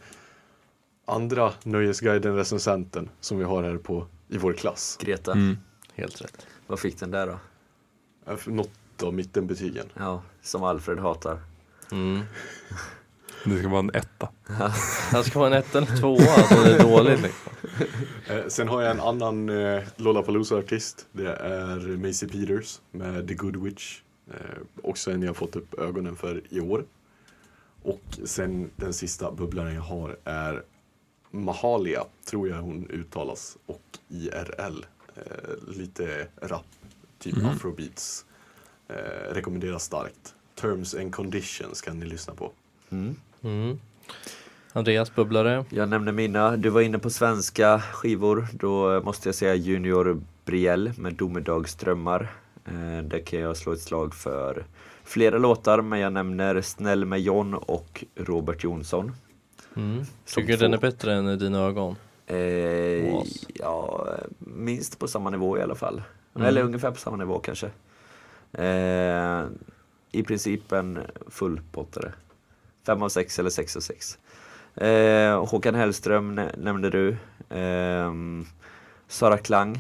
andra 1.07 1.53
Nöjesguiden-recensenten 1.62 3.09
som 3.21 3.38
vi 3.38 3.45
har 3.45 3.62
här 3.62 3.77
på 3.77 4.07
i 4.29 4.38
vår 4.38 4.53
klass. 4.53 4.99
Greta, 5.01 5.33
Mm. 5.33 5.59
Helt 5.95 6.23
rätt. 6.23 6.47
vad 6.66 6.79
fick 6.81 7.01
den 7.01 7.11
där 7.11 7.27
då? 7.27 7.38
Något 8.47 8.71
av 9.03 9.14
mittenbetygen. 9.14 9.87
Ja, 9.95 10.23
som 10.42 10.64
Alfred 10.64 10.99
hatar. 10.99 11.38
Mm. 11.93 12.21
Det 13.45 13.59
ska 13.59 13.69
vara 13.69 13.79
en 13.81 13.91
etta. 13.95 14.29
Han 15.13 15.25
ska 15.25 15.39
vara 15.39 15.47
en 15.57 15.63
etta 15.63 15.79
eller 15.79 15.97
tvåa, 15.97 16.35
alltså 16.37 16.55
det 16.63 16.75
är 16.77 16.83
dåligt 16.83 17.21
liksom. 17.23 17.53
Eh, 18.27 18.49
sen 18.49 18.69
har 18.69 18.83
jag 18.83 18.91
en 18.91 19.01
annan 19.01 19.49
eh, 19.49 19.83
Lollapalooza-artist. 19.97 21.07
Det 21.13 21.33
är 21.33 21.77
Macy 22.07 22.29
Peters 22.29 22.81
med 22.91 23.29
The 23.29 23.35
Good 23.35 23.57
Witch. 23.57 24.01
Eh, 24.31 24.37
också 24.83 25.11
en 25.11 25.23
jag 25.23 25.29
har 25.29 25.35
fått 25.35 25.57
upp 25.57 25.79
ögonen 25.79 26.17
för 26.17 26.43
i 26.51 26.61
år. 26.61 26.85
Och 27.83 28.03
sen 28.25 28.71
den 28.77 28.93
sista 28.93 29.33
bubblaren 29.33 29.75
jag 29.75 29.83
har 29.83 30.17
är 30.25 30.63
Mahalia, 31.31 32.05
tror 32.25 32.49
jag 32.49 32.57
hon 32.57 32.91
uttalas. 32.91 33.57
Och 33.67 33.83
IRL. 34.09 34.85
Eh, 35.17 35.23
lite 35.77 36.27
rap, 36.43 36.65
typ 37.19 37.37
Mm. 37.37 37.47
afrobeats. 37.49 38.25
Eh, 38.89 39.35
rekommenderas 39.35 39.85
starkt. 39.85 40.35
Terms 40.55 40.95
and 40.95 41.15
Conditions 41.15 41.81
kan 41.81 41.99
ni 41.99 42.07
lyssna 42.07 42.35
på. 42.35 42.51
Mm. 42.91 43.17
Mm. 43.43 43.79
Andreas 44.73 45.15
bubblare. 45.15 45.65
Jag 45.71 45.88
nämnde 45.88 46.12
mina, 46.12 46.57
du 46.57 46.69
var 46.69 46.81
inne 46.81 46.99
på 46.99 47.11
svenska 47.11 47.81
skivor. 47.81 48.47
Då 48.53 49.01
måste 49.01 49.29
jag 49.29 49.35
säga 49.35 49.55
Junior 49.55 50.21
Brielle 50.45 50.95
med 50.99 51.15
Domedagsdrömmar. 51.15 52.33
Eh, 52.65 53.05
där 53.05 53.27
kan 53.27 53.41
jag 53.41 53.57
slå 53.57 53.73
ett 53.73 53.81
slag 53.81 54.15
för 54.15 54.65
flera 55.05 55.38
låtar, 55.38 55.83
men 55.83 56.01
jag 56.01 56.12
nämner 56.12 56.61
Snäll 56.61 57.05
med 57.05 57.21
John 57.21 57.55
och 57.55 58.05
Robert 58.15 58.65
Jonsson. 58.65 59.12
Mm. 59.77 60.05
Tycker 60.25 60.53
du 60.53 60.57
den 60.57 60.75
är 60.75 60.79
bättre 60.79 61.15
än 61.15 61.38
dina 61.38 61.59
ögon? 61.59 61.97
Eh, 62.27 62.37
ja, 63.55 64.07
minst 64.38 64.99
på 64.99 65.09
samma 65.09 65.31
nivå 65.31 65.59
i 65.59 65.62
alla 65.62 65.75
fall. 65.75 66.03
Mm. 66.35 66.49
Eller 66.49 66.62
ungefär 66.62 66.91
på 66.91 67.01
samma 67.01 67.17
nivå 67.17 67.38
kanske. 67.38 67.67
Eh, 68.53 69.45
i 70.12 70.22
princip 70.22 70.72
en 70.72 70.98
fullpottare. 71.29 72.12
Fem 72.87 73.03
av 73.03 73.09
sex 73.09 73.38
eller 73.38 73.51
sex 73.51 73.77
av 73.77 73.81
sex. 73.81 74.18
Eh, 74.75 75.46
Håkan 75.46 75.75
Hellström 75.75 76.40
nämnde 76.57 76.90
du. 76.90 77.16
Eh, 77.57 78.12
Sara 79.09 79.38
Klang, 79.38 79.79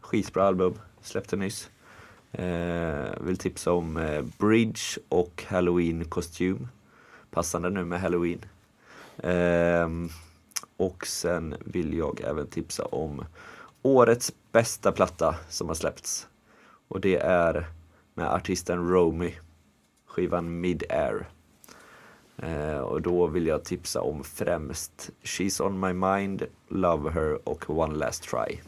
skitbra 0.00 0.44
album, 0.44 0.74
släppte 1.00 1.36
nyss. 1.36 1.70
Eh, 2.32 3.20
vill 3.20 3.36
tipsa 3.36 3.72
om 3.72 3.96
eh, 3.96 4.22
Bridge 4.38 5.00
och 5.08 5.44
Halloween 5.48 6.04
kostym. 6.04 6.68
Passande 7.30 7.70
nu 7.70 7.84
med 7.84 8.00
Halloween. 8.00 8.44
Ehm, 9.22 10.08
och 10.76 11.06
sen 11.06 11.54
vill 11.64 11.94
jag 11.94 12.20
även 12.20 12.46
tipsa 12.46 12.84
om 12.84 13.24
årets 13.82 14.32
bästa 14.52 14.92
platta 14.92 15.34
som 15.48 15.68
har 15.68 15.74
släppts. 15.74 16.28
Och 16.88 17.00
det 17.00 17.16
är 17.16 17.66
med 18.14 18.34
artisten 18.34 18.88
Romy, 18.88 19.34
skivan 20.10 20.60
Mid-Air. 20.60 21.28
Eh, 22.42 22.78
och 22.78 23.02
då 23.02 23.26
vill 23.26 23.46
jag 23.46 23.64
tipsa 23.64 24.00
om 24.00 24.24
främst 24.24 25.10
She's 25.22 25.62
On 25.62 25.80
My 25.80 25.92
Mind, 25.92 26.46
Love 26.68 27.10
Her 27.10 27.48
och 27.48 27.70
One 27.70 27.94
Last 27.94 28.22
Try. 28.22 28.60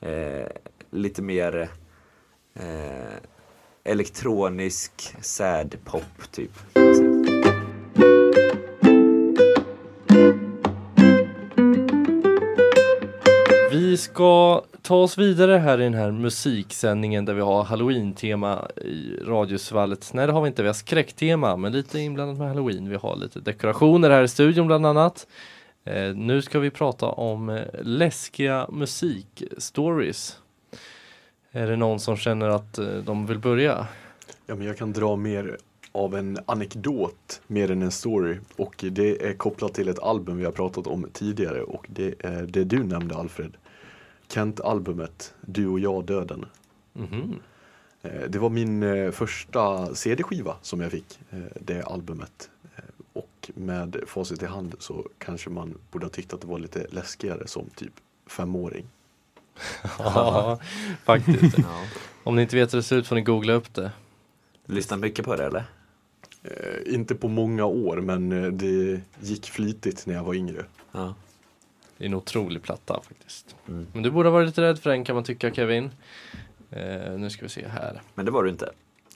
Eh, 0.00 0.48
lite 0.90 1.22
mer 1.22 1.70
eh, 2.54 3.16
elektronisk 3.84 5.16
sad 5.20 5.76
pop 5.84 6.32
typ. 6.32 6.52
Ska 14.00 14.62
ta 14.82 14.96
oss 14.96 15.18
vidare 15.18 15.56
här 15.56 15.80
i 15.80 15.84
den 15.84 15.94
här 15.94 16.10
musiksändningen 16.10 17.24
där 17.24 17.34
vi 17.34 17.40
har 17.40 17.64
halloween-tema 17.64 18.68
i 18.76 19.16
radiosvallet. 19.24 20.10
Nej 20.14 20.26
det 20.26 20.32
har 20.32 20.42
vi 20.42 20.48
inte, 20.48 20.62
vi 20.62 20.68
har 20.68 20.74
skräcktema 20.74 21.56
men 21.56 21.72
lite 21.72 22.00
inblandat 22.00 22.38
med 22.38 22.48
halloween. 22.48 22.88
Vi 22.88 22.96
har 22.96 23.16
lite 23.16 23.40
dekorationer 23.40 24.10
här 24.10 24.22
i 24.22 24.28
studion 24.28 24.66
bland 24.66 24.86
annat. 24.86 25.26
Eh, 25.84 26.14
nu 26.14 26.42
ska 26.42 26.58
vi 26.58 26.70
prata 26.70 27.06
om 27.06 27.48
eh, 27.48 27.62
läskiga 27.82 28.66
musikstories. 28.72 30.38
Är 31.52 31.66
det 31.66 31.76
någon 31.76 32.00
som 32.00 32.16
känner 32.16 32.48
att 32.48 32.78
eh, 32.78 32.86
de 32.86 33.26
vill 33.26 33.38
börja? 33.38 33.86
Ja, 34.46 34.54
men 34.54 34.66
jag 34.66 34.78
kan 34.78 34.92
dra 34.92 35.16
mer 35.16 35.56
av 35.92 36.16
en 36.16 36.38
anekdot 36.46 37.42
mer 37.46 37.70
än 37.70 37.82
en 37.82 37.90
story. 37.90 38.36
Och 38.56 38.84
det 38.90 39.26
är 39.26 39.34
kopplat 39.34 39.74
till 39.74 39.88
ett 39.88 39.98
album 39.98 40.38
vi 40.38 40.44
har 40.44 40.52
pratat 40.52 40.86
om 40.86 41.06
tidigare 41.12 41.62
och 41.62 41.86
det 41.88 42.14
är 42.18 42.42
det 42.42 42.64
du 42.64 42.84
nämnde 42.84 43.16
Alfred. 43.16 43.56
Kent-albumet 44.32 45.34
Du 45.40 45.66
och 45.66 45.80
jag 45.80 46.04
döden. 46.04 46.46
Mhm. 46.92 47.34
Eh, 48.02 48.20
Det 48.28 48.38
var 48.38 48.50
min 48.50 48.82
eh, 48.82 49.10
första 49.10 49.94
CD-skiva 49.94 50.56
som 50.62 50.80
jag 50.80 50.90
fick, 50.90 51.20
eh, 51.30 51.38
det 51.60 51.82
albumet. 51.82 52.50
Och 53.12 53.50
med 53.54 53.96
facit 54.06 54.42
i 54.42 54.46
hand 54.46 54.74
så 54.78 55.06
kanske 55.18 55.50
man 55.50 55.78
borde 55.90 56.06
ha 56.06 56.10
tyckt 56.10 56.32
att 56.32 56.40
det 56.40 56.46
var 56.46 56.58
lite 56.58 56.86
läskigare 56.90 57.46
som 57.46 57.64
typ 57.76 57.92
femåring. 58.26 58.86
Ja, 59.98 60.58
faktiskt. 61.04 61.58
Ja. 61.58 61.82
Om 62.24 62.36
ni 62.36 62.42
inte 62.42 62.56
vet 62.56 62.72
hur 62.74 62.78
det 62.78 62.82
ser 62.82 62.96
ut 62.96 63.06
får 63.06 63.16
ni 63.16 63.22
googla 63.22 63.52
upp 63.52 63.74
det. 63.74 63.92
Lyssnar 64.66 64.98
mycket 64.98 65.24
på 65.24 65.36
det 65.36 65.44
eller? 65.46 65.64
Eh, 66.42 66.94
Inte 66.94 67.14
på 67.14 67.28
många 67.28 67.64
år 67.64 67.96
men 68.00 68.28
det 68.58 69.00
gick 69.20 69.50
flitigt 69.50 70.06
när 70.06 70.14
jag 70.14 70.24
var 70.24 70.34
yngre. 70.34 70.64
Ja. 70.92 71.14
Det 72.00 72.04
är 72.04 72.08
en 72.08 72.14
otrolig 72.14 72.62
platta 72.62 73.00
faktiskt. 73.02 73.56
Mm. 73.68 73.86
Men 73.92 74.02
du 74.02 74.10
borde 74.10 74.28
ha 74.28 74.32
varit 74.32 74.46
lite 74.46 74.62
rädd 74.62 74.78
för 74.78 74.90
den 74.90 75.04
kan 75.04 75.14
man 75.14 75.24
tycka 75.24 75.54
Kevin. 75.54 75.90
Eh, 76.70 77.12
nu 77.18 77.30
ska 77.30 77.42
vi 77.42 77.48
se 77.48 77.68
här. 77.68 78.02
Men 78.14 78.24
det 78.24 78.30
var 78.30 78.44
du 78.44 78.50
inte? 78.50 78.72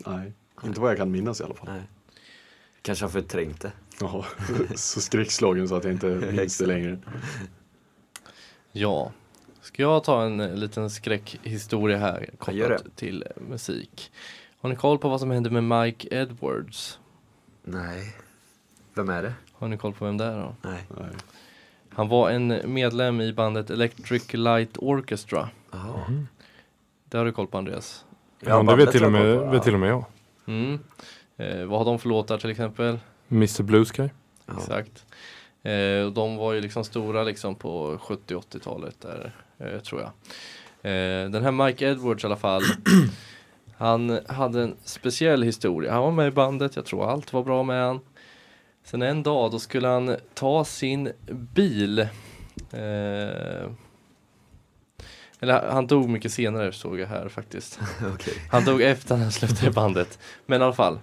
Nej, 0.07 0.32
inte 0.64 0.80
vad 0.80 0.91
jag 0.91 0.99
kan 0.99 1.11
minnas 1.11 1.41
i 1.41 1.45
alla 1.45 1.55
fall. 1.55 1.68
Nej. 1.68 1.82
Kanske 2.82 3.05
har 3.05 3.11
förträngt 3.11 3.61
det. 3.61 3.72
Ja, 4.01 4.24
så 4.74 5.01
skräckslagen 5.01 5.68
så 5.68 5.74
att 5.74 5.85
jag 5.85 5.93
inte 5.93 6.07
minns 6.32 6.59
det 6.59 6.66
längre. 6.66 6.99
Ja. 8.72 9.12
Ska 9.61 9.82
jag 9.82 10.05
ta 10.05 10.24
en 10.24 10.41
eh, 10.41 10.55
liten 10.55 10.91
skräckhistoria 10.91 11.99
här 11.99 12.30
kopplat 12.39 12.97
till 12.97 13.22
eh, 13.22 13.43
musik. 13.49 14.12
Har 14.61 14.68
ni 14.68 14.76
koll 14.76 14.99
på 14.99 15.09
vad 15.09 15.20
som 15.20 15.30
hände 15.30 15.51
med 15.51 15.64
Mike 15.64 16.09
Edwards? 16.16 16.99
Nej. 17.62 18.16
Vem 18.95 19.09
är 19.09 19.22
det? 19.22 19.35
Har 19.53 19.68
ni 19.68 19.78
koll 19.78 19.93
på 19.93 20.05
vem 20.05 20.16
det 20.16 20.24
är 20.24 20.39
då? 20.39 20.55
Nej. 20.62 20.87
Nej. 20.89 21.11
Han 21.97 22.09
var 22.09 22.30
en 22.30 22.61
medlem 22.64 23.20
i 23.20 23.32
bandet 23.32 23.70
Electric 23.70 24.34
Light 24.34 24.78
Orchestra. 24.78 25.49
Jaha. 25.72 26.24
Det 27.09 27.18
har 27.18 27.24
du 27.24 27.32
koll 27.32 27.47
på 27.47 27.59
Andreas? 27.59 28.05
Ja, 28.40 28.62
det 28.62 28.76
vet 28.76 28.92
till, 28.92 29.05
och 29.05 29.12
med, 29.12 29.51
vet 29.51 29.62
till 29.62 29.74
och 29.74 29.80
med 29.80 29.90
jag. 29.90 30.05
Mm. 30.47 30.78
Eh, 31.36 31.64
vad 31.64 31.78
har 31.78 31.84
de 31.84 31.99
för 31.99 32.09
låtar 32.09 32.38
till 32.38 32.51
exempel? 32.51 32.99
Mr 33.28 33.62
Blue 33.62 33.84
Sky. 33.84 34.09
Exakt. 34.57 35.05
Eh, 35.62 36.07
och 36.07 36.12
de 36.12 36.36
var 36.36 36.53
ju 36.53 36.61
liksom 36.61 36.84
stora 36.84 37.22
liksom 37.22 37.55
på 37.55 37.99
70-80-talet 37.99 39.01
där, 39.01 39.32
eh, 39.59 39.80
tror 39.80 40.01
jag. 40.01 40.11
Eh, 40.92 41.30
den 41.30 41.42
här 41.45 41.53
Mike 41.53 41.86
Edwards 41.86 42.24
i 42.24 42.26
alla 42.26 42.36
fall. 42.36 42.62
han 43.76 44.18
hade 44.26 44.62
en 44.62 44.76
speciell 44.84 45.42
historia. 45.42 45.92
Han 45.92 46.03
var 46.03 46.11
med 46.11 46.28
i 46.28 46.30
bandet, 46.30 46.76
jag 46.76 46.84
tror 46.84 47.11
allt 47.11 47.32
var 47.32 47.42
bra 47.42 47.62
med 47.62 47.84
han. 47.86 48.01
Sen 48.85 49.03
en 49.03 49.22
dag 49.22 49.51
då 49.51 49.59
skulle 49.59 49.89
han 49.89 50.16
ta 50.35 50.64
sin 50.64 51.12
bil. 51.55 51.99
Eh, 52.70 53.70
eller 55.41 55.70
han 55.70 55.87
dog 55.87 56.09
mycket 56.09 56.32
senare 56.32 56.72
såg 56.72 57.01
jag 57.01 57.07
här 57.07 57.28
faktiskt. 57.28 57.80
Okej. 58.14 58.35
Han 58.51 58.64
dog 58.64 58.82
efter 58.82 59.16
han 59.16 59.32
slutade 59.32 59.66
i 59.66 59.70
bandet. 59.70 60.18
Men 60.47 60.61
i 60.61 60.64
alla 60.64 60.72
fall. 60.72 60.99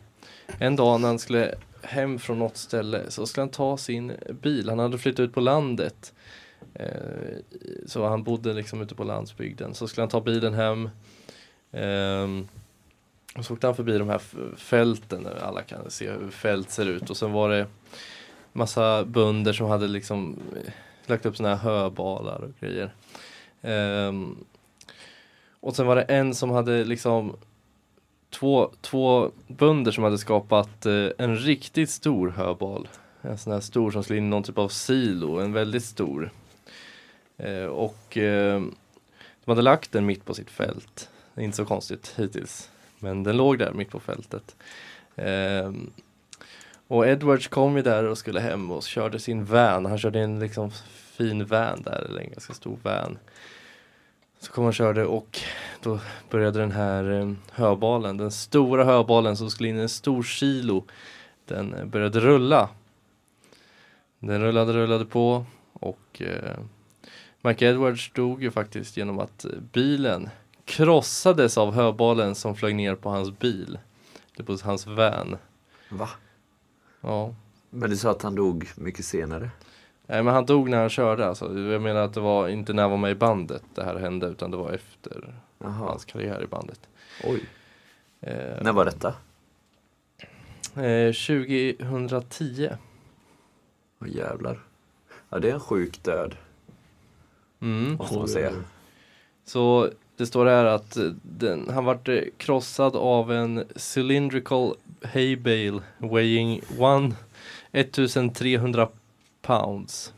En 0.59 0.75
dag 0.75 1.01
när 1.01 1.07
han 1.07 1.19
skulle 1.19 1.55
hem 1.81 2.19
från 2.19 2.39
något 2.39 2.57
ställe 2.57 3.11
så 3.11 3.25
skulle 3.25 3.41
han 3.41 3.49
ta 3.49 3.77
sin 3.77 4.13
bil. 4.41 4.69
Han 4.69 4.79
hade 4.79 4.97
flyttat 4.97 5.19
ut 5.19 5.33
på 5.33 5.39
landet. 5.39 6.13
Eh, 6.73 6.85
så 7.85 8.07
han 8.07 8.23
bodde 8.23 8.53
liksom 8.53 8.81
ute 8.81 8.95
på 8.95 9.03
landsbygden. 9.03 9.73
Så 9.73 9.87
skulle 9.87 10.01
han 10.01 10.09
ta 10.09 10.21
bilen 10.21 10.53
hem. 10.53 10.89
Ehm, 11.71 12.47
och 13.37 13.45
så 13.45 13.53
åkte 13.53 13.67
han 13.67 13.75
förbi 13.75 13.97
de 13.97 14.09
här 14.09 14.21
fälten. 14.55 15.23
där 15.23 15.43
Alla 15.43 15.61
kan 15.61 15.91
se 15.91 16.11
hur 16.11 16.29
fält 16.29 16.69
ser 16.69 16.85
ut. 16.85 17.09
Och 17.09 17.17
sen 17.17 17.31
var 17.31 17.49
det 17.49 17.67
massa 18.53 19.05
bönder 19.05 19.53
som 19.53 19.67
hade 19.67 19.87
liksom 19.87 20.39
eh, 20.55 20.73
lagt 21.05 21.25
upp 21.25 21.37
såna 21.37 21.55
här 21.55 21.55
höbalar 21.55 22.41
och 22.43 22.51
grejer. 22.59 22.93
Um, 23.61 24.45
och 25.59 25.75
sen 25.75 25.85
var 25.85 25.95
det 25.95 26.01
en 26.01 26.35
som 26.35 26.49
hade 26.49 26.83
liksom 26.83 27.35
två, 28.29 28.71
två 28.81 29.31
bönder 29.47 29.91
som 29.91 30.03
hade 30.03 30.17
skapat 30.17 30.85
eh, 30.85 31.07
en 31.17 31.37
riktigt 31.37 31.89
stor 31.89 32.29
höbal. 32.29 32.87
En 33.21 33.37
sån 33.37 33.53
här 33.53 33.59
stor 33.59 33.91
som 33.91 34.03
skulle 34.03 34.19
in 34.19 34.25
i 34.25 34.29
någon 34.29 34.43
typ 34.43 34.57
av 34.57 34.69
silo, 34.69 35.39
en 35.39 35.53
väldigt 35.53 35.83
stor. 35.83 36.31
Eh, 37.37 37.65
och 37.65 38.17
eh, 38.17 38.61
de 39.45 39.51
hade 39.51 39.61
lagt 39.61 39.91
den 39.91 40.05
mitt 40.05 40.25
på 40.25 40.33
sitt 40.33 40.49
fält. 40.49 41.09
Det 41.33 41.41
är 41.41 41.45
inte 41.45 41.57
så 41.57 41.65
konstigt 41.65 42.13
hittills. 42.17 42.69
Men 43.03 43.23
den 43.23 43.37
låg 43.37 43.59
där 43.59 43.73
mitt 43.73 43.89
på 43.89 43.99
fältet. 43.99 44.55
Um, 45.15 45.91
och 46.87 47.07
Edwards 47.07 47.47
kom 47.47 47.77
ju 47.77 47.81
där 47.81 48.03
och 48.03 48.17
skulle 48.17 48.39
hem 48.39 48.71
och 48.71 48.83
körde 48.83 49.19
sin 49.19 49.45
van. 49.45 49.85
Han 49.85 49.97
körde 49.97 50.19
en 50.19 50.39
liksom 50.39 50.71
fin 50.91 51.45
van 51.45 51.81
där, 51.81 52.05
eller 52.09 52.21
en 52.21 52.29
ganska 52.29 52.53
stor 52.53 52.77
van. 52.83 53.17
Så 54.39 54.51
kom 54.51 54.63
han 54.63 54.69
och 54.69 54.73
körde 54.73 55.05
och 55.05 55.39
då 55.81 55.99
började 56.29 56.59
den 56.59 56.71
här 56.71 57.03
ehm, 57.03 57.37
höbalen, 57.51 58.17
den 58.17 58.31
stora 58.31 58.83
höbalen 58.83 59.37
som 59.37 59.49
skulle 59.49 59.69
in 59.69 59.77
i 59.77 59.81
en 59.81 59.89
stor 59.89 60.23
kilo, 60.23 60.83
den 61.45 61.73
eh, 61.73 61.85
började 61.85 62.19
rulla. 62.19 62.69
Den 64.19 64.41
rullade, 64.41 64.73
rullade 64.73 65.05
på 65.05 65.45
och 65.73 66.21
eh, 66.21 66.59
Mike 67.41 67.65
Edwards 67.65 68.11
dog 68.13 68.43
ju 68.43 68.51
faktiskt 68.51 68.97
genom 68.97 69.19
att 69.19 69.45
eh, 69.45 69.51
bilen 69.71 70.29
krossades 70.71 71.57
av 71.57 71.73
höbalen 71.73 72.35
som 72.35 72.55
flög 72.55 72.75
ner 72.75 72.95
på 72.95 73.09
hans 73.09 73.39
bil. 73.39 73.79
Det 74.37 74.43
på 74.43 74.57
hans 74.63 74.87
van. 74.87 75.37
Va? 75.89 76.09
Ja. 77.01 77.35
Men 77.69 77.89
du 77.89 77.97
sa 77.97 78.11
att 78.11 78.21
han 78.21 78.35
dog 78.35 78.69
mycket 78.75 79.05
senare? 79.05 79.49
Nej 80.07 80.23
men 80.23 80.33
han 80.33 80.45
dog 80.45 80.69
när 80.69 80.77
han 80.79 80.89
körde 80.89 81.27
alltså. 81.27 81.59
Jag 81.59 81.81
menar 81.81 82.01
att 82.01 82.13
det 82.13 82.19
var 82.19 82.47
inte 82.47 82.73
när 82.73 82.81
han 82.83 82.91
var 82.91 82.97
med 82.97 83.11
i 83.11 83.15
bandet 83.15 83.63
det 83.75 83.83
här 83.83 83.95
hände 83.95 84.27
utan 84.27 84.51
det 84.51 84.57
var 84.57 84.71
efter 84.71 85.35
Jaha. 85.59 85.71
hans 85.71 86.05
karriär 86.05 86.43
i 86.43 86.47
bandet. 86.47 86.79
Oj. 87.23 87.45
Eh, 88.21 88.61
När 88.63 88.71
var 88.73 88.85
detta? 88.85 89.13
Eh, 90.75 91.13
2010. 91.13 92.69
Åh 94.01 94.09
jävlar. 94.09 94.59
Ja 95.29 95.39
det 95.39 95.49
är 95.49 95.53
en 95.53 95.59
sjuk 95.59 96.03
död. 96.03 96.35
Mm. 97.61 97.93
Måste 97.93 98.17
man 98.17 98.27
säga. 98.27 98.51
Så 99.45 99.89
det 100.21 100.27
står 100.27 100.45
här 100.45 100.65
att 100.65 100.97
eh, 100.97 101.03
den, 101.21 101.69
han 101.73 101.85
vart 101.85 102.07
eh, 102.07 102.19
krossad 102.37 102.95
av 102.95 103.31
en 103.31 103.63
cylindrical 103.95 104.75
hay 105.03 105.35
bale 105.35 105.81
weighing 105.97 106.61
one, 106.77 107.13
1300 107.71 108.87
pounds. 109.41 110.13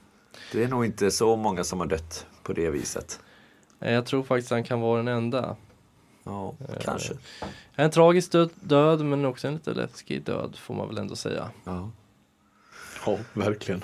Det 0.52 0.64
är 0.64 0.68
nog 0.68 0.86
inte 0.86 1.12
så 1.12 1.36
många 1.36 1.64
som 1.64 1.80
har 1.80 1.88
dött 1.88 2.26
på 2.44 2.54
det 2.54 2.70
viset. 2.70 3.20
Eh, 3.80 3.94
Jag 3.94 4.06
tror 4.06 4.24
faktiskt 4.24 4.52
han 4.52 4.64
kan 4.64 4.82
vara 4.82 4.98
den 4.98 5.08
enda. 5.08 5.56
Ja, 6.24 6.54
Eh, 6.70 6.76
kanske. 6.82 7.14
En 7.76 7.92
tragisk 7.92 8.32
död, 8.32 8.50
död 8.62 9.06
men 9.06 9.26
också 9.26 9.48
en 9.48 9.54
lite 9.54 9.74
läskig 9.74 10.24
död 10.24 10.56
får 10.56 10.74
man 10.76 10.88
väl 10.88 10.98
ändå 10.98 11.16
säga. 11.16 11.50
Ja. 11.64 11.90
Ja, 13.06 13.18
verkligen. 13.34 13.84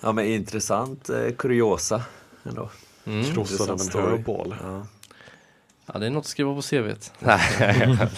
ja 0.00 0.12
men 0.12 0.24
intressant 0.26 1.08
eh, 1.08 1.30
kuriosa 1.38 2.02
ändå. 2.44 2.70
Mm. 3.04 3.24
Krossad 3.24 3.70
av 3.70 3.80
en 3.80 4.02
höbal. 4.10 4.54
Ja. 4.62 4.86
Ja, 5.92 5.98
det 5.98 6.06
är 6.06 6.10
något 6.10 6.20
att 6.24 6.26
skriva 6.26 6.54
på 6.54 6.62
CVt. 6.62 7.12
Nej, 7.18 7.98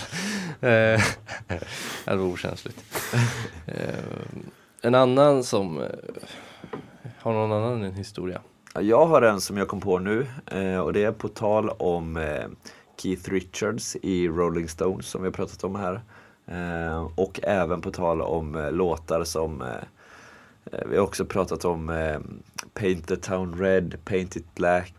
Eh, 0.61 1.01
det 2.05 2.17
var 2.17 2.25
okänsligt. 2.25 2.85
Eh, 3.67 3.95
En 4.83 4.95
annan 4.95 5.45
som 5.45 5.81
eh, 5.83 5.89
har 7.19 7.33
någon 7.33 7.53
annan 7.53 7.83
en 7.85 7.95
historia. 7.95 8.41
Ja, 8.75 8.81
Jag 8.81 9.07
har 9.07 9.23
en 9.23 9.41
som 9.41 9.57
jag 9.57 9.69
kom 9.69 9.81
på 9.81 9.99
nu 9.99 10.27
och 10.85 10.93
det 10.93 11.05
är 11.05 11.13
på 11.13 11.29
tal 11.29 11.69
om 11.71 12.19
Keith 12.97 13.31
Richards 13.31 13.97
i 14.03 14.29
Rolling 14.29 14.69
Stones 14.69 15.07
som 15.07 15.23
vi 15.23 15.27
har 15.29 15.33
pratat 15.33 15.65
om 15.65 15.77
här. 15.77 16.01
Och 17.15 17.41
även 17.43 17.81
på 17.81 17.91
tal 17.91 18.21
om 18.23 18.69
låtar 18.73 19.25
som 19.25 19.65
vi 20.87 20.97
har 20.97 21.05
också 21.05 21.25
pratat 21.25 21.65
om 21.65 21.87
Paint 22.75 23.09
the 23.09 23.17
Town 23.17 23.59
Red, 23.59 23.99
Paint 24.05 24.37
It 24.37 24.55
Black 24.55 24.95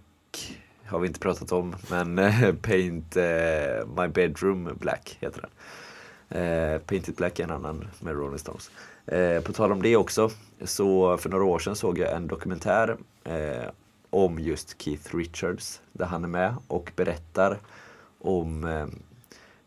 har 0.89 0.99
vi 0.99 1.07
inte 1.07 1.19
pratat 1.19 1.51
om 1.51 1.75
men 1.89 2.19
eh, 2.19 2.53
Paint 2.61 3.17
eh, 3.17 3.87
My 3.97 4.07
Bedroom 4.07 4.69
Black 4.79 5.17
heter 5.21 5.41
den. 5.41 5.51
Eh, 6.41 6.79
Paint 6.81 7.07
It 7.07 7.17
Black 7.17 7.39
är 7.39 7.43
en 7.43 7.51
annan 7.51 7.87
med 7.99 8.13
Rolling 8.13 8.39
Stones. 8.39 8.71
Eh, 9.05 9.41
på 9.41 9.53
tal 9.53 9.71
om 9.71 9.81
det 9.81 9.95
också, 9.95 10.29
så 10.63 11.17
för 11.17 11.29
några 11.29 11.43
år 11.43 11.59
sedan 11.59 11.75
såg 11.75 11.97
jag 11.97 12.13
en 12.13 12.27
dokumentär 12.27 12.97
eh, 13.23 13.69
om 14.09 14.39
just 14.39 14.81
Keith 14.81 15.15
Richards 15.15 15.81
där 15.91 16.05
han 16.05 16.23
är 16.23 16.27
med 16.27 16.55
och 16.67 16.91
berättar 16.95 17.57
om 18.21 18.63
eh, 18.63 18.87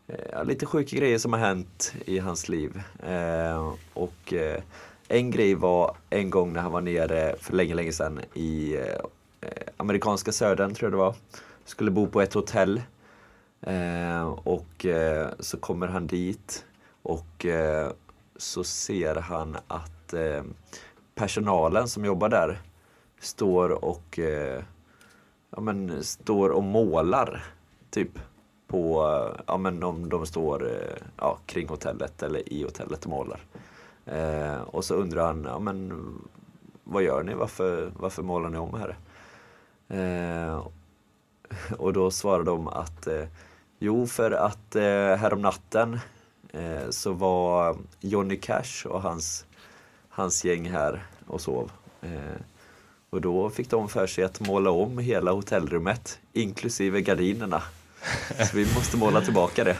eh 0.07 0.45
lite 0.45 0.65
sjuka 0.65 0.97
grejer 0.97 1.17
som 1.17 1.33
har 1.33 1.39
hänt 1.39 1.93
i 2.05 2.19
hans 2.19 2.49
liv. 2.49 2.81
Eh, 3.03 3.73
och 3.93 4.33
eh, 4.33 4.61
en 5.07 5.31
grej 5.31 5.55
var 5.55 5.95
en 6.09 6.29
gång 6.29 6.53
när 6.53 6.61
han 6.61 6.71
var 6.71 6.81
nere 6.81 7.35
för 7.39 7.53
länge, 7.53 7.75
länge 7.75 7.91
sedan 7.91 8.19
i 8.33 8.75
eh, 8.75 9.05
Eh, 9.43 9.67
amerikanska 9.77 10.31
södern 10.31 10.73
tror 10.73 10.85
jag 10.85 10.93
det 10.93 11.03
var. 11.03 11.15
Skulle 11.65 11.91
bo 11.91 12.07
på 12.07 12.21
ett 12.21 12.33
hotell. 12.33 12.81
Eh, 13.61 14.23
och 14.23 14.85
eh, 14.85 15.29
så 15.39 15.57
kommer 15.57 15.87
han 15.87 16.07
dit 16.07 16.65
och 17.01 17.45
eh, 17.45 17.91
så 18.37 18.63
ser 18.63 19.15
han 19.15 19.57
att 19.67 20.13
eh, 20.13 20.43
personalen 21.15 21.87
som 21.87 22.05
jobbar 22.05 22.29
där 22.29 22.61
står 23.19 23.85
och 23.85 24.19
eh, 24.19 24.63
ja, 25.49 25.61
men, 25.61 26.03
står 26.03 26.49
och 26.49 26.63
målar 26.63 27.43
typ 27.89 28.19
på, 28.67 29.07
eh, 29.07 29.41
ja 29.47 29.57
men 29.57 29.79
de, 29.79 30.09
de 30.09 30.25
står 30.25 30.67
eh, 30.67 31.03
ja, 31.17 31.37
kring 31.45 31.67
hotellet 31.67 32.23
eller 32.23 32.53
i 32.53 32.63
hotellet 32.63 33.05
och 33.05 33.09
målar. 33.09 33.39
Eh, 34.05 34.61
och 34.61 34.85
så 34.85 34.95
undrar 34.95 35.25
han, 35.25 35.43
ja 35.43 35.59
men 35.59 36.03
vad 36.83 37.03
gör 37.03 37.23
ni? 37.23 37.33
Varför, 37.33 37.91
varför 37.99 38.23
målar 38.23 38.49
ni 38.49 38.57
om 38.57 38.73
här? 38.73 38.97
Eh, 39.93 40.67
och 41.77 41.93
då 41.93 42.11
svarar 42.11 42.43
de 42.43 42.67
att 42.67 43.07
eh, 43.07 43.23
jo, 43.79 44.07
för 44.07 44.31
att 44.31 44.75
eh, 44.75 45.15
härom 45.15 45.41
natten 45.41 45.99
eh, 46.53 46.89
så 46.89 47.13
var 47.13 47.77
Johnny 47.99 48.37
Cash 48.37 48.85
och 48.85 49.01
hans, 49.01 49.45
hans 50.09 50.45
gäng 50.45 50.69
här 50.69 51.03
och 51.27 51.41
sov. 51.41 51.71
Eh, 52.01 52.41
och 53.09 53.21
då 53.21 53.49
fick 53.49 53.69
de 53.69 53.89
för 53.89 54.07
sig 54.07 54.23
att 54.23 54.39
måla 54.39 54.71
om 54.71 54.97
hela 54.97 55.31
hotellrummet, 55.31 56.19
inklusive 56.33 57.01
gardinerna. 57.01 57.61
Så 58.49 58.57
vi 58.57 58.67
måste 58.75 58.97
måla 58.97 59.21
tillbaka 59.21 59.63
det. 59.63 59.77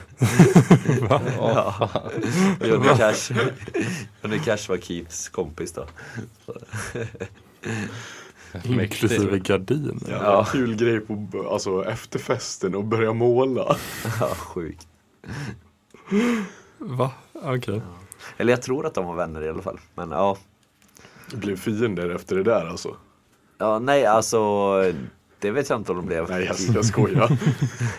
ja. 1.37 1.89
Och 2.59 2.67
Johnny 2.67 2.87
Cash, 2.97 3.33
Johnny 4.21 4.39
Cash 4.39 4.69
var 4.69 4.77
Keiths 4.77 5.29
kompis 5.29 5.71
då. 5.71 5.85
Inklusive 8.63 9.39
gardiner. 9.39 9.95
Ja, 10.09 10.17
Ja. 10.23 10.47
Kul 10.51 10.75
grej 10.75 10.99
på 10.99 11.27
alltså, 11.51 11.85
efterfesten 11.85 12.75
och 12.75 12.83
börja 12.83 13.13
måla. 13.13 13.77
Ja, 14.19 14.27
sjukt. 14.35 14.87
Va? 16.77 17.11
Okej. 17.33 17.81
Eller 18.37 18.53
jag 18.53 18.61
tror 18.61 18.85
att 18.85 18.93
de 18.93 19.05
var 19.05 19.15
vänner 19.15 19.41
i 19.41 19.49
alla 19.49 19.61
fall. 19.61 19.79
Men 19.95 20.11
ja, 20.11 20.37
Det 21.31 21.37
blev 21.37 21.55
fiender 21.55 22.09
efter 22.09 22.35
det 22.35 22.43
där 22.43 22.65
alltså. 22.65 22.95
ja 23.57 23.79
nej 23.79 24.05
alltså 24.05 24.39
det 25.39 25.51
vet 25.51 25.69
jag 25.69 25.79
inte 25.79 25.91
om 25.91 25.97
de 25.97 26.05
blev. 26.05 26.29
Nej, 26.29 26.45
jag, 26.45 26.75
jag 26.75 26.85
skojar. 26.85 27.37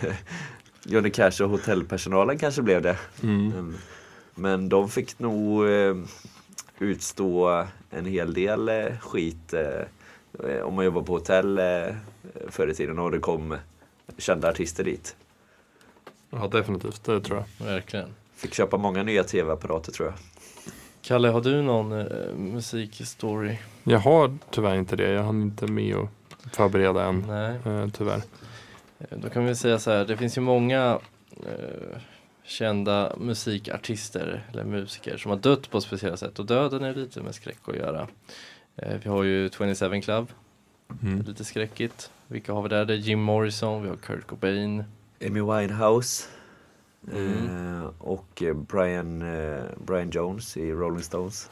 Johnny 0.83 1.09
Cash 1.09 1.41
och 1.43 1.49
hotellpersonalen 1.49 2.37
kanske 2.37 2.61
blev 2.61 2.81
det. 2.81 2.97
Mm. 3.23 3.51
Mm. 3.51 3.75
Men 4.35 4.69
de 4.69 4.89
fick 4.89 5.19
nog 5.19 5.67
eh, 5.69 5.95
utstå 6.79 7.63
en 7.89 8.05
hel 8.05 8.33
del 8.33 8.69
eh, 8.69 8.97
skit 9.01 9.53
eh, 9.53 9.85
om 10.63 10.73
man 10.73 10.85
jobbar 10.85 11.01
på 11.01 11.13
hotell 11.13 11.57
eh, 11.57 11.95
förr 12.49 12.67
i 12.67 12.73
tiden 12.73 12.99
och 12.99 13.11
det 13.11 13.19
kom 13.19 13.57
kända 14.17 14.49
artister 14.49 14.83
dit. 14.83 15.15
Ja, 16.29 16.47
definitivt. 16.47 17.03
Det 17.03 17.21
tror 17.21 17.37
jag. 17.57 17.65
Verkligen. 17.65 18.09
Fick 18.35 18.53
köpa 18.53 18.77
många 18.77 19.03
nya 19.03 19.23
tv-apparater 19.23 19.91
tror 19.91 20.07
jag. 20.07 20.15
Kalle, 21.01 21.27
har 21.27 21.41
du 21.41 21.61
någon 21.61 21.91
eh, 21.91 22.33
musikstory? 22.37 23.57
Jag 23.83 23.99
har 23.99 24.37
tyvärr 24.51 24.75
inte 24.75 24.95
det. 24.95 25.11
Jag 25.11 25.23
hann 25.23 25.41
inte 25.41 25.67
med 25.67 25.95
att 25.95 26.55
förbereda 26.55 27.03
än. 27.03 27.25
Nej. 27.27 27.59
Eh, 27.75 27.89
tyvärr. 27.89 28.21
Eh, 28.99 29.17
Då 29.17 29.29
kan 29.29 29.45
vi 29.45 29.55
säga 29.55 29.79
så 29.79 29.91
här, 29.91 30.05
det 30.05 30.17
finns 30.17 30.37
ju 30.37 30.41
många 30.41 30.99
eh, 31.45 31.97
kända 32.43 33.13
musikartister 33.17 34.43
eller 34.51 34.63
musiker 34.63 35.17
som 35.17 35.31
har 35.31 35.37
dött 35.37 35.69
på 35.69 35.81
speciella 35.81 36.17
sätt 36.17 36.39
och 36.39 36.45
döden 36.45 36.83
är 36.83 36.95
lite 36.95 37.21
med 37.21 37.35
skräck 37.35 37.57
att 37.67 37.75
göra. 37.75 38.07
Eh, 38.77 38.97
vi 39.03 39.09
har 39.09 39.23
ju 39.23 39.49
27 39.49 40.01
Club, 40.01 40.27
Mm. 41.03 41.21
lite 41.21 41.45
skräckigt. 41.45 42.11
Vilka 42.27 42.53
har 42.53 42.61
vi 42.61 42.69
där? 42.69 42.85
Det 42.85 42.93
är 42.93 42.97
Jim 42.97 43.19
Morrison, 43.19 43.83
vi 43.83 43.89
har 43.89 43.95
Kurt 43.95 44.27
Cobain. 44.27 44.83
Amy 45.27 45.41
Winehouse 45.41 46.23
Mm. 47.13 47.77
eh, 47.81 47.89
och 47.99 48.43
eh, 48.43 48.53
Brian, 48.53 49.19
Brian 49.85 50.09
Jones 50.09 50.57
i 50.57 50.71
Rolling 50.71 51.03
Stones. 51.03 51.49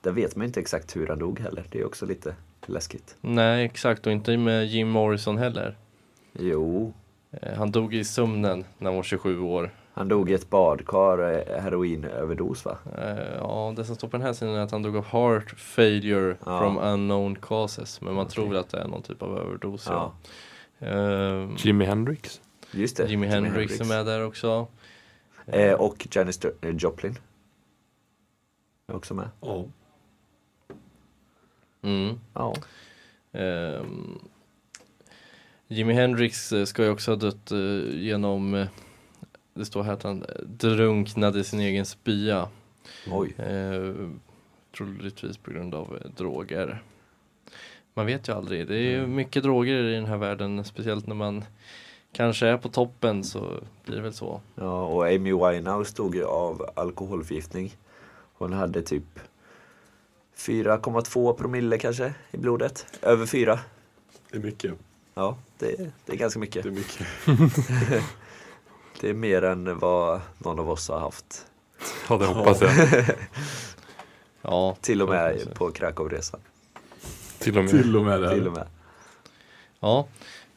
Där 0.00 0.12
vet 0.12 0.36
man 0.36 0.46
inte 0.46 0.60
exakt 0.60 0.96
hur 0.96 1.06
han 1.08 1.18
dog 1.18 1.40
heller. 1.40 1.64
Det 1.70 1.80
är 1.80 1.84
också 1.86 2.06
lite 2.06 2.34
läskigt. 2.66 3.16
Nej, 3.20 3.64
exakt 3.64 4.06
och 4.06 4.12
inte 4.12 4.36
med 4.36 4.66
Jim 4.66 4.88
Morrison 4.88 5.38
heller. 5.38 5.76
Jo, 6.32 6.92
han 7.56 7.70
dog 7.70 7.94
i 7.94 8.04
sömnen 8.04 8.64
när 8.78 8.86
han 8.90 8.96
var 8.96 9.02
27 9.02 9.40
år. 9.40 9.70
Han 9.94 10.08
dog 10.08 10.30
i 10.30 10.34
ett 10.34 10.50
badkar, 10.50 11.18
eh, 11.18 11.60
heroinöverdos 11.62 12.64
va? 12.64 12.78
Eh, 12.98 13.34
ja, 13.38 13.72
det 13.76 13.84
som 13.84 13.94
står 13.96 14.08
på 14.08 14.16
den 14.16 14.26
här 14.26 14.32
sidan 14.32 14.54
är 14.54 14.60
att 14.60 14.70
han 14.70 14.82
dog 14.82 14.96
av 14.96 15.04
heart 15.04 15.50
failure 15.60 16.36
Ja. 16.46 16.58
from 16.60 16.78
unknown 16.78 17.36
causes. 17.36 18.00
Men 18.00 18.14
man 18.14 18.24
Okej. 18.26 18.34
tror 18.34 18.56
att 18.56 18.68
det 18.68 18.78
är 18.78 18.88
någon 18.88 19.02
typ 19.02 19.22
av 19.22 19.38
överdos. 19.38 19.86
Ja, 19.86 20.12
Ja. 20.78 20.86
Eh, 20.88 21.48
Jimi 21.58 21.84
Hendrix. 21.84 22.40
just 22.72 22.96
det. 22.96 23.06
Jimi 23.06 23.26
Hendrix 23.26 23.80
är 23.80 23.84
med 23.84 24.06
där 24.06 24.24
också. 24.24 24.66
Eh, 25.46 25.72
och 25.72 26.08
Janis 26.10 26.44
eh, 26.44 26.70
Joplin. 26.76 27.18
Är 28.86 28.94
också 28.96 29.14
med. 29.14 29.28
Ja. 29.40 29.64
Mm. 31.82 32.20
Ja. 32.34 32.54
Ehm, 33.32 34.18
Jimi 35.68 35.92
Hendrix 35.92 36.52
ska 36.66 36.84
ju 36.84 36.90
också 36.90 37.10
ha 37.10 37.16
dött 37.16 37.50
genom, 37.92 38.66
det 39.54 39.64
står 39.64 39.82
här 39.82 39.92
att 39.92 40.02
han 40.02 40.24
drunknade 40.44 41.40
i 41.40 41.44
sin 41.44 41.60
egen 41.60 41.86
spya. 41.86 42.48
Oj. 43.10 43.34
Eh, 43.38 44.08
troligtvis 44.76 45.36
på 45.36 45.50
grund 45.50 45.74
av 45.74 45.98
eh, 46.04 46.10
droger. 46.16 46.82
Man 47.94 48.06
vet 48.06 48.28
ju 48.28 48.32
aldrig. 48.32 48.68
Det 48.68 48.76
är 48.76 48.90
ju 48.90 49.06
mycket 49.06 49.42
droger 49.42 49.84
i 49.84 49.94
den 49.94 50.06
här 50.06 50.16
världen, 50.16 50.64
speciellt 50.64 51.06
när 51.06 51.14
man 51.14 51.44
kanske 52.12 52.46
är 52.46 52.56
på 52.56 52.68
toppen 52.68 53.24
så 53.24 53.60
blir 53.84 53.96
det 53.96 54.02
väl 54.02 54.12
så. 54.12 54.40
Ja, 54.54 54.86
och 54.86 55.06
Amy 55.06 55.32
Winehouse 55.32 55.96
dog 55.96 56.14
ju 56.14 56.24
av 56.24 56.70
alkoholförgiftning. 56.76 57.76
Hon 58.34 58.52
hade 58.52 58.82
typ 58.82 59.20
4,2 60.36 61.32
promille 61.32 61.78
kanske 61.78 62.14
i 62.30 62.36
blodet. 62.36 62.86
Över 63.02 63.26
4. 63.26 63.58
Det 64.30 64.36
är 64.36 64.42
mycket. 64.42 64.74
Ja, 65.14 65.38
det, 65.58 65.92
det 66.06 66.12
är 66.12 66.16
ganska 66.16 66.40
mycket. 66.40 66.62
Det 66.62 66.68
är 66.68 66.72
mycket. 66.72 68.04
Det 69.02 69.10
är 69.10 69.14
mer 69.14 69.42
än 69.44 69.78
vad 69.78 70.20
någon 70.38 70.58
av 70.58 70.70
oss 70.70 70.88
har 70.88 70.98
haft. 71.00 71.46
Ja, 72.08 72.16
det 72.18 72.24
hoppas 72.26 72.60
jag. 72.60 72.70
Ja, 74.42 74.76
Till 74.80 75.02
och 75.02 75.08
med 75.08 75.54
på 75.54 75.70
Krakowresan. 75.70 76.40
Till 77.38 77.58
och 77.58 77.64
med. 77.64 77.70
Till 77.70 77.96
och 77.96 78.04
med 78.04 78.22
det. 78.22 78.34
Till 78.34 78.46
och 78.46 78.52
med. 78.52 78.66
Ja, 79.80 80.06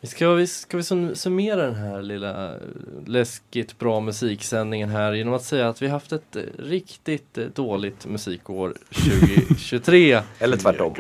vi 0.02 0.08
ska, 0.08 0.30
vi, 0.34 0.48
ska 0.48 0.78
vi 0.78 0.84
sum- 0.84 1.16
summera 1.16 1.62
den 1.66 1.76
här 1.76 2.02
lilla 2.02 2.54
eh, 2.54 2.60
läskigt 3.06 3.80
bra 3.80 4.00
musiksändningen 4.00 4.90
här 4.90 5.14
genom 5.14 5.34
att 5.34 5.44
säga 5.44 5.70
att 5.70 5.82
vi 5.82 5.88
haft 5.88 6.12
ett 6.12 6.38
riktigt 6.60 7.38
eh, 7.38 7.46
dåligt 7.46 8.06
musikår 8.06 8.74
2023. 8.90 10.22
Eller 10.40 10.58
tvärtom. 10.58 10.94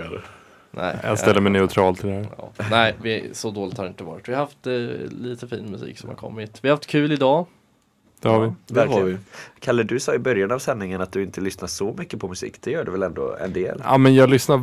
Nej, 0.78 0.96
Jag 1.04 1.20
ställer 1.20 1.42
mig 1.42 1.52
neutral 1.52 1.96
till 1.98 2.10
det 2.10 2.16
här. 2.16 2.28
Ja, 2.38 2.52
nej, 2.72 2.96
vi, 3.02 3.30
så 3.34 3.52
dåligt 3.52 3.78
har 3.78 3.84
det 3.86 3.90
inte 3.90 4.04
varit. 4.04 4.30
Vi 4.30 4.34
har 4.34 4.40
haft 4.40 4.68
eh, 4.68 4.74
lite 5.22 5.48
fin 5.48 5.66
musik 5.72 5.98
som 6.00 6.10
har 6.10 6.16
kommit. 6.16 6.60
Vi 6.62 6.70
har 6.70 6.76
haft 6.76 6.88
kul 6.88 7.12
idag. 7.12 7.46
Det 8.22 8.30
har 8.30 8.42
vi. 8.42 8.52
Det 8.68 8.86
har 8.86 9.04
vi. 9.04 9.18
Kalle, 9.60 9.84
du 9.84 10.00
sa 10.00 10.14
i 10.14 10.20
början 10.20 10.52
av 10.52 10.60
sändningen 10.60 11.02
att 11.02 11.12
du 11.12 11.24
inte 11.24 11.42
lyssnar 11.42 11.68
så 11.68 11.96
mycket 11.98 12.20
på 12.20 12.28
musik. 12.28 12.56
Det 12.62 12.72
gör 12.72 12.86
du 12.86 12.92
väl 12.92 13.04
ändå 13.04 13.36
en 13.42 13.54
del? 13.54 13.82
Ja 13.84 13.98
men 13.98 14.16
jag 14.16 14.30
lyssnar 14.30 14.60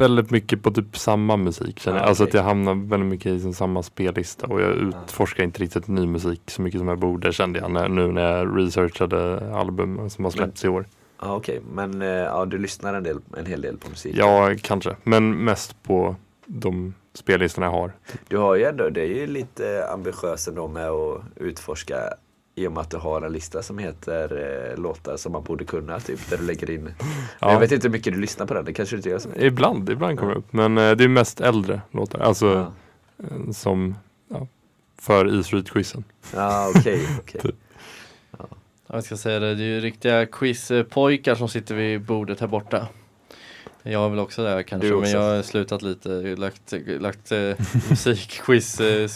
väldigt 0.00 0.30
mycket 0.30 0.62
på 0.62 0.70
typ 0.70 0.98
samma 0.98 1.36
musik 1.36 1.78
känner 1.80 1.98
jag. 1.98 2.04
Ja, 2.04 2.08
Alltså 2.08 2.22
att 2.24 2.28
okej. 2.28 2.38
jag 2.38 2.44
hamnar 2.44 2.74
väldigt 2.74 3.08
mycket 3.08 3.32
i 3.32 3.52
samma 3.52 3.82
spellista 3.82 4.46
och 4.46 4.60
jag 4.60 4.72
utforskar 4.72 5.44
inte 5.44 5.62
riktigt 5.62 5.88
ny 5.88 6.06
musik 6.06 6.40
så 6.46 6.62
mycket 6.62 6.80
som 6.80 6.88
jag 6.88 6.98
borde 6.98 7.32
kände 7.32 7.58
jag 7.58 7.70
när, 7.70 7.88
nu 7.88 8.12
när 8.12 8.32
jag 8.32 8.58
researchade 8.58 9.50
album 9.56 10.10
som 10.10 10.24
har 10.24 10.30
släppts 10.32 10.64
i 10.64 10.68
år. 10.68 10.84
Ja, 11.20 11.36
okej. 11.36 11.60
Men 11.72 12.02
eh, 12.02 12.08
ja, 12.08 12.44
du 12.44 12.58
lyssnar 12.58 12.94
en, 12.94 13.02
del, 13.02 13.18
en 13.36 13.46
hel 13.46 13.60
del 13.60 13.78
på 13.78 13.90
musik. 13.90 14.16
Ja 14.16 14.54
kanske, 14.62 14.96
men 15.02 15.44
mest 15.44 15.82
på 15.82 16.16
de 16.46 16.94
spellistorna 17.14 17.66
jag 17.66 17.72
har. 17.72 17.92
Du 18.28 18.36
har 18.36 18.54
ju 18.54 18.64
ändå, 18.64 18.88
det 18.90 19.00
är 19.00 19.06
ju 19.06 19.26
lite 19.26 19.88
ambitiöst 19.92 20.48
ändå 20.48 20.68
med 20.68 20.88
att 20.90 21.20
utforska 21.36 21.96
i 22.54 22.66
och 22.66 22.72
med 22.72 22.80
att 22.80 22.90
du 22.90 22.96
har 22.96 23.22
en 23.22 23.32
lista 23.32 23.62
som 23.62 23.78
heter 23.78 24.32
eh, 24.72 24.82
låtar 24.82 25.16
som 25.16 25.32
man 25.32 25.42
borde 25.44 25.64
kunna, 25.64 26.00
typ 26.00 26.30
där 26.30 26.36
du 26.36 26.44
lägger 26.44 26.70
in. 26.70 26.90
Ja. 27.40 27.52
Jag 27.52 27.60
vet 27.60 27.72
inte 27.72 27.86
hur 27.86 27.92
mycket 27.92 28.12
du 28.14 28.20
lyssnar 28.20 28.46
på 28.46 28.54
den, 28.54 28.64
det 28.64 28.72
kanske 28.72 28.94
du 28.96 28.98
inte 28.98 29.08
gör 29.08 29.18
så 29.18 29.28
mycket. 29.28 29.42
Ibland, 29.44 29.90
ibland 29.90 30.18
kommer 30.18 30.32
det 30.32 30.38
upp. 30.38 30.52
Men 30.52 30.78
eh, 30.78 30.90
det 30.92 31.04
är 31.04 31.08
mest 31.08 31.40
äldre 31.40 31.80
låtar. 31.90 32.18
Alltså 32.20 32.46
Ja, 33.16 33.24
eh, 33.46 33.50
som 33.50 33.94
ja, 34.28 34.46
för 34.98 35.40
E-Street-quizen. 35.40 36.04
ja 36.34 36.72
okej. 36.76 37.06
okej. 37.20 37.40
Ja, 37.44 37.50
Jag 38.94 39.04
ska 39.04 39.16
säga 39.16 39.40
det, 39.40 39.54
det 39.54 39.62
är 39.62 39.66
ju 39.66 39.80
riktiga 39.80 40.26
quizpojkar 40.26 41.32
eh, 41.32 41.38
som 41.38 41.48
sitter 41.48 41.74
vid 41.74 42.00
bordet 42.00 42.40
här 42.40 42.46
borta. 42.46 42.88
Jag 43.86 44.04
är 44.04 44.08
väl 44.08 44.18
också 44.18 44.42
där 44.42 44.62
kanske, 44.62 44.88
Du 44.88 44.92
men 44.94 45.00
också. 45.02 45.12
jag 45.16 45.36
har 45.36 45.42
slutat 45.42 45.82
lite, 45.82 46.08
lagt, 46.36 46.72
lagt 46.86 47.32
eh, 47.32 47.38
musikquiz 47.90 48.80
eh, 48.80 49.08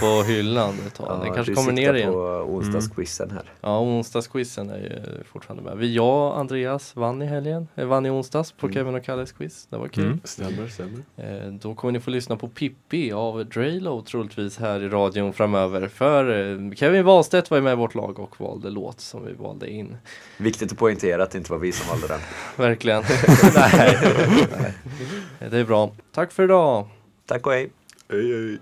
på 0.00 0.22
hyllan 0.26 0.74
ett 0.86 0.94
tag. 0.94 1.20
Den 1.22 1.34
kanske 1.34 1.52
du 1.52 1.56
kommer 1.56 1.72
ner 1.72 1.94
igen. 1.94 2.12
på 2.12 2.18
onsdagsquizen 2.48 3.30
här. 3.30 3.52
Ja, 3.60 3.80
onsdagsquizen 3.80 4.70
är 4.70 4.78
ju 4.78 5.24
fortfarande 5.32 5.62
med. 5.62 5.78
Vi, 5.78 5.94
jag 5.94 6.06
och 6.32 6.38
Andreas 6.38 6.96
vann 6.96 7.22
i 7.22 7.26
helgen, 7.26 7.68
eh, 7.74 7.86
vann 7.86 8.06
i 8.06 8.10
onsdags 8.10 8.52
på 8.52 8.66
Mm. 8.66 8.74
Kevin 8.74 8.94
och 8.94 9.04
Kalles 9.04 9.32
quiz. 9.32 9.66
Det 9.70 9.76
var 9.76 9.88
kul. 9.88 10.04
Mm. 10.04 10.20
Stämmer, 10.24 10.68
stämmer. 10.68 11.02
Eh, 11.16 11.52
då 11.52 11.74
kommer 11.74 11.92
ni 11.92 12.00
få 12.00 12.10
lyssna 12.10 12.36
på 12.36 12.48
Pippi 12.48 13.12
av 13.12 13.46
Draylo 13.46 14.02
troligtvis 14.02 14.58
här 14.58 14.80
i 14.82 14.88
radion 14.88 15.32
framöver. 15.32 15.88
För 15.88 16.52
eh, 16.52 16.74
Kevin 16.74 17.04
Wahlstedt 17.04 17.50
var 17.50 17.58
ju 17.58 17.62
med 17.64 17.72
i 17.72 17.76
vårt 17.76 17.94
lag 17.94 18.18
och 18.18 18.40
valde 18.40 18.70
låt 18.70 19.00
som 19.00 19.24
vi 19.24 19.32
valde 19.32 19.70
in. 19.70 19.96
Viktigt 20.36 20.72
att 20.72 20.78
poängtera 20.78 21.22
att 21.22 21.30
det 21.30 21.38
inte 21.38 21.52
var 21.52 21.58
vi 21.58 21.72
som 21.72 21.88
valde 21.88 22.06
den. 22.08 22.20
Verkligen. 22.56 23.02
Nej. 25.40 25.50
Det 25.50 25.58
är 25.58 25.64
bra. 25.64 25.92
Tack 26.12 26.32
för 26.32 26.42
idag. 26.44 26.88
Tack 27.26 27.46
och 27.46 27.52
hej! 27.52 27.70
Hej, 28.10 28.32
hej. 28.32 28.58